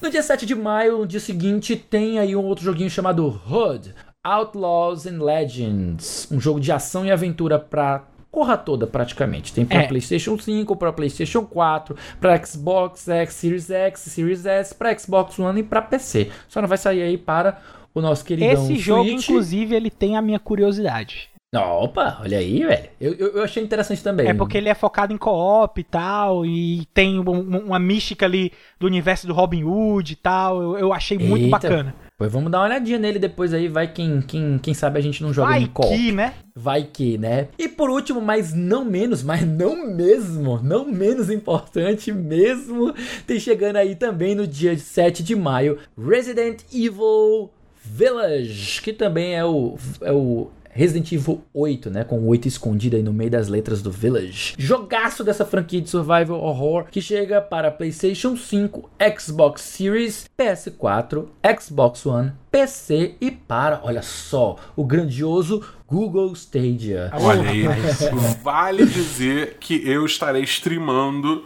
No 0.00 0.08
dia 0.08 0.22
7 0.22 0.46
de 0.46 0.54
maio, 0.54 0.98
no 0.98 1.06
dia 1.06 1.18
seguinte, 1.18 1.74
tem 1.74 2.20
aí 2.20 2.36
um 2.36 2.44
outro 2.44 2.64
joguinho 2.64 2.88
chamado 2.88 3.26
Hood, 3.26 3.92
Outlaws 4.24 5.06
and 5.06 5.22
Legends, 5.22 6.28
um 6.30 6.40
jogo 6.40 6.60
de 6.60 6.70
ação 6.70 7.04
e 7.04 7.10
aventura 7.10 7.58
para 7.58 8.04
corra 8.30 8.56
toda 8.56 8.86
praticamente. 8.86 9.52
Tem 9.52 9.66
para 9.66 9.82
é. 9.82 9.86
PlayStation 9.88 10.38
5, 10.38 10.76
para 10.76 10.92
PlayStation 10.92 11.44
4, 11.44 11.96
para 12.20 12.44
Xbox 12.44 13.08
X, 13.08 13.34
Series 13.34 13.68
X, 13.68 14.00
Series 14.00 14.46
S, 14.46 14.74
para 14.74 14.96
Xbox 14.96 15.38
One 15.38 15.60
e 15.60 15.62
para 15.62 15.82
PC. 15.82 16.30
Só 16.48 16.62
não 16.62 16.68
vai 16.68 16.78
sair 16.78 17.02
aí 17.02 17.18
para 17.18 17.60
o 17.92 18.00
nosso 18.00 18.24
queridão 18.24 18.50
Esse 18.52 18.76
jogo, 18.76 19.10
inclusive, 19.10 19.74
ele 19.74 19.90
tem 19.90 20.16
a 20.16 20.22
minha 20.22 20.38
curiosidade. 20.38 21.28
Opa, 21.54 22.18
olha 22.22 22.38
aí, 22.38 22.64
velho. 22.64 22.88
Eu, 22.98 23.12
eu, 23.12 23.28
eu, 23.34 23.42
achei 23.42 23.62
interessante 23.62 24.02
também. 24.02 24.26
É 24.26 24.32
porque 24.32 24.56
ele 24.56 24.70
é 24.70 24.74
focado 24.74 25.12
em 25.12 25.18
co-op 25.18 25.78
e 25.78 25.84
tal, 25.84 26.46
e 26.46 26.86
tem 26.94 27.18
um, 27.18 27.58
uma 27.66 27.78
mística 27.78 28.24
ali 28.24 28.50
do 28.80 28.86
universo 28.86 29.26
do 29.26 29.34
Robin 29.34 29.62
Hood 29.62 30.14
e 30.14 30.16
tal. 30.16 30.62
Eu, 30.62 30.78
eu 30.78 30.92
achei 30.94 31.18
muito 31.18 31.44
Eita. 31.44 31.58
bacana. 31.58 31.94
Pois 32.22 32.32
vamos 32.32 32.52
dar 32.52 32.58
uma 32.60 32.66
olhadinha 32.66 33.00
nele 33.00 33.18
depois 33.18 33.52
aí, 33.52 33.66
vai 33.66 33.88
quem, 33.88 34.22
quem, 34.22 34.56
quem 34.56 34.72
sabe 34.72 34.96
a 34.96 35.02
gente 35.02 35.20
não 35.24 35.32
joga 35.32 35.48
vai 35.48 35.62
em 35.62 35.66
co 35.66 35.88
que, 35.88 36.12
né? 36.12 36.34
Vai 36.54 36.84
que, 36.84 37.18
né? 37.18 37.48
E 37.58 37.68
por 37.68 37.90
último, 37.90 38.20
mas 38.20 38.54
não 38.54 38.84
menos, 38.84 39.24
mas 39.24 39.44
não 39.44 39.92
mesmo, 39.92 40.60
não 40.62 40.84
menos 40.84 41.28
importante 41.28 42.12
mesmo, 42.12 42.94
tem 43.26 43.40
chegando 43.40 43.74
aí 43.74 43.96
também 43.96 44.36
no 44.36 44.46
dia 44.46 44.78
7 44.78 45.20
de 45.20 45.34
maio, 45.34 45.78
Resident 45.98 46.60
Evil 46.72 47.50
Village, 47.82 48.80
que 48.82 48.92
também 48.92 49.34
é 49.34 49.44
o, 49.44 49.76
é 50.00 50.12
o 50.12 50.48
Resident 50.74 51.12
Evil 51.12 51.44
8, 51.52 51.90
né? 51.90 52.02
Com 52.02 52.20
o 52.20 52.28
8 52.28 52.48
escondido 52.48 52.96
aí 52.96 53.02
no 53.02 53.12
meio 53.12 53.30
das 53.30 53.46
letras 53.46 53.82
do 53.82 53.90
Village. 53.90 54.54
Jogaço 54.56 55.22
dessa 55.22 55.44
franquia 55.44 55.82
de 55.82 55.90
survival 55.90 56.40
horror 56.40 56.86
que 56.90 57.02
chega 57.02 57.42
para 57.42 57.70
PlayStation 57.70 58.34
5, 58.34 58.90
Xbox 59.18 59.60
Series, 59.60 60.24
PS4, 60.36 61.26
Xbox 61.60 62.06
One, 62.06 62.32
PC 62.50 63.16
e 63.20 63.30
para, 63.30 63.80
olha 63.84 64.00
só, 64.00 64.56
o 64.74 64.84
grandioso 64.84 65.62
Google 65.86 66.32
Stadia. 66.32 67.10
Olha 67.12 67.50
aí, 67.50 67.64
vale 68.42 68.86
dizer 68.86 69.58
que 69.60 69.86
eu 69.86 70.06
estarei 70.06 70.42
streamando 70.44 71.44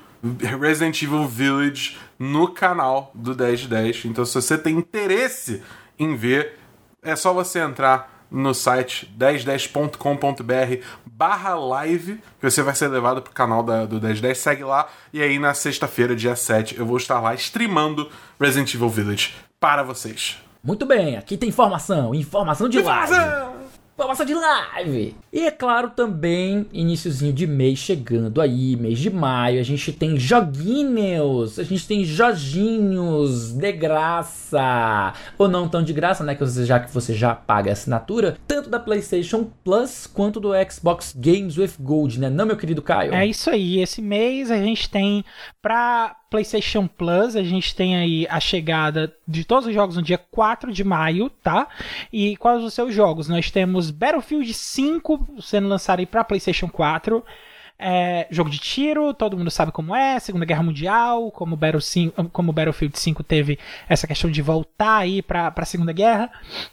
Resident 0.61 1.03
Evil 1.03 1.27
Village 1.27 1.97
no 2.17 2.49
canal 2.49 3.11
do 3.13 3.35
1010. 3.35 4.05
Então, 4.05 4.25
se 4.25 4.35
você 4.35 4.57
tem 4.57 4.79
interesse 4.79 5.63
em 5.99 6.15
ver, 6.15 6.55
é 7.03 7.17
só 7.17 7.35
você 7.35 7.59
entrar 7.59 8.16
no 8.31 8.55
site 8.55 9.13
1010.com.br 9.19 10.85
barra 11.05 11.55
live, 11.55 12.21
que 12.39 12.51
você 12.51 12.63
vai 12.63 12.75
ser 12.75 12.89
levado 12.89 13.23
pro 13.23 13.33
canal 13.33 13.63
da, 13.63 13.87
do 13.87 14.01
1010, 14.01 14.37
segue 14.37 14.65
lá, 14.65 14.89
e 15.13 15.23
aí 15.23 15.39
na 15.39 15.55
sexta-feira, 15.55 16.15
dia 16.15 16.37
7, 16.37 16.79
eu 16.79 16.85
vou 16.85 16.97
estar 16.97 17.21
lá 17.21 17.35
streamando 17.35 18.11
Resident 18.39 18.75
Evil 18.75 18.91
Village 18.91 19.35
para 19.59 19.83
vocês. 19.83 20.39
Muito 20.63 20.85
bem, 20.85 21.17
aqui 21.17 21.37
tem 21.37 21.49
informação, 21.49 22.15
informação 22.15 22.69
de 22.69 22.81
live. 22.81 23.56
Informação 23.97 24.27
de 24.27 24.35
live! 24.35 25.17
E 25.33 25.41
é 25.47 25.51
claro 25.51 25.89
também, 25.89 26.67
iníciozinho 26.71 27.33
de 27.33 27.47
mês 27.47 27.79
chegando 27.79 28.43
aí, 28.43 28.77
mês 28.77 28.99
de 28.99 29.09
maio, 29.09 29.59
a 29.59 29.63
gente 29.63 29.91
tem 29.91 30.19
joguinhos, 30.19 31.59
a 31.59 31.63
gente 31.63 31.89
tem 31.89 32.05
joginhos 32.05 33.53
de 33.53 33.73
graça. 33.73 35.15
Ou 35.39 35.49
não 35.49 35.67
tão 35.67 35.83
de 35.83 35.95
graça, 35.95 36.23
né, 36.23 36.35
que 36.35 36.45
você, 36.45 36.67
já 36.67 36.79
que 36.79 36.93
você 36.93 37.15
já 37.15 37.35
paga 37.35 37.71
a 37.71 37.73
assinatura, 37.73 38.37
tanto 38.47 38.69
da 38.69 38.79
PlayStation 38.79 39.51
Plus 39.65 40.07
quanto 40.07 40.39
do 40.39 40.51
Xbox 40.71 41.15
Games 41.17 41.57
with 41.57 41.73
Gold, 41.81 42.21
né? 42.21 42.29
Não, 42.29 42.45
meu 42.45 42.59
querido 42.59 42.83
Caio? 42.83 43.15
É 43.15 43.27
isso 43.27 43.49
aí. 43.49 43.81
Esse 43.81 44.03
mês 44.03 44.51
a 44.51 44.59
gente 44.59 44.91
tem 44.91 45.25
pra 45.63 46.15
PlayStation 46.37 46.87
Plus, 46.87 47.35
a 47.35 47.43
gente 47.43 47.75
tem 47.75 47.97
aí 47.97 48.27
a 48.29 48.39
chegada 48.39 49.11
de 49.27 49.43
todos 49.43 49.67
os 49.67 49.73
jogos 49.73 49.97
no 49.97 50.03
dia 50.03 50.19
4 50.19 50.71
de 50.71 50.85
maio, 50.85 51.31
tá? 51.31 51.67
E 52.13 52.37
quais 52.37 52.63
os 52.63 52.75
seus 52.75 52.95
jogos? 52.95 53.27
Nós 53.27 53.51
temos 53.51 53.91
Battlefield 53.91 54.53
5 54.53 55.39
sendo 55.41 55.67
lançado 55.67 56.01
aí 56.01 56.07
pra 56.07 56.23
PlayStation 56.23 56.69
4. 56.69 57.25
É, 57.79 58.27
jogo 58.31 58.49
de 58.49 58.59
tiro, 58.59 59.13
todo 59.13 59.37
mundo 59.37 59.51
sabe 59.51 59.71
como 59.71 59.95
é, 59.95 60.19
Segunda 60.19 60.47
Guerra 60.47 60.63
Mundial, 60.63 61.31
como, 61.31 61.57
Battle 61.57 61.81
5, 61.81 62.31
como 62.31 62.53
Battlefield 62.53 62.99
5 62.99 63.23
teve 63.23 63.59
essa 63.89 64.07
questão 64.07 64.31
de 64.31 64.41
voltar 64.41 64.97
aí 64.99 65.21
pra, 65.21 65.51
pra 65.51 65.65
Segunda 65.67 65.93
Guerra. 65.93 66.31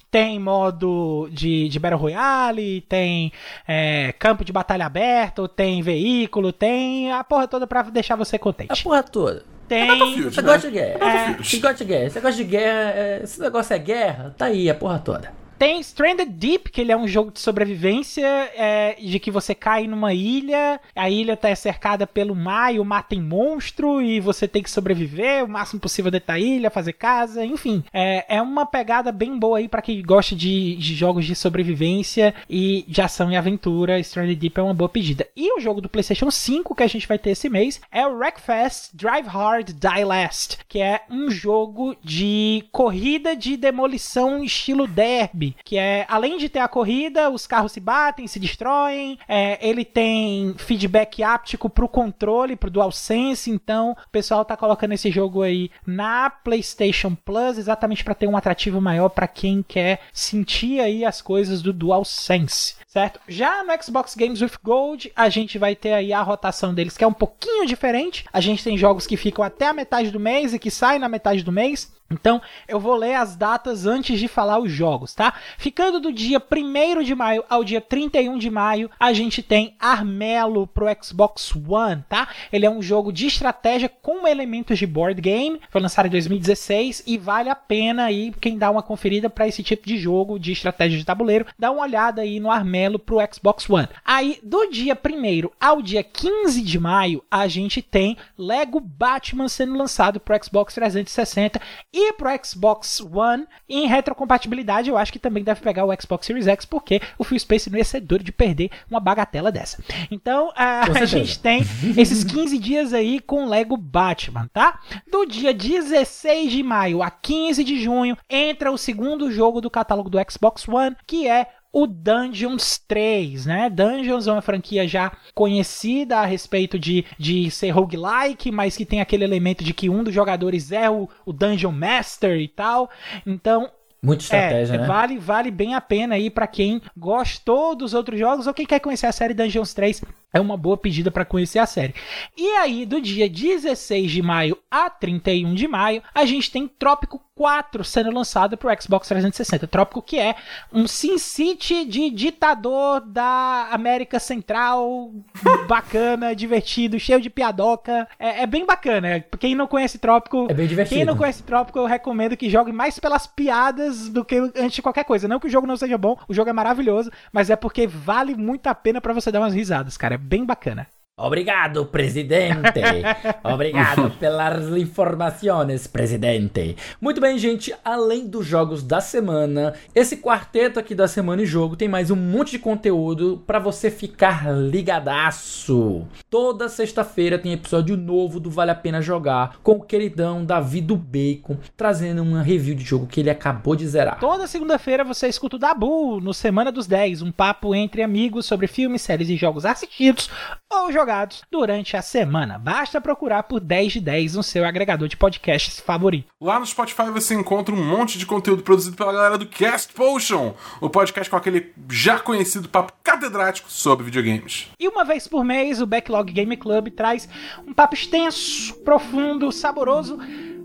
Tem 0.09 0.39
modo 0.39 1.27
de, 1.31 1.67
de 1.67 1.79
Battle 1.79 1.99
Royale, 1.99 2.81
tem 2.87 3.31
é, 3.67 4.13
campo 4.17 4.45
de 4.45 4.53
batalha 4.53 4.85
aberto, 4.85 5.47
tem 5.47 5.81
veículo, 5.81 6.53
tem 6.53 7.11
a 7.11 7.23
porra 7.23 7.47
toda 7.47 7.67
pra 7.67 7.81
deixar 7.83 8.15
você 8.15 8.37
A 8.37 8.39
contente. 8.39 8.83
porra 8.83 9.03
toda. 9.03 9.43
Tem. 9.67 9.87
Battlefield. 9.87 10.33
Você 10.35 10.41
né? 10.41 10.47
gosta 10.53 10.67
de 10.69 10.73
guerra? 10.77 10.99
Battlefield. 10.99 11.47
Você 11.49 11.57
gosta 11.59 11.77
de 11.77 11.85
guerra? 11.85 12.09
Você 12.09 12.19
gosta 12.21 12.37
de 12.37 12.43
guerra? 12.43 12.91
é, 12.91 13.19
Esse 13.23 13.41
negócio 13.41 13.73
é 13.73 13.79
guerra? 13.79 14.35
Tá 14.37 14.45
aí, 14.45 14.69
a 14.69 14.75
porra 14.75 14.99
toda. 14.99 15.42
Tem 15.63 15.79
Stranded 15.79 16.29
Deep, 16.29 16.69
que 16.71 16.81
ele 16.81 16.91
é 16.91 16.97
um 16.97 17.07
jogo 17.07 17.31
de 17.31 17.39
sobrevivência, 17.39 18.27
é, 18.53 18.97
de 18.99 19.17
que 19.17 19.31
você 19.31 19.55
cai 19.55 19.87
numa 19.87 20.13
ilha, 20.13 20.77
a 20.93 21.09
ilha 21.09 21.37
tá 21.37 21.55
cercada 21.55 22.05
pelo 22.05 22.35
mar 22.35 22.75
e 22.75 22.81
o 22.81 22.83
mar 22.83 23.07
tem 23.07 23.21
monstro, 23.21 24.01
e 24.01 24.19
você 24.19 24.45
tem 24.45 24.61
que 24.61 24.69
sobreviver 24.69 25.45
o 25.45 25.47
máximo 25.47 25.79
possível 25.79 26.11
dentro 26.11 26.27
da 26.27 26.37
ilha, 26.37 26.69
fazer 26.69 26.91
casa, 26.91 27.45
enfim. 27.45 27.81
É, 27.93 28.25
é 28.35 28.41
uma 28.41 28.65
pegada 28.65 29.09
bem 29.09 29.39
boa 29.39 29.59
aí 29.59 29.69
pra 29.69 29.81
quem 29.81 30.01
gosta 30.01 30.35
de, 30.35 30.75
de 30.75 30.95
jogos 30.95 31.23
de 31.23 31.33
sobrevivência 31.33 32.35
e 32.49 32.83
de 32.85 33.01
ação 33.01 33.31
e 33.31 33.37
aventura. 33.37 34.01
Stranded 34.01 34.37
Deep 34.37 34.59
é 34.59 34.63
uma 34.63 34.73
boa 34.73 34.89
pedida. 34.89 35.25
E 35.33 35.57
o 35.57 35.61
jogo 35.61 35.79
do 35.79 35.87
PlayStation 35.87 36.29
5 36.29 36.75
que 36.75 36.83
a 36.83 36.87
gente 36.87 37.07
vai 37.07 37.17
ter 37.17 37.29
esse 37.29 37.47
mês 37.47 37.79
é 37.89 38.05
o 38.05 38.17
Wreckfest 38.17 38.89
Drive 38.93 39.27
Hard 39.27 39.69
Die 39.69 40.03
Last, 40.03 40.57
que 40.67 40.79
é 40.79 41.03
um 41.09 41.31
jogo 41.31 41.95
de 42.03 42.65
corrida 42.69 43.33
de 43.33 43.55
demolição 43.55 44.43
estilo 44.43 44.85
derby, 44.85 45.52
que 45.63 45.77
é 45.77 46.05
além 46.07 46.37
de 46.37 46.49
ter 46.49 46.59
a 46.59 46.67
corrida, 46.67 47.29
os 47.29 47.47
carros 47.47 47.71
se 47.71 47.79
batem, 47.79 48.27
se 48.27 48.39
destroem, 48.39 49.17
é, 49.27 49.57
ele 49.67 49.85
tem 49.85 50.55
feedback 50.57 51.23
áptico 51.23 51.69
pro 51.69 51.87
controle, 51.87 52.55
pro 52.55 52.69
DualSense, 52.69 53.49
então 53.49 53.91
o 53.91 54.09
pessoal 54.09 54.45
tá 54.45 54.55
colocando 54.55 54.93
esse 54.93 55.11
jogo 55.11 55.41
aí 55.41 55.69
na 55.85 56.29
PlayStation 56.29 57.15
Plus 57.15 57.57
exatamente 57.57 58.03
para 58.03 58.15
ter 58.15 58.27
um 58.27 58.37
atrativo 58.37 58.81
maior 58.81 59.09
para 59.09 59.27
quem 59.27 59.63
quer 59.63 60.01
sentir 60.11 60.79
aí 60.79 61.05
as 61.05 61.21
coisas 61.21 61.61
do 61.61 61.73
DualSense. 61.73 62.75
Certo? 62.87 63.19
Já 63.27 63.63
no 63.63 63.83
Xbox 63.83 64.13
Games 64.13 64.39
with 64.39 64.51
Gold, 64.63 65.11
a 65.15 65.27
gente 65.27 65.57
vai 65.57 65.75
ter 65.75 65.93
aí 65.93 66.13
a 66.13 66.21
rotação 66.21 66.75
deles, 66.75 66.95
que 66.95 67.03
é 67.03 67.07
um 67.07 67.13
pouquinho 67.13 67.65
diferente. 67.65 68.23
A 68.31 68.39
gente 68.39 68.63
tem 68.63 68.77
jogos 68.77 69.07
que 69.07 69.17
ficam 69.17 69.43
até 69.43 69.65
a 69.65 69.73
metade 69.73 70.11
do 70.11 70.19
mês 70.19 70.53
e 70.53 70.59
que 70.59 70.69
saem 70.69 70.99
na 70.99 71.09
metade 71.09 71.41
do 71.43 71.51
mês. 71.51 71.91
Então, 72.13 72.41
eu 72.67 72.79
vou 72.79 72.95
ler 72.95 73.15
as 73.15 73.35
datas 73.35 73.85
antes 73.85 74.19
de 74.19 74.27
falar 74.27 74.59
os 74.59 74.71
jogos, 74.71 75.13
tá? 75.13 75.33
Ficando 75.57 75.99
do 75.99 76.11
dia 76.11 76.39
1 76.39 77.03
de 77.03 77.15
maio 77.15 77.43
ao 77.49 77.63
dia 77.63 77.81
31 77.81 78.37
de 78.37 78.49
maio, 78.49 78.89
a 78.99 79.11
gente 79.13 79.41
tem 79.41 79.75
Armelo 79.79 80.67
pro 80.67 80.87
Xbox 81.01 81.53
One, 81.55 82.03
tá? 82.07 82.27
Ele 82.51 82.65
é 82.65 82.69
um 82.69 82.81
jogo 82.81 83.11
de 83.11 83.27
estratégia 83.27 83.89
com 83.89 84.27
elementos 84.27 84.77
de 84.77 84.85
board 84.85 85.19
game, 85.21 85.59
foi 85.69 85.81
lançado 85.81 86.07
em 86.07 86.11
2016 86.11 87.03
e 87.05 87.17
vale 87.17 87.49
a 87.49 87.55
pena 87.55 88.05
aí 88.05 88.33
quem 88.39 88.57
dá 88.57 88.69
uma 88.69 88.83
conferida 88.83 89.29
para 89.29 89.47
esse 89.47 89.63
tipo 89.63 89.87
de 89.87 89.97
jogo 89.97 90.37
de 90.39 90.51
estratégia 90.51 90.97
de 90.97 91.05
tabuleiro, 91.05 91.45
dá 91.57 91.71
uma 91.71 91.83
olhada 91.83 92.21
aí 92.21 92.39
no 92.39 92.51
Armelo 92.51 92.99
pro 92.99 93.17
Xbox 93.33 93.69
One. 93.69 93.87
Aí, 94.05 94.39
do 94.43 94.67
dia 94.67 94.95
1 94.95 95.49
ao 95.59 95.81
dia 95.81 96.03
15 96.03 96.61
de 96.61 96.79
maio, 96.79 97.23
a 97.29 97.47
gente 97.47 97.81
tem 97.81 98.17
Lego 98.37 98.79
Batman 98.79 99.47
sendo 99.47 99.77
lançado 99.77 100.19
pro 100.19 100.37
Xbox 100.43 100.73
360 100.73 101.61
e 101.91 102.02
pro 102.11 102.29
Xbox 102.43 102.99
One 102.99 103.45
em 103.69 103.87
retrocompatibilidade. 103.87 104.89
Eu 104.89 104.97
acho 104.97 105.13
que 105.13 105.19
também 105.19 105.43
deve 105.43 105.61
pegar 105.61 105.85
o 105.85 106.01
Xbox 106.01 106.25
Series 106.25 106.47
X, 106.47 106.65
porque 106.65 107.01
o 107.17 107.23
Phil 107.23 107.39
Space 107.39 107.69
não 107.69 107.77
ia 107.77 107.85
ser 107.85 108.01
de 108.01 108.31
perder 108.31 108.69
uma 108.89 108.99
bagatela 108.99 109.51
dessa. 109.51 109.81
Então, 110.11 110.51
a, 110.55 110.81
a 110.81 111.05
gente 111.05 111.39
tem 111.39 111.61
esses 111.95 112.23
15 112.23 112.57
dias 112.57 112.93
aí 112.93 113.19
com 113.19 113.45
Lego 113.45 113.77
Batman, 113.77 114.49
tá? 114.51 114.79
Do 115.09 115.25
dia 115.25 115.53
16 115.53 116.51
de 116.51 116.63
maio 116.63 117.01
a 117.01 117.09
15 117.09 117.63
de 117.63 117.81
junho, 117.81 118.17
entra 118.29 118.71
o 118.71 118.77
segundo 118.77 119.31
jogo 119.31 119.61
do 119.61 119.69
catálogo 119.69 120.09
do 120.09 120.19
Xbox 120.29 120.67
One, 120.67 120.95
que 121.07 121.27
é 121.27 121.47
o 121.73 121.87
Dungeons 121.87 122.77
3, 122.87 123.47
né? 123.47 123.67
Dungeons 123.67 124.27
é 124.27 124.31
uma 124.31 124.43
franquia 124.43 124.87
já 124.87 125.11
conhecida 125.33 126.19
a 126.19 126.25
respeito 126.25 126.77
de, 126.77 127.03
de 127.17 127.49
ser 127.49 127.71
roguelike, 127.71 128.51
mas 128.51 128.77
que 128.77 128.85
tem 128.85 129.01
aquele 129.01 129.23
elemento 129.23 129.63
de 129.63 129.73
que 129.73 129.89
um 129.89 130.03
dos 130.03 130.13
jogadores 130.13 130.71
é 130.71 130.87
o, 130.87 131.09
o 131.25 131.33
Dungeon 131.33 131.71
Master 131.71 132.39
e 132.39 132.47
tal. 132.47 132.91
Então, 133.25 133.71
Muita 134.03 134.23
estratégia, 134.23 134.75
é, 134.75 134.77
né? 134.79 134.85
vale, 134.85 135.17
vale 135.17 135.49
bem 135.49 135.73
a 135.73 135.81
pena 135.81 136.15
aí 136.15 136.29
pra 136.29 136.45
quem 136.45 136.79
gostou 136.95 137.73
dos 137.75 137.95
outros 137.95 138.19
jogos 138.19 138.45
ou 138.45 138.53
quem 138.53 138.65
quer 138.65 138.79
conhecer 138.79 139.07
a 139.07 139.11
série 139.11 139.33
Dungeons 139.33 139.73
3. 139.73 140.03
É 140.33 140.39
uma 140.41 140.57
boa 140.57 140.75
pedida 140.75 141.11
pra 141.11 141.23
conhecer 141.23 141.59
a 141.59 141.65
série. 141.65 141.93
E 142.35 142.47
aí, 142.57 142.85
do 142.85 142.99
dia 142.99 143.29
16 143.29 144.11
de 144.11 144.21
maio 144.21 144.57
a 144.69 144.89
31 144.89 145.53
de 145.53 145.67
maio, 145.67 146.01
a 146.13 146.25
gente 146.25 146.49
tem 146.51 146.67
Trópico 146.67 147.21
4 147.35 147.83
sendo 147.83 148.11
lançado 148.11 148.57
pro 148.57 148.69
Xbox 148.81 149.07
360. 149.07 149.67
Trópico 149.67 150.01
que 150.01 150.19
é 150.19 150.35
um 150.71 150.87
Sin 150.87 151.17
City 151.17 151.85
de 151.85 152.09
ditador 152.09 153.01
da 153.01 153.69
América 153.71 154.19
Central, 154.19 155.11
bacana, 155.67 156.35
divertido, 156.35 156.99
cheio 156.99 157.21
de 157.21 157.29
piadoca. 157.29 158.07
É, 158.19 158.41
é 158.43 158.47
bem 158.47 158.65
bacana. 158.65 159.23
Quem 159.39 159.55
não 159.55 159.67
conhece 159.67 159.97
Trópico, 159.99 160.47
É 160.49 160.53
bem 160.53 160.67
divertido. 160.67 160.95
quem 160.97 161.05
não 161.05 161.15
conhece 161.15 161.43
Trópico, 161.43 161.79
eu 161.79 161.85
recomendo 161.85 162.35
que 162.37 162.49
jogue 162.49 162.71
mais 162.71 162.99
pelas 162.99 163.27
piadas 163.27 164.09
do 164.09 164.25
que 164.25 164.35
antes 164.37 164.73
de 164.73 164.81
qualquer 164.81 165.05
coisa. 165.05 165.27
Não 165.27 165.39
que 165.39 165.47
o 165.47 165.49
jogo 165.49 165.67
não 165.67 165.77
seja 165.77 165.97
bom, 165.97 166.17
o 166.27 166.33
jogo 166.33 166.49
é 166.49 166.53
maravilhoso, 166.53 167.11
mas 167.31 167.49
é 167.49 167.55
porque 167.55 167.85
vale 167.85 168.35
muito 168.35 168.67
a 168.67 168.75
pena 168.75 168.99
pra 169.01 169.13
você 169.13 169.31
dar 169.31 169.39
umas 169.39 169.53
risadas, 169.53 169.97
cara. 169.97 170.15
É 170.15 170.17
bem 170.23 170.45
bacana. 170.45 170.87
Obrigado, 171.15 171.85
presidente. 171.85 172.81
Obrigado 173.43 174.09
pelas 174.17 174.75
informações, 174.75 175.85
presidente. 175.85 176.75
Muito 176.99 177.21
bem, 177.21 177.37
gente. 177.37 177.71
Além 177.85 178.27
dos 178.27 178.47
jogos 178.47 178.81
da 178.81 178.99
semana, 178.99 179.75
esse 179.93 180.17
quarteto 180.17 180.79
aqui 180.79 180.95
da 180.95 181.07
Semana 181.07 181.43
em 181.43 181.45
Jogo 181.45 181.75
tem 181.75 181.87
mais 181.87 182.09
um 182.09 182.15
monte 182.15 182.53
de 182.53 182.59
conteúdo 182.59 183.43
pra 183.45 183.59
você 183.59 183.91
ficar 183.91 184.51
ligadaço. 184.51 186.07
Toda 186.31 186.67
sexta-feira 186.67 187.37
tem 187.37 187.53
episódio 187.53 187.95
novo 187.95 188.39
do 188.39 188.49
Vale 188.49 188.71
a 188.71 188.75
Pena 188.75 188.99
Jogar 188.99 189.57
com 189.61 189.73
o 189.73 189.83
queridão 189.83 190.43
Davi 190.43 190.81
do 190.81 190.95
Bacon, 190.95 191.57
trazendo 191.77 192.23
uma 192.23 192.41
review 192.41 192.73
de 192.73 192.83
jogo 192.83 193.05
que 193.05 193.19
ele 193.19 193.29
acabou 193.29 193.75
de 193.75 193.85
zerar. 193.87 194.19
Toda 194.19 194.47
segunda-feira 194.47 195.03
você 195.03 195.27
escuta 195.27 195.57
o 195.57 195.59
Dabu 195.59 196.19
no 196.19 196.33
Semana 196.33 196.71
dos 196.71 196.87
10, 196.87 197.21
um 197.21 197.31
papo 197.31 197.75
entre 197.75 198.01
amigos 198.01 198.47
sobre 198.47 198.65
filmes, 198.65 199.03
séries 199.03 199.29
e 199.29 199.35
jogos 199.35 199.63
assistidos 199.63 200.27
ou 200.73 200.91
jogados 201.03 201.43
durante 201.51 201.97
a 201.97 202.01
semana. 202.01 202.57
Basta 202.57 203.01
procurar 203.01 203.43
por 203.43 203.59
10 203.59 203.93
de 203.93 203.99
10 203.99 204.35
no 204.35 204.43
seu 204.43 204.65
agregador 204.65 205.09
de 205.09 205.17
podcasts 205.17 205.81
favorito. 205.81 206.31
Lá 206.39 206.57
no 206.57 206.65
Spotify 206.65 207.09
você 207.11 207.35
encontra 207.35 207.75
um 207.75 207.83
monte 207.83 208.17
de 208.17 208.25
conteúdo 208.25 208.63
produzido 208.63 208.95
pela 208.95 209.11
galera 209.11 209.37
do 209.37 209.45
Cast 209.45 209.93
Potion, 209.93 210.53
o 210.79 210.89
podcast 210.89 211.29
com 211.29 211.35
aquele 211.35 211.73
já 211.89 212.19
conhecido 212.19 212.69
papo 212.69 212.93
catedrático 213.03 213.69
sobre 213.69 214.05
videogames. 214.05 214.69
E 214.79 214.87
uma 214.87 215.03
vez 215.03 215.27
por 215.27 215.43
mês, 215.43 215.81
o 215.81 215.85
Backlog 215.85 216.31
Game 216.31 216.55
Club 216.55 216.89
traz 216.91 217.27
um 217.67 217.73
papo 217.73 217.95
extenso, 217.95 218.73
profundo, 218.85 219.51
saboroso 219.51 220.17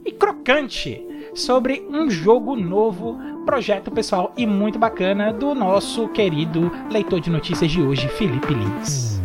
e 0.05 0.13
crocante 0.13 1.05
sobre 1.35 1.85
um 1.91 2.09
jogo 2.09 2.55
novo, 2.55 3.19
projeto 3.45 3.91
pessoal 3.91 4.33
e 4.37 4.47
muito 4.47 4.79
bacana 4.79 5.33
do 5.33 5.53
nosso 5.53 6.09
querido 6.09 6.71
leitor 6.89 7.21
de 7.21 7.29
notícias 7.29 7.71
de 7.73 7.83
hoje, 7.83 8.09
Felipe 8.09 8.55
Lins. 8.55 9.18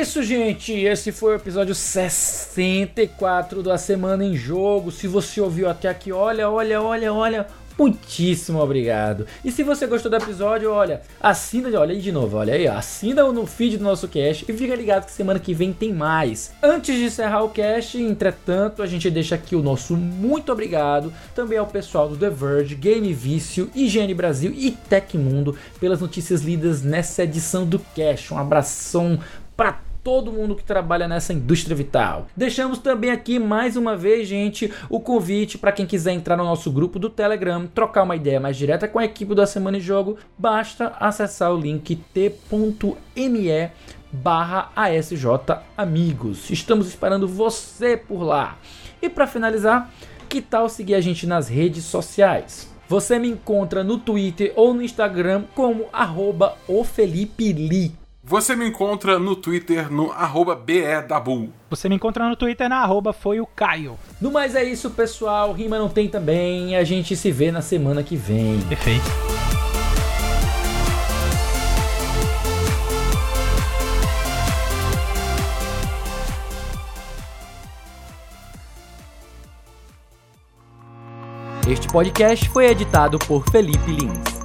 Isso, 0.00 0.22
gente. 0.22 0.72
Esse 0.72 1.12
foi 1.12 1.34
o 1.34 1.36
episódio 1.36 1.74
64 1.74 3.62
da 3.62 3.76
Semana 3.76 4.24
em 4.24 4.34
Jogo. 4.34 4.90
Se 4.90 5.06
você 5.06 5.42
ouviu 5.42 5.68
até 5.68 5.88
aqui, 5.88 6.10
olha, 6.10 6.48
olha, 6.48 6.80
olha, 6.80 7.12
olha. 7.12 7.46
muitíssimo 7.78 8.60
obrigado. 8.60 9.26
E 9.44 9.52
se 9.52 9.62
você 9.62 9.86
gostou 9.86 10.10
do 10.10 10.16
episódio, 10.16 10.70
olha, 10.70 11.02
assina, 11.20 11.68
olha 11.78 11.92
aí 11.92 12.00
de 12.00 12.12
novo, 12.12 12.38
olha 12.38 12.54
aí, 12.54 12.66
assina 12.66 13.30
no 13.30 13.46
feed 13.46 13.76
do 13.76 13.84
nosso 13.84 14.08
cast 14.08 14.44
e 14.48 14.52
fica 14.54 14.74
ligado 14.74 15.04
que 15.04 15.12
semana 15.12 15.38
que 15.38 15.52
vem 15.52 15.72
tem 15.72 15.92
mais. 15.92 16.52
Antes 16.62 16.94
de 16.96 17.04
encerrar 17.04 17.42
o 17.42 17.50
cast, 17.50 18.00
entretanto, 18.00 18.82
a 18.82 18.86
gente 18.86 19.10
deixa 19.10 19.34
aqui 19.34 19.54
o 19.54 19.62
nosso 19.62 19.96
muito 19.96 20.50
obrigado 20.50 21.12
também 21.34 21.58
ao 21.58 21.66
pessoal 21.66 22.08
do 22.08 22.16
The 22.16 22.30
Verge, 22.30 22.74
Game 22.74 23.12
Vício, 23.12 23.70
IGN 23.74 24.14
Brasil 24.14 24.52
e 24.54 24.70
Tecmundo 24.70 25.56
pelas 25.78 26.00
notícias 26.00 26.40
lidas 26.40 26.82
nessa 26.82 27.24
edição 27.24 27.66
do 27.66 27.78
cast. 27.94 28.32
Um 28.32 28.38
abração 28.38 29.18
para 29.56 29.89
todo 30.02 30.32
mundo 30.32 30.54
que 30.54 30.64
trabalha 30.64 31.06
nessa 31.06 31.32
indústria 31.32 31.76
vital. 31.76 32.26
Deixamos 32.36 32.78
também 32.78 33.10
aqui 33.10 33.38
mais 33.38 33.76
uma 33.76 33.96
vez, 33.96 34.26
gente, 34.28 34.72
o 34.88 35.00
convite 35.00 35.58
para 35.58 35.72
quem 35.72 35.86
quiser 35.86 36.12
entrar 36.12 36.36
no 36.36 36.44
nosso 36.44 36.70
grupo 36.70 36.98
do 36.98 37.10
Telegram, 37.10 37.66
trocar 37.66 38.02
uma 38.02 38.16
ideia 38.16 38.40
mais 38.40 38.56
direta 38.56 38.88
com 38.88 38.98
a 38.98 39.04
equipe 39.04 39.34
do 39.34 39.42
A 39.42 39.46
Semana 39.46 39.78
em 39.78 39.80
Jogo, 39.80 40.16
basta 40.38 40.94
acessar 40.98 41.52
o 41.52 41.60
link 41.60 41.96
t.me 42.12 43.70
barra 44.12 44.70
ASJ 44.74 45.24
Amigos. 45.76 46.50
Estamos 46.50 46.88
esperando 46.88 47.28
você 47.28 47.96
por 47.96 48.22
lá. 48.22 48.58
E 49.00 49.08
para 49.08 49.26
finalizar, 49.26 49.90
que 50.28 50.40
tal 50.40 50.68
seguir 50.68 50.94
a 50.94 51.00
gente 51.00 51.26
nas 51.26 51.48
redes 51.48 51.84
sociais? 51.84 52.68
Você 52.88 53.18
me 53.18 53.28
encontra 53.28 53.84
no 53.84 53.98
Twitter 53.98 54.52
ou 54.56 54.74
no 54.74 54.82
Instagram 54.82 55.44
como 55.54 55.86
arroba 55.92 56.56
você 58.30 58.54
me 58.54 58.64
encontra 58.64 59.18
no 59.18 59.34
Twitter 59.34 59.92
no 59.92 60.12
arroba 60.12 60.54
BEDabu. 60.54 61.52
Você 61.68 61.88
me 61.88 61.96
encontra 61.96 62.28
no 62.28 62.36
Twitter 62.36 62.68
na 62.68 62.76
arroba 62.76 63.12
foi 63.12 63.40
o 63.40 63.46
Caio. 63.46 63.98
No 64.20 64.30
mais 64.30 64.54
é 64.54 64.62
isso, 64.62 64.88
pessoal. 64.90 65.52
Rima 65.52 65.80
não 65.80 65.88
tem 65.88 66.06
também. 66.06 66.76
A 66.76 66.84
gente 66.84 67.16
se 67.16 67.32
vê 67.32 67.50
na 67.50 67.60
semana 67.60 68.04
que 68.04 68.14
vem. 68.14 68.60
Perfeito. 68.68 69.02
Este 81.68 81.88
podcast 81.88 82.48
foi 82.48 82.66
editado 82.66 83.18
por 83.18 83.44
Felipe 83.50 83.90
Lins. 83.90 84.39